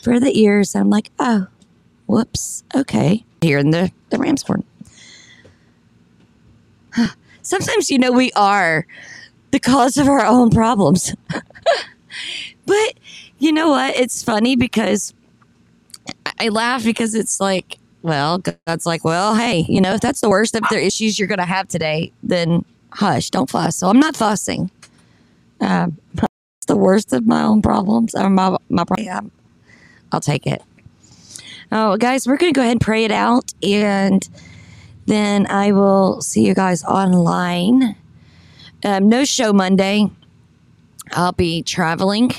for 0.00 0.20
the 0.20 0.38
ears. 0.38 0.76
I'm 0.76 0.90
like, 0.90 1.10
oh, 1.18 1.48
whoops. 2.06 2.62
Okay. 2.72 3.24
Hearing 3.42 3.72
the, 3.72 3.90
the 4.10 4.18
ram's 4.18 4.44
horn. 4.44 4.62
Sometimes, 7.48 7.90
you 7.90 7.98
know, 7.98 8.12
we 8.12 8.30
are 8.32 8.86
the 9.52 9.58
cause 9.58 9.96
of 9.96 10.06
our 10.06 10.22
own 10.22 10.50
problems. 10.50 11.14
but 12.66 12.94
you 13.38 13.52
know 13.52 13.70
what? 13.70 13.96
It's 13.96 14.22
funny 14.22 14.54
because 14.54 15.14
I- 16.38 16.50
laugh 16.50 16.84
because 16.84 17.14
it's 17.14 17.40
like, 17.40 17.78
well, 18.02 18.36
God's 18.66 18.84
like, 18.84 19.02
well, 19.02 19.34
hey, 19.34 19.64
you 19.66 19.80
know, 19.80 19.94
if 19.94 20.02
that's 20.02 20.20
the 20.20 20.28
worst 20.28 20.54
of 20.54 20.62
the 20.68 20.84
issues 20.84 21.18
you're 21.18 21.26
going 21.26 21.38
to 21.38 21.46
have 21.46 21.68
today, 21.68 22.12
then 22.22 22.66
hush, 22.92 23.30
don't 23.30 23.48
fuss. 23.48 23.76
So 23.76 23.88
I'm 23.88 23.98
not 23.98 24.14
fussing. 24.14 24.70
Um, 25.62 25.96
it's 26.12 26.66
the 26.66 26.76
worst 26.76 27.14
of 27.14 27.26
my 27.26 27.44
own 27.44 27.62
problems 27.62 28.14
or 28.14 28.28
my 28.28 28.58
my 28.68 28.84
problem. 28.84 29.30
I'll 30.12 30.20
take 30.20 30.46
it. 30.46 30.62
Oh, 31.72 31.96
guys, 31.96 32.26
we're 32.26 32.36
gonna 32.36 32.52
go 32.52 32.60
ahead 32.60 32.72
and 32.72 32.80
pray 32.80 33.04
it 33.04 33.10
out, 33.10 33.52
and 33.62 34.28
then 35.08 35.46
I 35.50 35.72
will 35.72 36.20
see 36.20 36.46
you 36.46 36.54
guys 36.54 36.84
online. 36.84 37.96
Um, 38.84 39.08
no 39.08 39.24
show 39.24 39.52
Monday. 39.52 40.10
I'll 41.12 41.32
be 41.32 41.62
traveling 41.62 42.30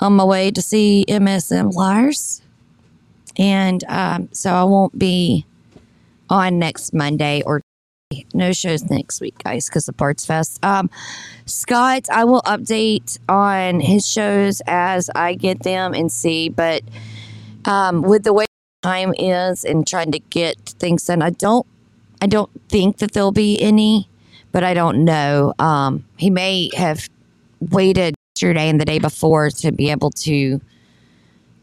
on 0.00 0.14
my 0.14 0.24
way 0.24 0.50
to 0.50 0.62
see 0.62 1.04
MSM 1.08 1.74
Liars, 1.74 2.42
and 3.38 3.84
um, 3.88 4.28
so 4.32 4.52
I 4.52 4.64
won't 4.64 4.98
be 4.98 5.46
on 6.30 6.58
next 6.58 6.94
Monday 6.94 7.42
or 7.44 7.60
no 8.34 8.52
shows 8.52 8.90
next 8.90 9.20
week, 9.20 9.36
guys, 9.42 9.68
because 9.68 9.88
of 9.88 9.96
Bards 9.96 10.24
Fest. 10.24 10.64
Um, 10.64 10.90
Scott, 11.46 12.08
I 12.10 12.24
will 12.24 12.42
update 12.42 13.18
on 13.28 13.80
his 13.80 14.06
shows 14.06 14.62
as 14.66 15.10
I 15.14 15.34
get 15.34 15.62
them 15.62 15.94
and 15.94 16.10
see. 16.10 16.48
But 16.48 16.82
um, 17.64 18.02
with 18.02 18.24
the 18.24 18.32
way 18.32 18.46
time 18.82 19.14
is 19.18 19.64
and 19.64 19.86
trying 19.86 20.12
to 20.12 20.18
get 20.18 20.58
things 20.58 21.04
done, 21.04 21.22
I 21.22 21.30
don't, 21.30 21.66
I 22.22 22.26
don't 22.26 22.50
think 22.68 22.98
that 22.98 23.12
there'll 23.12 23.32
be 23.32 23.60
any, 23.60 24.08
but 24.52 24.62
I 24.62 24.74
don't 24.74 25.04
know. 25.04 25.54
Um, 25.58 26.04
he 26.16 26.30
may 26.30 26.70
have 26.76 27.08
waited 27.58 28.14
yesterday 28.36 28.68
and 28.68 28.80
the 28.80 28.84
day 28.84 29.00
before 29.00 29.50
to 29.50 29.72
be 29.72 29.90
able 29.90 30.10
to 30.10 30.60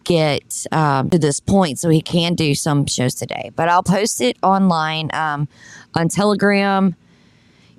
get 0.04 0.66
um, 0.74 1.10
to 1.12 1.18
this 1.18 1.40
point 1.40 1.80
so 1.80 1.88
he 1.88 2.02
can 2.02 2.36
do 2.36 2.54
some 2.56 2.86
shows 2.88 3.16
today. 3.16 3.52
But 3.56 3.70
I'll 3.70 3.84
post 3.84 4.20
it 4.20 4.36
online 4.44 5.10
um, 5.14 5.48
on 5.96 6.10
Telegram 6.10 6.94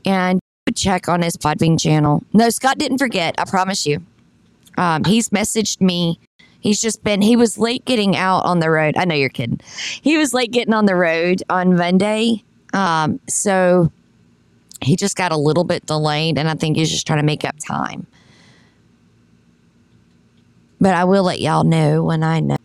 and 0.06 0.40
check 0.74 1.06
on 1.06 1.20
his 1.20 1.36
Podbean 1.36 1.78
channel. 1.78 2.24
No, 2.32 2.48
Scott 2.48 2.78
didn't 2.78 2.98
forget. 2.98 3.34
I 3.36 3.44
promise 3.44 3.86
you. 3.86 4.02
Um, 4.78 5.04
he's 5.04 5.28
messaged 5.28 5.82
me. 5.82 6.18
He's 6.60 6.80
just 6.80 7.04
been, 7.04 7.20
he 7.20 7.36
was 7.36 7.58
late 7.58 7.84
getting 7.84 8.16
out 8.16 8.46
on 8.46 8.60
the 8.60 8.70
road. 8.70 8.96
I 8.96 9.04
know 9.04 9.14
you're 9.14 9.28
kidding. 9.28 9.60
He 10.00 10.16
was 10.16 10.32
late 10.32 10.50
getting 10.50 10.72
on 10.72 10.86
the 10.86 10.94
road 10.94 11.42
on 11.50 11.76
Monday. 11.76 12.42
Um, 12.72 13.20
so 13.28 13.90
he 14.82 14.96
just 14.96 15.16
got 15.16 15.32
a 15.32 15.36
little 15.36 15.64
bit 15.64 15.86
delayed, 15.86 16.38
and 16.38 16.48
I 16.48 16.54
think 16.54 16.76
he's 16.76 16.90
just 16.90 17.06
trying 17.06 17.18
to 17.18 17.26
make 17.26 17.44
up 17.44 17.56
time. 17.58 18.06
But 20.80 20.94
I 20.94 21.04
will 21.04 21.24
let 21.24 21.40
y'all 21.40 21.64
know 21.64 22.04
when 22.04 22.22
I 22.22 22.40
know. 22.40 22.56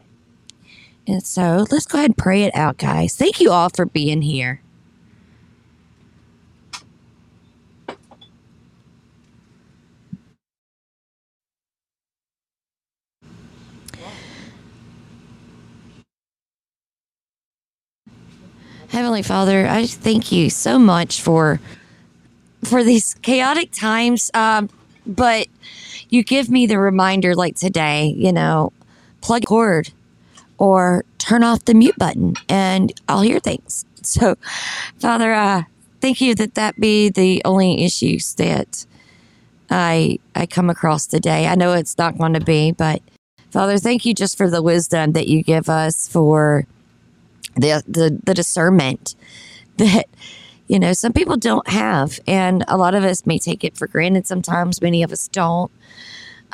And 1.07 1.23
so 1.23 1.65
let's 1.69 1.85
go 1.85 1.97
ahead 1.97 2.11
and 2.11 2.17
pray 2.17 2.43
it 2.43 2.55
out, 2.55 2.77
guys. 2.77 3.15
Thank 3.15 3.39
you 3.39 3.51
all 3.51 3.69
for 3.69 3.85
being 3.85 4.21
here. 4.21 4.61
Heavenly 18.95 19.23
Father, 19.23 19.67
I 19.67 19.87
thank 19.87 20.31
you 20.31 20.49
so 20.49 20.79
much 20.79 21.21
for 21.21 21.59
for 22.63 22.81
these 22.81 23.15
chaotic 23.15 23.73
times. 23.73 24.31
Um, 24.33 24.69
but 25.05 25.47
you 26.07 26.23
give 26.23 26.49
me 26.49 26.65
the 26.65 26.79
reminder, 26.79 27.35
like 27.35 27.57
today, 27.57 28.13
you 28.15 28.31
know, 28.31 28.71
plug 29.19 29.47
cord 29.47 29.91
or 30.57 31.03
turn 31.17 31.43
off 31.43 31.65
the 31.65 31.73
mute 31.73 31.97
button, 31.97 32.35
and 32.47 32.93
I'll 33.09 33.21
hear 33.21 33.41
things. 33.41 33.83
So, 34.01 34.35
Father, 34.99 35.33
uh, 35.33 35.63
thank 35.99 36.21
you 36.21 36.33
that 36.35 36.53
that 36.55 36.79
be 36.79 37.09
the 37.09 37.41
only 37.43 37.83
issues 37.83 38.35
that 38.35 38.85
I 39.69 40.19
I 40.35 40.45
come 40.45 40.69
across 40.69 41.05
today. 41.05 41.47
I 41.47 41.55
know 41.55 41.73
it's 41.73 41.97
not 41.97 42.17
going 42.17 42.31
to 42.31 42.39
be, 42.39 42.71
but 42.71 43.01
Father, 43.51 43.77
thank 43.77 44.05
you 44.05 44.13
just 44.13 44.37
for 44.37 44.49
the 44.49 44.61
wisdom 44.61 45.11
that 45.11 45.27
you 45.27 45.43
give 45.43 45.67
us 45.67 46.07
for 46.07 46.65
the 47.55 47.83
the, 47.87 48.19
the 48.23 48.33
discernment 48.33 49.15
that 49.77 50.05
you 50.67 50.79
know 50.79 50.93
some 50.93 51.13
people 51.13 51.37
don't 51.37 51.67
have. 51.67 52.19
And 52.27 52.63
a 52.67 52.77
lot 52.77 52.95
of 52.95 53.03
us 53.03 53.25
may 53.25 53.39
take 53.39 53.63
it 53.63 53.77
for 53.77 53.87
granted 53.87 54.27
sometimes. 54.27 54.81
Many 54.81 55.03
of 55.03 55.11
us 55.11 55.27
don't. 55.27 55.71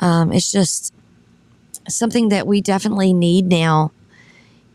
Um, 0.00 0.32
it's 0.32 0.50
just 0.50 0.92
something 1.88 2.28
that 2.30 2.46
we 2.46 2.60
definitely 2.60 3.12
need 3.12 3.46
now. 3.46 3.92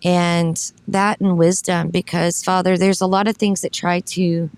And 0.03 0.71
that 0.87 1.19
and 1.19 1.37
wisdom 1.39 1.89
because 1.89 2.43
father 2.43 2.77
there's 2.77 3.01
a 3.01 3.07
lot 3.07 3.27
of 3.27 3.35
things 3.35 3.61
that 3.61 3.73
try 3.73 3.99
to 4.01 4.49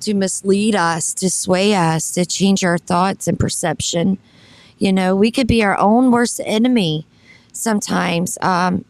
to 0.00 0.14
mislead 0.14 0.74
us 0.74 1.14
to 1.14 1.30
sway 1.30 1.74
us 1.74 2.10
to 2.10 2.26
change 2.26 2.64
our 2.64 2.76
thoughts 2.76 3.28
and 3.28 3.38
perception. 3.38 4.18
You 4.78 4.92
know 4.92 5.14
we 5.14 5.30
could 5.30 5.46
be 5.46 5.62
our 5.62 5.78
own 5.78 6.10
worst 6.10 6.40
enemy 6.44 7.06
sometimes. 7.52 8.36
Um, 8.42 8.84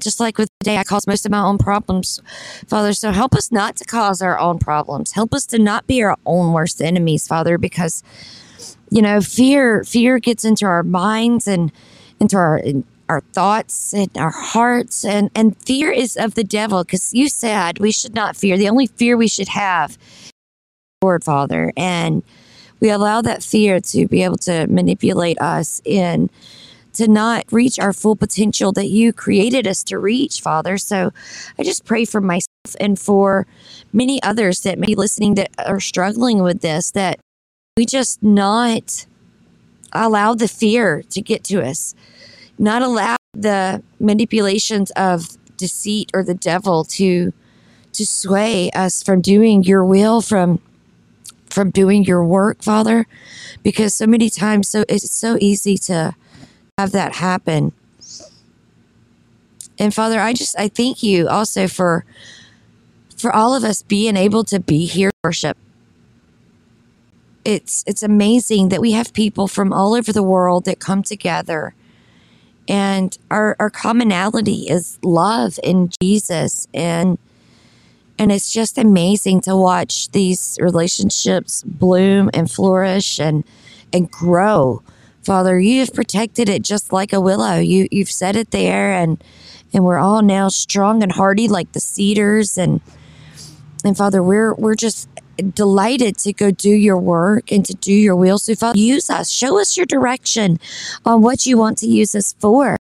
just 0.00 0.20
like 0.20 0.38
with 0.38 0.50
the 0.60 0.64
day 0.64 0.76
I 0.76 0.84
cause 0.84 1.06
most 1.06 1.26
of 1.26 1.32
my 1.32 1.40
own 1.40 1.58
problems, 1.58 2.20
Father. 2.66 2.92
So 2.92 3.12
help 3.12 3.34
us 3.34 3.50
not 3.52 3.76
to 3.76 3.84
cause 3.84 4.22
our 4.22 4.38
own 4.38 4.58
problems. 4.58 5.12
Help 5.12 5.34
us 5.34 5.46
to 5.46 5.58
not 5.58 5.86
be 5.86 6.02
our 6.02 6.16
own 6.26 6.52
worst 6.52 6.80
enemies, 6.80 7.26
Father, 7.26 7.58
because 7.58 8.02
you 8.90 9.02
know, 9.02 9.20
fear 9.20 9.84
fear 9.84 10.18
gets 10.18 10.44
into 10.44 10.66
our 10.66 10.82
minds 10.82 11.46
and 11.46 11.70
into 12.20 12.36
our 12.36 12.60
our 13.08 13.20
thoughts 13.32 13.94
and 13.94 14.10
our 14.16 14.30
hearts 14.30 15.04
and 15.04 15.30
and 15.34 15.56
fear 15.62 15.90
is 15.90 16.16
of 16.16 16.34
the 16.34 16.44
devil 16.44 16.84
because 16.84 17.12
you 17.14 17.28
said 17.28 17.78
we 17.78 17.92
should 17.92 18.14
not 18.14 18.36
fear. 18.36 18.56
The 18.56 18.68
only 18.68 18.86
fear 18.86 19.16
we 19.16 19.28
should 19.28 19.48
have 19.48 19.98
Lord 21.02 21.22
Father. 21.22 21.72
And 21.76 22.22
we 22.80 22.90
allow 22.90 23.22
that 23.22 23.42
fear 23.42 23.80
to 23.80 24.06
be 24.06 24.22
able 24.22 24.38
to 24.38 24.66
manipulate 24.66 25.40
us 25.40 25.80
in 25.84 26.30
to 26.98 27.06
not 27.06 27.44
reach 27.52 27.78
our 27.78 27.92
full 27.92 28.16
potential 28.16 28.72
that 28.72 28.88
you 28.88 29.12
created 29.12 29.68
us 29.68 29.84
to 29.84 30.00
reach, 30.00 30.40
Father. 30.40 30.76
So 30.76 31.12
I 31.56 31.62
just 31.62 31.84
pray 31.84 32.04
for 32.04 32.20
myself 32.20 32.48
and 32.80 32.98
for 32.98 33.46
many 33.92 34.20
others 34.24 34.62
that 34.62 34.80
may 34.80 34.86
be 34.86 34.94
listening 34.96 35.36
that 35.36 35.50
are 35.64 35.78
struggling 35.78 36.42
with 36.42 36.60
this, 36.60 36.90
that 36.90 37.20
we 37.76 37.86
just 37.86 38.20
not 38.20 39.06
allow 39.92 40.34
the 40.34 40.48
fear 40.48 41.04
to 41.10 41.22
get 41.22 41.44
to 41.44 41.64
us, 41.64 41.94
not 42.58 42.82
allow 42.82 43.14
the 43.32 43.80
manipulations 44.00 44.90
of 44.96 45.38
deceit 45.56 46.10
or 46.12 46.24
the 46.24 46.34
devil 46.34 46.82
to 46.84 47.32
to 47.92 48.06
sway 48.06 48.70
us 48.72 49.02
from 49.04 49.20
doing 49.20 49.62
your 49.62 49.84
will 49.84 50.20
from 50.20 50.60
from 51.48 51.70
doing 51.70 52.04
your 52.04 52.24
work 52.24 52.62
father 52.62 53.06
because 53.62 53.92
so 53.92 54.06
many 54.06 54.30
times 54.30 54.68
so 54.68 54.84
it's 54.88 55.10
so 55.10 55.36
easy 55.40 55.76
to 55.76 56.14
have 56.78 56.92
that 56.92 57.16
happen. 57.16 57.72
And 59.78 59.92
Father, 59.92 60.20
I 60.20 60.32
just 60.32 60.58
I 60.58 60.68
thank 60.68 61.02
you 61.02 61.28
also 61.28 61.66
for 61.66 62.04
for 63.16 63.34
all 63.34 63.54
of 63.54 63.64
us 63.64 63.82
being 63.82 64.16
able 64.16 64.44
to 64.44 64.60
be 64.60 64.86
here 64.86 65.10
worship. 65.24 65.56
It's 67.44 67.84
it's 67.86 68.02
amazing 68.02 68.68
that 68.68 68.80
we 68.80 68.92
have 68.92 69.12
people 69.12 69.48
from 69.48 69.72
all 69.72 69.94
over 69.94 70.12
the 70.12 70.22
world 70.22 70.64
that 70.66 70.78
come 70.78 71.02
together 71.02 71.74
and 72.68 73.16
our 73.30 73.56
our 73.58 73.70
commonality 73.70 74.68
is 74.68 74.98
love 75.02 75.58
in 75.62 75.90
Jesus 76.00 76.68
and 76.74 77.18
and 78.20 78.30
it's 78.30 78.52
just 78.52 78.78
amazing 78.78 79.40
to 79.42 79.56
watch 79.56 80.10
these 80.10 80.58
relationships 80.60 81.62
bloom 81.62 82.30
and 82.34 82.50
flourish 82.50 83.18
and 83.18 83.44
and 83.92 84.10
grow 84.10 84.82
Father, 85.28 85.60
you 85.60 85.80
have 85.80 85.92
protected 85.92 86.48
it 86.48 86.62
just 86.62 86.90
like 86.90 87.12
a 87.12 87.20
willow. 87.20 87.58
You 87.58 87.86
you've 87.90 88.10
set 88.10 88.34
it 88.34 88.50
there 88.50 88.94
and 88.94 89.22
and 89.74 89.84
we're 89.84 89.98
all 89.98 90.22
now 90.22 90.48
strong 90.48 91.02
and 91.02 91.12
hardy 91.12 91.48
like 91.48 91.72
the 91.72 91.80
cedars 91.80 92.56
and 92.56 92.80
and 93.84 93.94
Father, 93.94 94.22
we're 94.22 94.54
we're 94.54 94.74
just 94.74 95.06
delighted 95.52 96.16
to 96.20 96.32
go 96.32 96.50
do 96.50 96.70
your 96.70 96.96
work 96.96 97.52
and 97.52 97.62
to 97.66 97.74
do 97.74 97.92
your 97.92 98.16
will. 98.16 98.38
So 98.38 98.54
Father, 98.54 98.78
use 98.78 99.10
us. 99.10 99.28
Show 99.28 99.60
us 99.60 99.76
your 99.76 99.84
direction 99.84 100.58
on 101.04 101.20
what 101.20 101.44
you 101.44 101.58
want 101.58 101.76
to 101.78 101.86
use 101.86 102.14
us 102.14 102.34
for 102.38 102.78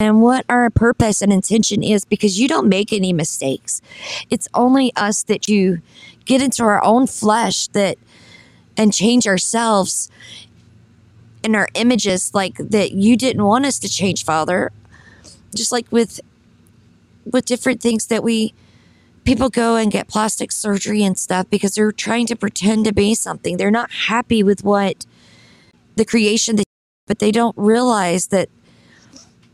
and 0.00 0.22
what 0.22 0.46
our 0.48 0.70
purpose 0.70 1.20
and 1.20 1.30
intention 1.30 1.82
is 1.82 2.06
because 2.06 2.40
you 2.40 2.48
don't 2.48 2.70
make 2.70 2.94
any 2.94 3.12
mistakes. 3.12 3.82
It's 4.30 4.48
only 4.54 4.90
us 4.96 5.22
that 5.24 5.48
you 5.48 5.82
get 6.24 6.40
into 6.40 6.62
our 6.62 6.82
own 6.82 7.06
flesh 7.06 7.66
that 7.68 7.98
and 8.80 8.94
change 8.94 9.26
ourselves 9.26 10.10
in 11.42 11.54
our 11.54 11.68
images 11.74 12.34
like 12.34 12.56
that 12.56 12.92
you 12.92 13.16
didn't 13.16 13.44
want 13.44 13.66
us 13.66 13.78
to 13.80 13.88
change 13.88 14.24
father. 14.24 14.72
Just 15.54 15.72
like 15.72 15.86
with 15.90 16.20
with 17.24 17.44
different 17.44 17.80
things 17.80 18.06
that 18.06 18.22
we 18.22 18.54
people 19.24 19.50
go 19.50 19.76
and 19.76 19.92
get 19.92 20.08
plastic 20.08 20.50
surgery 20.50 21.02
and 21.02 21.18
stuff 21.18 21.48
because 21.50 21.74
they're 21.74 21.92
trying 21.92 22.26
to 22.26 22.36
pretend 22.36 22.84
to 22.86 22.92
be 22.92 23.14
something. 23.14 23.56
They're 23.56 23.70
not 23.70 23.90
happy 23.90 24.42
with 24.42 24.64
what 24.64 25.06
the 25.96 26.04
creation 26.04 26.56
that 26.56 26.64
but 27.06 27.18
they 27.18 27.32
don't 27.32 27.56
realize 27.58 28.28
that 28.28 28.48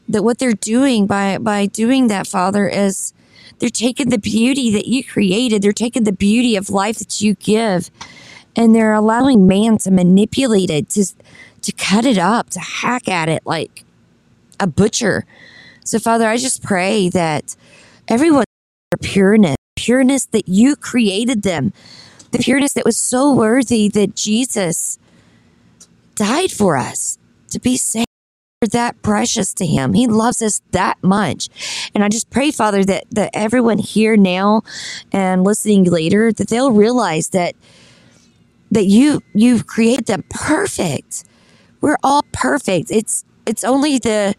that 0.08 0.22
what 0.22 0.38
they're 0.38 0.52
doing 0.52 1.06
by 1.06 1.38
by 1.38 1.66
doing 1.66 2.08
that 2.08 2.26
father 2.26 2.68
is 2.68 3.12
they're 3.58 3.70
taking 3.70 4.10
the 4.10 4.18
beauty 4.18 4.70
that 4.70 4.86
you 4.86 5.02
created. 5.02 5.62
They're 5.62 5.72
taking 5.72 6.04
the 6.04 6.12
beauty 6.12 6.56
of 6.56 6.68
life 6.68 6.98
that 6.98 7.20
you 7.22 7.34
give 7.34 7.90
and 8.56 8.74
they're 8.74 8.94
allowing 8.94 9.46
man 9.46 9.78
to 9.78 9.90
manipulate 9.90 10.70
it, 10.70 10.88
to, 10.90 11.04
to 11.66 11.72
cut 11.72 12.06
it 12.06 12.16
up, 12.16 12.48
to 12.50 12.60
hack 12.60 13.08
at 13.08 13.28
it 13.28 13.42
like 13.44 13.82
a 14.60 14.68
butcher. 14.68 15.26
So, 15.84 15.98
Father, 15.98 16.28
I 16.28 16.36
just 16.36 16.62
pray 16.62 17.08
that 17.08 17.56
everyone 18.06 18.44
pureness, 19.02 19.56
pureness 19.74 20.26
that 20.26 20.48
you 20.48 20.76
created 20.76 21.42
them, 21.42 21.72
the 22.30 22.38
pureness 22.38 22.72
that 22.74 22.84
was 22.84 22.96
so 22.96 23.34
worthy 23.34 23.88
that 23.88 24.14
Jesus 24.14 25.00
died 26.14 26.52
for 26.52 26.76
us 26.76 27.18
to 27.50 27.58
be 27.58 27.76
saved. 27.76 28.06
That 28.70 29.00
precious 29.02 29.52
to 29.54 29.66
him. 29.66 29.92
He 29.92 30.06
loves 30.06 30.40
us 30.42 30.60
that 30.70 30.96
much. 31.02 31.50
And 31.94 32.02
I 32.02 32.08
just 32.08 32.30
pray, 32.30 32.50
Father, 32.50 32.84
that, 32.84 33.04
that 33.10 33.30
everyone 33.34 33.78
here 33.78 34.16
now 34.16 34.62
and 35.12 35.44
listening 35.44 35.84
later, 35.84 36.32
that 36.32 36.48
they'll 36.48 36.72
realize 36.72 37.28
that 37.28 37.54
that 38.70 38.86
you 38.86 39.22
you've 39.34 39.66
created 39.66 40.06
them 40.06 40.24
perfect. 40.30 41.24
We're 41.80 41.98
all 42.02 42.22
perfect. 42.32 42.90
It's 42.90 43.24
it's 43.46 43.64
only 43.64 43.98
the 43.98 44.34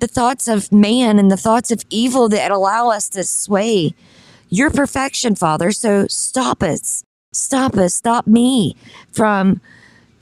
the 0.00 0.06
thoughts 0.06 0.48
of 0.48 0.70
man 0.72 1.18
and 1.18 1.30
the 1.30 1.36
thoughts 1.36 1.70
of 1.70 1.84
evil 1.90 2.28
that 2.28 2.50
allow 2.50 2.90
us 2.90 3.08
to 3.10 3.24
sway 3.24 3.94
your 4.48 4.70
perfection, 4.70 5.34
Father. 5.34 5.72
So 5.72 6.06
stop 6.08 6.62
us. 6.62 7.04
Stop 7.32 7.76
us. 7.76 7.94
Stop 7.94 8.26
me 8.26 8.76
from 9.12 9.60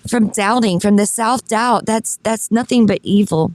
from 0.08 0.28
doubting, 0.28 0.80
from 0.80 0.96
the 0.96 1.06
self-doubt. 1.06 1.86
That's 1.86 2.18
that's 2.22 2.50
nothing 2.50 2.86
but 2.86 3.00
evil. 3.02 3.52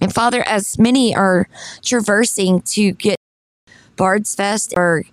And 0.00 0.12
Father, 0.14 0.42
as 0.46 0.78
many 0.78 1.14
are 1.14 1.48
traversing 1.82 2.62
to 2.62 2.92
get 2.92 3.16
Bard's 3.96 4.34
Fest 4.34 4.72
or 4.76 5.04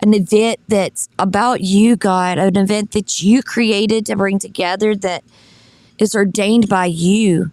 an 0.00 0.14
event 0.14 0.60
that's 0.68 1.08
about 1.18 1.60
you, 1.60 1.96
God, 1.96 2.38
an 2.38 2.56
event 2.56 2.92
that 2.92 3.20
you 3.20 3.42
created 3.42 4.06
to 4.06 4.16
bring 4.16 4.38
together 4.38 4.94
that 4.94 5.24
is 5.98 6.14
ordained 6.14 6.68
by 6.68 6.86
you. 6.86 7.50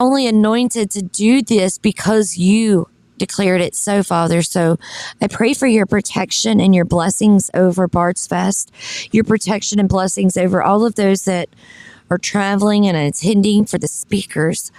Only 0.00 0.26
anointed 0.26 0.90
to 0.92 1.02
do 1.02 1.42
this 1.42 1.78
because 1.78 2.36
you 2.36 2.88
declared 3.18 3.60
it 3.60 3.76
so, 3.76 4.02
Father. 4.02 4.42
So 4.42 4.78
I 5.20 5.28
pray 5.28 5.54
for 5.54 5.68
your 5.68 5.86
protection 5.86 6.60
and 6.60 6.74
your 6.74 6.84
blessings 6.84 7.50
over 7.54 7.86
Bard's 7.86 8.26
Fest, 8.26 8.72
your 9.12 9.22
protection 9.22 9.78
and 9.78 9.88
blessings 9.88 10.36
over 10.36 10.60
all 10.60 10.84
of 10.84 10.96
those 10.96 11.24
that 11.26 11.48
are 12.10 12.18
traveling 12.18 12.86
and 12.86 12.96
attending, 12.96 13.64
for 13.64 13.78
the 13.78 13.86
speakers, 13.86 14.72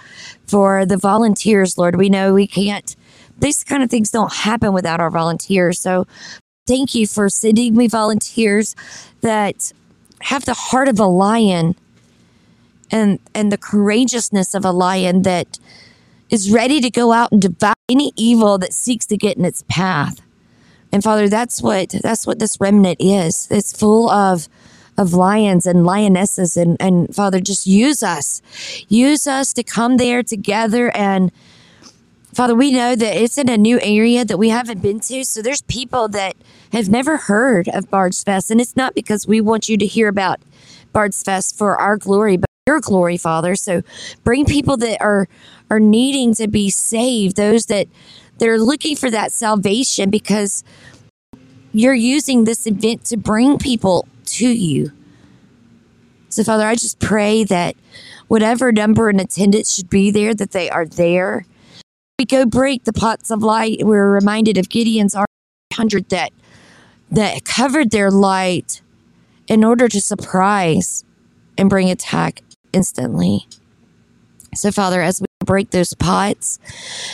for 0.46 0.84
the 0.84 0.98
volunteers, 0.98 1.78
Lord. 1.78 1.96
We 1.96 2.08
know 2.10 2.34
we 2.34 2.46
can't, 2.46 2.94
these 3.38 3.64
kind 3.64 3.82
of 3.82 3.90
things 3.90 4.10
don't 4.10 4.32
happen 4.32 4.72
without 4.74 5.00
our 5.00 5.10
volunteers. 5.10 5.80
So 5.80 6.06
thank 6.66 6.94
you 6.94 7.06
for 7.06 7.28
sending 7.28 7.74
me 7.74 7.88
volunteers 7.88 8.76
that 9.22 9.72
have 10.20 10.44
the 10.44 10.54
heart 10.54 10.88
of 10.88 11.00
a 11.00 11.06
lion 11.06 11.76
and 12.90 13.18
and 13.34 13.50
the 13.50 13.58
courageousness 13.58 14.54
of 14.54 14.64
a 14.64 14.72
lion 14.72 15.22
that 15.22 15.58
is 16.30 16.50
ready 16.50 16.80
to 16.80 16.90
go 16.90 17.12
out 17.12 17.32
and 17.32 17.40
devour 17.40 17.74
any 17.88 18.12
evil 18.16 18.58
that 18.58 18.72
seeks 18.72 19.06
to 19.06 19.16
get 19.16 19.36
in 19.36 19.44
its 19.44 19.64
path. 19.68 20.20
And 20.92 21.02
Father, 21.02 21.28
that's 21.28 21.62
what 21.62 21.94
that's 22.02 22.26
what 22.26 22.38
this 22.38 22.60
remnant 22.60 22.98
is. 23.00 23.48
It's 23.50 23.76
full 23.76 24.10
of 24.10 24.48
of 24.96 25.12
lions 25.12 25.66
and 25.66 25.84
lionesses 25.84 26.56
and 26.56 26.76
and 26.80 27.14
Father, 27.14 27.40
just 27.40 27.66
use 27.66 28.02
us. 28.02 28.40
Use 28.88 29.26
us 29.26 29.52
to 29.54 29.62
come 29.62 29.96
there 29.96 30.22
together 30.22 30.90
and 30.96 31.32
Father, 32.34 32.56
we 32.56 32.72
know 32.72 32.96
that 32.96 33.16
it's 33.16 33.38
in 33.38 33.48
a 33.48 33.56
new 33.56 33.78
area 33.80 34.24
that 34.24 34.38
we 34.38 34.48
haven't 34.48 34.82
been 34.82 34.98
to. 34.98 35.24
So 35.24 35.40
there's 35.40 35.62
people 35.62 36.08
that 36.08 36.34
have 36.72 36.88
never 36.88 37.16
heard 37.16 37.68
of 37.68 37.88
Bard's 37.88 38.24
Fest. 38.24 38.50
And 38.50 38.60
it's 38.60 38.74
not 38.74 38.92
because 38.92 39.24
we 39.24 39.40
want 39.40 39.68
you 39.68 39.76
to 39.76 39.86
hear 39.86 40.08
about 40.08 40.40
Bard's 40.92 41.22
Fest 41.22 41.56
for 41.56 41.80
our 41.80 41.96
glory, 41.96 42.36
but 42.36 42.50
your 42.66 42.80
glory, 42.80 43.16
Father. 43.16 43.54
So 43.56 43.82
bring 44.22 44.44
people 44.44 44.76
that 44.78 45.00
are 45.02 45.28
are 45.70 45.80
needing 45.80 46.34
to 46.34 46.48
be 46.48 46.70
saved, 46.70 47.36
those 47.36 47.66
that 47.66 47.88
they're 48.38 48.58
looking 48.58 48.96
for 48.96 49.10
that 49.10 49.32
salvation 49.32 50.10
because 50.10 50.64
you're 51.72 51.94
using 51.94 52.44
this 52.44 52.66
event 52.66 53.04
to 53.06 53.16
bring 53.16 53.58
people 53.58 54.06
to 54.26 54.46
you. 54.48 54.92
So, 56.28 56.42
Father, 56.42 56.66
I 56.66 56.74
just 56.74 56.98
pray 57.00 57.44
that 57.44 57.76
whatever 58.28 58.72
number 58.72 59.08
in 59.08 59.20
attendance 59.20 59.74
should 59.74 59.90
be 59.90 60.10
there, 60.10 60.34
that 60.34 60.50
they 60.52 60.68
are 60.68 60.86
there 60.86 61.46
we 62.18 62.24
go 62.24 62.46
break 62.46 62.84
the 62.84 62.92
pots 62.92 63.30
of 63.30 63.42
light, 63.42 63.78
we're 63.82 64.12
reminded 64.12 64.56
of 64.56 64.68
Gideon's 64.68 65.14
100 65.14 66.08
that 66.10 66.32
that 67.10 67.44
covered 67.44 67.90
their 67.90 68.10
light 68.10 68.80
in 69.48 69.64
order 69.64 69.88
to 69.88 70.00
surprise 70.00 71.04
and 71.58 71.68
bring 71.68 71.90
attack 71.90 72.42
instantly. 72.74 73.46
So, 74.54 74.70
Father, 74.70 75.02
as 75.02 75.20
we 75.20 75.26
break 75.44 75.70
those 75.70 75.94
pots 75.94 76.58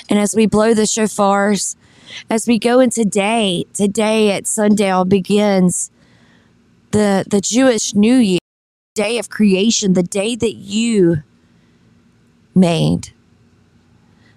and 0.09 0.19
as 0.19 0.35
we 0.35 0.47
blow 0.47 0.75
the 0.75 0.83
shofars, 0.83 1.77
as 2.29 2.47
we 2.47 2.59
go 2.59 2.81
into 2.81 3.05
day, 3.05 3.65
today 3.73 4.33
at 4.33 4.47
sundown 4.47 5.09
begins 5.09 5.91
the 6.91 7.25
the 7.29 7.41
Jewish 7.41 7.95
New 7.95 8.17
Year, 8.17 8.41
day 8.95 9.19
of 9.19 9.31
creation, 9.31 9.93
the 9.93 10.03
day 10.03 10.35
that 10.37 10.55
you 10.55 11.23
made. 12.55 13.13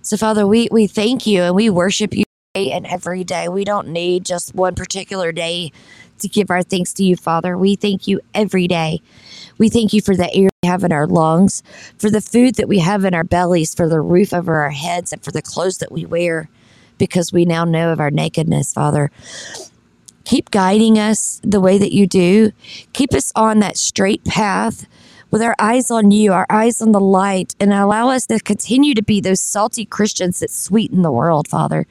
So, 0.02 0.18
Father, 0.18 0.46
we, 0.46 0.68
we 0.70 0.86
thank 0.88 1.26
you 1.26 1.44
and 1.44 1.56
we 1.56 1.70
worship 1.70 2.14
you 2.14 2.26
and 2.56 2.86
every 2.86 3.24
day. 3.24 3.48
We 3.48 3.64
don't 3.64 3.88
need 3.88 4.26
just 4.26 4.54
one 4.54 4.76
particular 4.76 5.32
day 5.32 5.72
to 6.20 6.28
give 6.28 6.52
our 6.52 6.62
thanks 6.62 6.94
to 6.94 7.04
you, 7.04 7.16
Father. 7.16 7.58
We 7.58 7.76
thank 7.76 8.08
you 8.08 8.20
every 8.34 8.68
day. 8.68 9.02
We 9.58 9.70
thank 9.70 9.94
you 9.94 10.02
for 10.02 10.16
the 10.16 10.34
air 10.34 10.50
we 10.62 10.68
have 10.68 10.84
in 10.84 10.92
our 10.92 11.08
lungs, 11.08 11.64
for 11.98 12.10
the 12.10 12.22
food 12.22 12.56
that 12.56 12.68
we 12.68 12.80
have 12.80 13.06
in 13.06 13.14
our 13.14 13.24
bellies, 13.24 13.74
for 13.74 13.88
the 13.88 14.02
roof 14.02 14.34
over 14.34 14.56
our 14.62 14.72
heads, 14.72 15.12
and 15.12 15.24
for 15.24 15.32
the 15.32 15.42
clothes 15.42 15.78
that 15.80 15.92
we 15.92 16.06
wear, 16.06 16.50
because 16.98 17.32
we 17.32 17.46
now 17.46 17.64
know 17.64 17.92
of 17.92 18.00
our 18.00 18.12
nakedness, 18.12 18.74
Father. 18.74 19.12
Keep 20.26 20.52
guiding 20.52 20.98
us 20.98 21.42
the 21.44 21.60
way 21.60 21.78
that 21.78 21.92
you 21.92 22.08
do. 22.08 22.52
Keep 22.94 23.14
us 23.14 23.32
on 23.36 23.60
that 23.60 23.78
straight 23.78 24.24
path 24.24 24.88
with 25.34 25.42
our 25.42 25.56
eyes 25.58 25.90
on 25.90 26.12
you, 26.12 26.32
our 26.32 26.46
eyes 26.50 26.80
on 26.80 26.92
the 26.92 27.00
light, 27.00 27.56
and 27.60 27.74
allow 27.74 28.10
us 28.10 28.28
to 28.28 28.40
continue 28.40 28.94
to 28.94 29.02
be 29.02 29.20
those 29.20 29.42
salty 29.42 29.84
Christians 29.84 30.40
that 30.40 30.52
sweeten 30.52 31.02
the 31.02 31.12
world, 31.12 31.48
Father. 31.48 31.88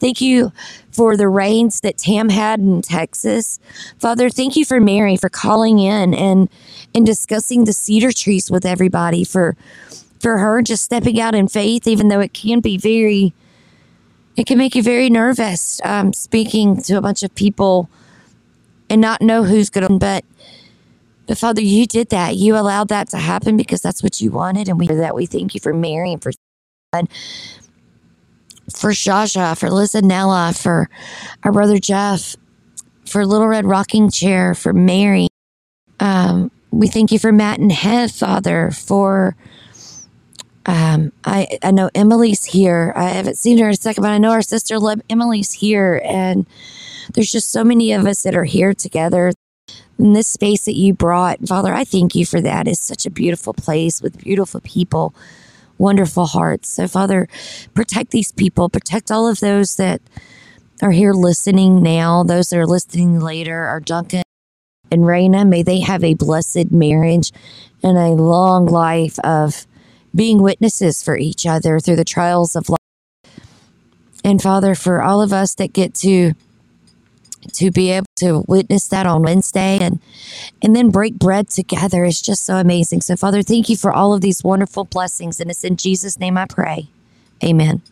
Thank 0.00 0.22
you 0.22 0.50
for 0.96 1.14
the 1.14 1.28
rains 1.28 1.82
that 1.82 1.98
Tam 1.98 2.30
had 2.30 2.58
in 2.58 2.80
Texas. 2.80 3.60
Father, 3.98 4.30
thank 4.30 4.56
you 4.56 4.64
for 4.64 4.80
Mary 4.80 5.16
for 5.16 5.28
calling 5.28 5.78
in 5.78 6.14
and 6.14 6.48
and 6.94 7.04
discussing 7.04 7.64
the 7.64 7.74
cedar 7.74 8.12
trees 8.12 8.50
with 8.50 8.64
everybody 8.64 9.22
for 9.22 9.54
for 10.20 10.38
her 10.38 10.62
just 10.62 10.82
stepping 10.82 11.20
out 11.20 11.34
in 11.34 11.46
faith, 11.48 11.86
even 11.86 12.08
though 12.08 12.20
it 12.20 12.32
can 12.32 12.60
be 12.60 12.78
very 12.78 13.34
it 14.36 14.46
can 14.46 14.56
make 14.56 14.74
you 14.74 14.82
very 14.82 15.10
nervous 15.10 15.80
um, 15.84 16.14
speaking 16.14 16.82
to 16.82 16.96
a 16.96 17.02
bunch 17.02 17.22
of 17.22 17.34
people 17.34 17.90
and 18.88 19.00
not 19.00 19.20
know 19.20 19.44
who's 19.44 19.68
going 19.68 19.98
but 19.98 20.24
but 21.26 21.36
Father, 21.36 21.60
you 21.60 21.86
did 21.86 22.10
that. 22.10 22.36
You 22.36 22.56
allowed 22.56 22.88
that 22.88 23.08
to 23.08 23.18
happen 23.18 23.56
because 23.56 23.82
that's 23.82 24.02
what 24.02 24.20
you 24.20 24.30
wanted. 24.30 24.68
And 24.68 24.78
we 24.78 24.86
that 24.86 25.14
we 25.14 25.26
thank 25.26 25.54
you 25.54 25.60
for 25.60 25.74
Mary 25.74 26.12
and 26.12 26.22
for 26.22 26.32
for 28.76 28.90
Shasha, 28.90 29.58
for 29.58 29.70
Liz 29.70 29.94
and 29.94 30.06
Nella, 30.06 30.52
for 30.54 30.88
our 31.42 31.52
brother 31.52 31.78
Jeff, 31.78 32.36
for 33.06 33.26
Little 33.26 33.48
Red 33.48 33.64
Rocking 33.64 34.10
Chair, 34.10 34.54
for 34.54 34.72
Mary. 34.72 35.28
Um, 35.98 36.50
we 36.70 36.88
thank 36.88 37.10
you 37.10 37.18
for 37.18 37.32
Matt 37.32 37.58
and 37.58 37.72
Heath, 37.72 38.18
Father, 38.18 38.70
for 38.70 39.34
um, 40.66 41.12
I, 41.24 41.58
I 41.62 41.70
know 41.70 41.90
Emily's 41.94 42.44
here. 42.44 42.92
I 42.96 43.04
haven't 43.10 43.38
seen 43.38 43.58
her 43.58 43.66
in 43.66 43.74
a 43.74 43.76
second, 43.76 44.02
but 44.02 44.10
I 44.10 44.18
know 44.18 44.32
our 44.32 44.42
sister 44.42 44.78
Emily's 45.08 45.52
here. 45.52 46.02
And 46.04 46.46
there's 47.14 47.30
just 47.30 47.50
so 47.50 47.62
many 47.64 47.92
of 47.92 48.04
us 48.04 48.24
that 48.24 48.34
are 48.34 48.44
here 48.44 48.74
together 48.74 49.32
in 49.98 50.12
this 50.12 50.26
space 50.26 50.64
that 50.64 50.74
you 50.74 50.92
brought. 50.92 51.46
Father, 51.46 51.72
I 51.72 51.84
thank 51.84 52.14
you 52.14 52.26
for 52.26 52.40
that. 52.40 52.66
It's 52.66 52.80
such 52.80 53.06
a 53.06 53.10
beautiful 53.10 53.54
place 53.54 54.02
with 54.02 54.18
beautiful 54.18 54.60
people, 54.60 55.14
wonderful 55.78 56.26
hearts. 56.26 56.68
So, 56.68 56.88
Father, 56.88 57.28
protect 57.74 58.10
these 58.10 58.32
people, 58.32 58.68
protect 58.68 59.10
all 59.10 59.28
of 59.28 59.40
those 59.40 59.76
that 59.76 60.00
are 60.82 60.92
here 60.92 61.12
listening 61.12 61.82
now, 61.82 62.22
those 62.22 62.50
that 62.50 62.58
are 62.58 62.66
listening 62.66 63.20
later, 63.20 63.64
are 63.64 63.80
Duncan 63.80 64.22
and 64.90 65.02
Raina. 65.02 65.46
May 65.46 65.62
they 65.62 65.80
have 65.80 66.04
a 66.04 66.14
blessed 66.14 66.70
marriage 66.70 67.32
and 67.82 67.96
a 67.96 68.10
long 68.10 68.66
life 68.66 69.18
of 69.20 69.66
being 70.14 70.42
witnesses 70.42 71.02
for 71.02 71.16
each 71.16 71.46
other 71.46 71.78
through 71.78 71.96
the 71.96 72.04
trials 72.04 72.56
of 72.56 72.68
life. 72.68 72.78
And 74.24 74.40
Father, 74.42 74.74
for 74.74 75.02
all 75.02 75.22
of 75.22 75.32
us 75.32 75.54
that 75.56 75.72
get 75.72 75.94
to 75.96 76.32
to 77.54 77.70
be 77.70 77.90
able 77.90 78.06
to 78.16 78.44
witness 78.46 78.88
that 78.88 79.06
on 79.06 79.22
Wednesday 79.22 79.78
and 79.80 80.00
and 80.62 80.74
then 80.74 80.90
break 80.90 81.14
bread 81.14 81.48
together 81.48 82.04
is 82.04 82.20
just 82.20 82.44
so 82.44 82.56
amazing. 82.56 83.00
So 83.00 83.16
Father, 83.16 83.42
thank 83.42 83.68
you 83.68 83.76
for 83.76 83.92
all 83.92 84.12
of 84.12 84.20
these 84.20 84.42
wonderful 84.42 84.84
blessings 84.84 85.40
and 85.40 85.50
it's 85.50 85.64
in 85.64 85.76
Jesus 85.76 86.18
name 86.18 86.36
I 86.36 86.46
pray. 86.46 86.88
Amen. 87.44 87.82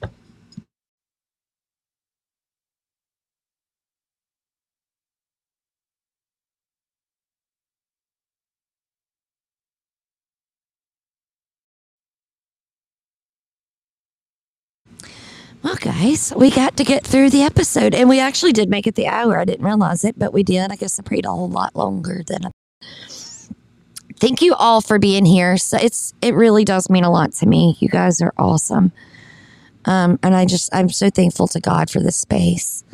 Well, 15.65 15.77
guys, 15.77 16.31
we 16.37 16.51
got 16.51 16.77
to 16.77 16.85
get 16.85 17.07
through 17.07 17.31
the 17.31 17.41
episode, 17.41 17.95
and 17.95 18.07
we 18.07 18.21
actually 18.21 18.53
did 18.53 18.69
make 18.69 18.87
it 18.87 18.97
the 18.97 19.07
hour. 19.07 19.39
I 19.39 19.47
didn't 19.47 19.65
realize 19.65 20.05
it, 20.05 20.19
but 20.19 20.31
we 20.31 20.43
did. 20.43 20.71
I 20.71 20.77
guess 20.77 21.01
I 21.01 21.03
prayed 21.03 21.25
a 21.25 21.31
whole 21.31 21.49
lot 21.49 21.75
longer 21.75 22.23
than. 22.27 22.45
I... 22.45 22.51
Thank 24.21 24.43
you 24.43 24.53
all 24.53 24.83
for 24.83 24.99
being 24.99 25.25
here. 25.25 25.57
So 25.57 25.79
it's 25.79 26.13
it 26.21 26.35
really 26.35 26.67
does 26.67 26.91
mean 26.91 27.03
a 27.03 27.11
lot 27.11 27.33
to 27.37 27.47
me. 27.47 27.79
You 27.81 27.89
guys 27.89 28.21
are 28.21 28.35
awesome, 28.37 28.93
um, 29.87 30.19
and 30.23 30.37
I 30.37 30.45
just 30.45 30.69
I'm 30.75 30.91
so 30.91 31.09
thankful 31.09 31.47
to 31.49 31.61
God 31.61 31.89
for 31.89 32.01
this 32.01 32.17
space. 32.17 32.85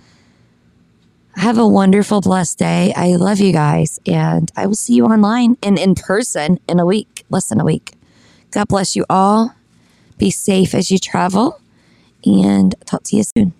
Have 1.38 1.58
a 1.58 1.66
wonderful, 1.66 2.20
blessed 2.20 2.60
day. 2.60 2.92
I 2.94 3.16
love 3.16 3.40
you 3.40 3.52
guys, 3.52 3.98
and 4.06 4.48
I 4.54 4.68
will 4.68 4.76
see 4.76 4.94
you 4.94 5.06
online 5.06 5.56
and 5.60 5.76
in 5.76 5.96
person 5.96 6.60
in 6.68 6.78
a 6.78 6.86
week, 6.86 7.24
less 7.30 7.48
than 7.48 7.60
a 7.60 7.64
week. 7.64 7.94
God 8.52 8.68
bless 8.68 8.94
you 8.94 9.06
all. 9.10 9.56
Be 10.18 10.30
safe 10.30 10.72
as 10.72 10.92
you 10.92 10.98
travel 10.98 11.60
and 12.24 12.74
talk 12.86 13.02
to 13.04 13.16
you 13.16 13.22
soon. 13.24 13.54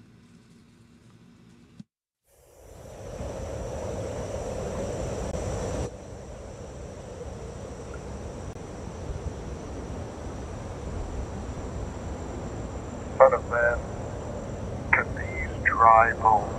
Son 13.19 13.35
of 13.35 13.51
man, 13.51 13.79
can 14.93 15.07
these 15.17 15.67
dry 15.67 16.13
bones 16.15 16.50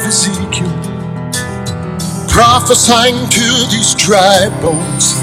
of 0.00 0.06
Ezekiel 0.06 0.70
prophesying 2.28 3.28
to 3.28 3.46
these 3.70 3.94
dry 3.94 4.48
bones. 4.62 5.18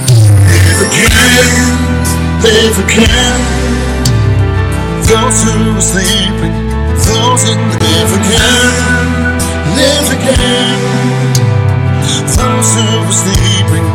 Live 0.53 0.81
again, 0.87 1.49
live 2.43 2.77
again. 2.85 3.39
Those 5.07 5.37
who 5.43 5.55
are 5.73 5.81
sleeping, 5.81 6.55
those 7.09 7.43
in 7.49 7.59
the 7.69 7.77
live 7.85 8.11
again, 8.21 8.73
live 9.79 10.07
again. 10.17 10.79
Those 12.37 12.69
who 12.75 12.85
are 13.01 13.17
sleeping, 13.23 13.87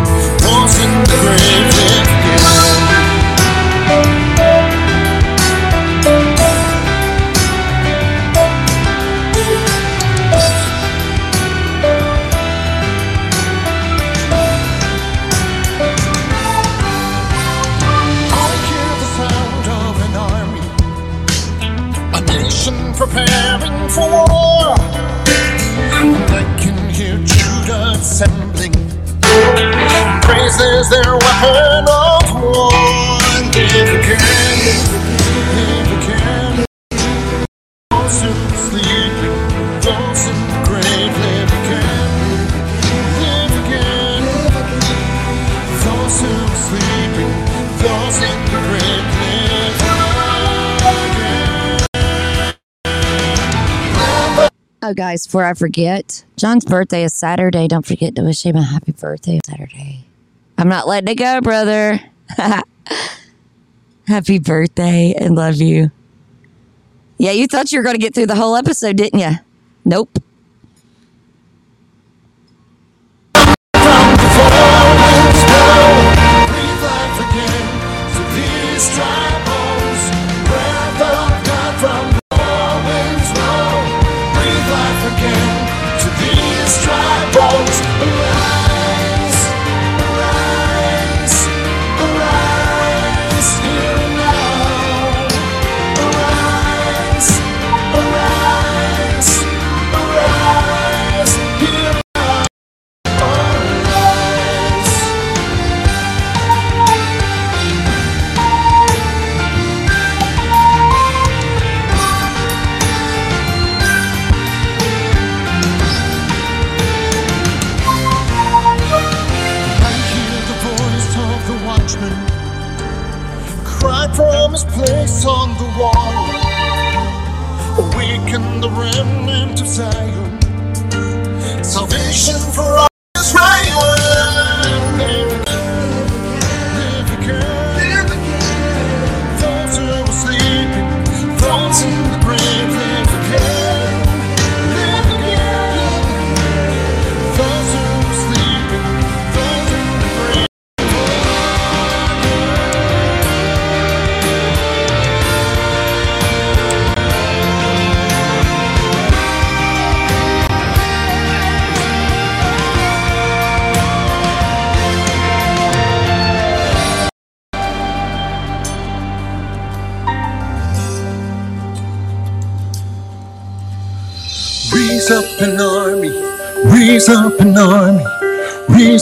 those 0.42 0.74
in 0.82 0.92
the 1.04 1.16
grave 1.20 1.71
Oh, 54.84 54.94
guys, 54.94 55.26
before 55.26 55.44
I 55.44 55.54
forget, 55.54 56.24
John's 56.36 56.64
birthday 56.64 57.04
is 57.04 57.14
Saturday. 57.14 57.68
Don't 57.68 57.86
forget 57.86 58.16
to 58.16 58.22
wish 58.22 58.44
him 58.44 58.56
a 58.56 58.62
happy 58.62 58.90
birthday 58.90 59.38
Saturday. 59.46 60.04
I'm 60.58 60.68
not 60.68 60.88
letting 60.88 61.06
it 61.08 61.14
go, 61.14 61.40
brother. 61.40 62.00
happy 64.08 64.40
birthday 64.40 65.14
and 65.16 65.36
love 65.36 65.56
you. 65.56 65.92
Yeah, 67.16 67.30
you 67.30 67.46
thought 67.46 67.70
you 67.70 67.78
were 67.78 67.84
going 67.84 67.94
to 67.94 68.00
get 68.00 68.12
through 68.12 68.26
the 68.26 68.34
whole 68.34 68.56
episode, 68.56 68.96
didn't 68.96 69.20
you? 69.20 69.30
Nope. 69.84 70.18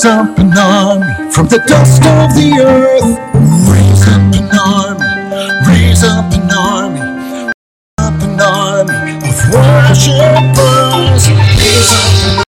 raise 0.01 0.17
up 0.17 0.39
an 0.39 0.57
army 0.57 1.31
from 1.31 1.47
the 1.49 1.59
dust 1.67 2.03
of 2.07 2.35
the 2.35 2.59
earth. 2.59 3.19
Raise 3.69 4.09
up 4.09 4.33
an 4.35 4.49
army, 4.59 5.05
raise 5.69 6.05
up 6.05 6.33
an 6.33 6.51
army, 6.51 7.01
raise 7.45 7.53
up 7.99 8.23
an 8.23 8.41
army 8.41 9.17
of 9.29 9.37
worshipers. 9.53 11.29
Raise 11.29 12.39
up 12.39 12.50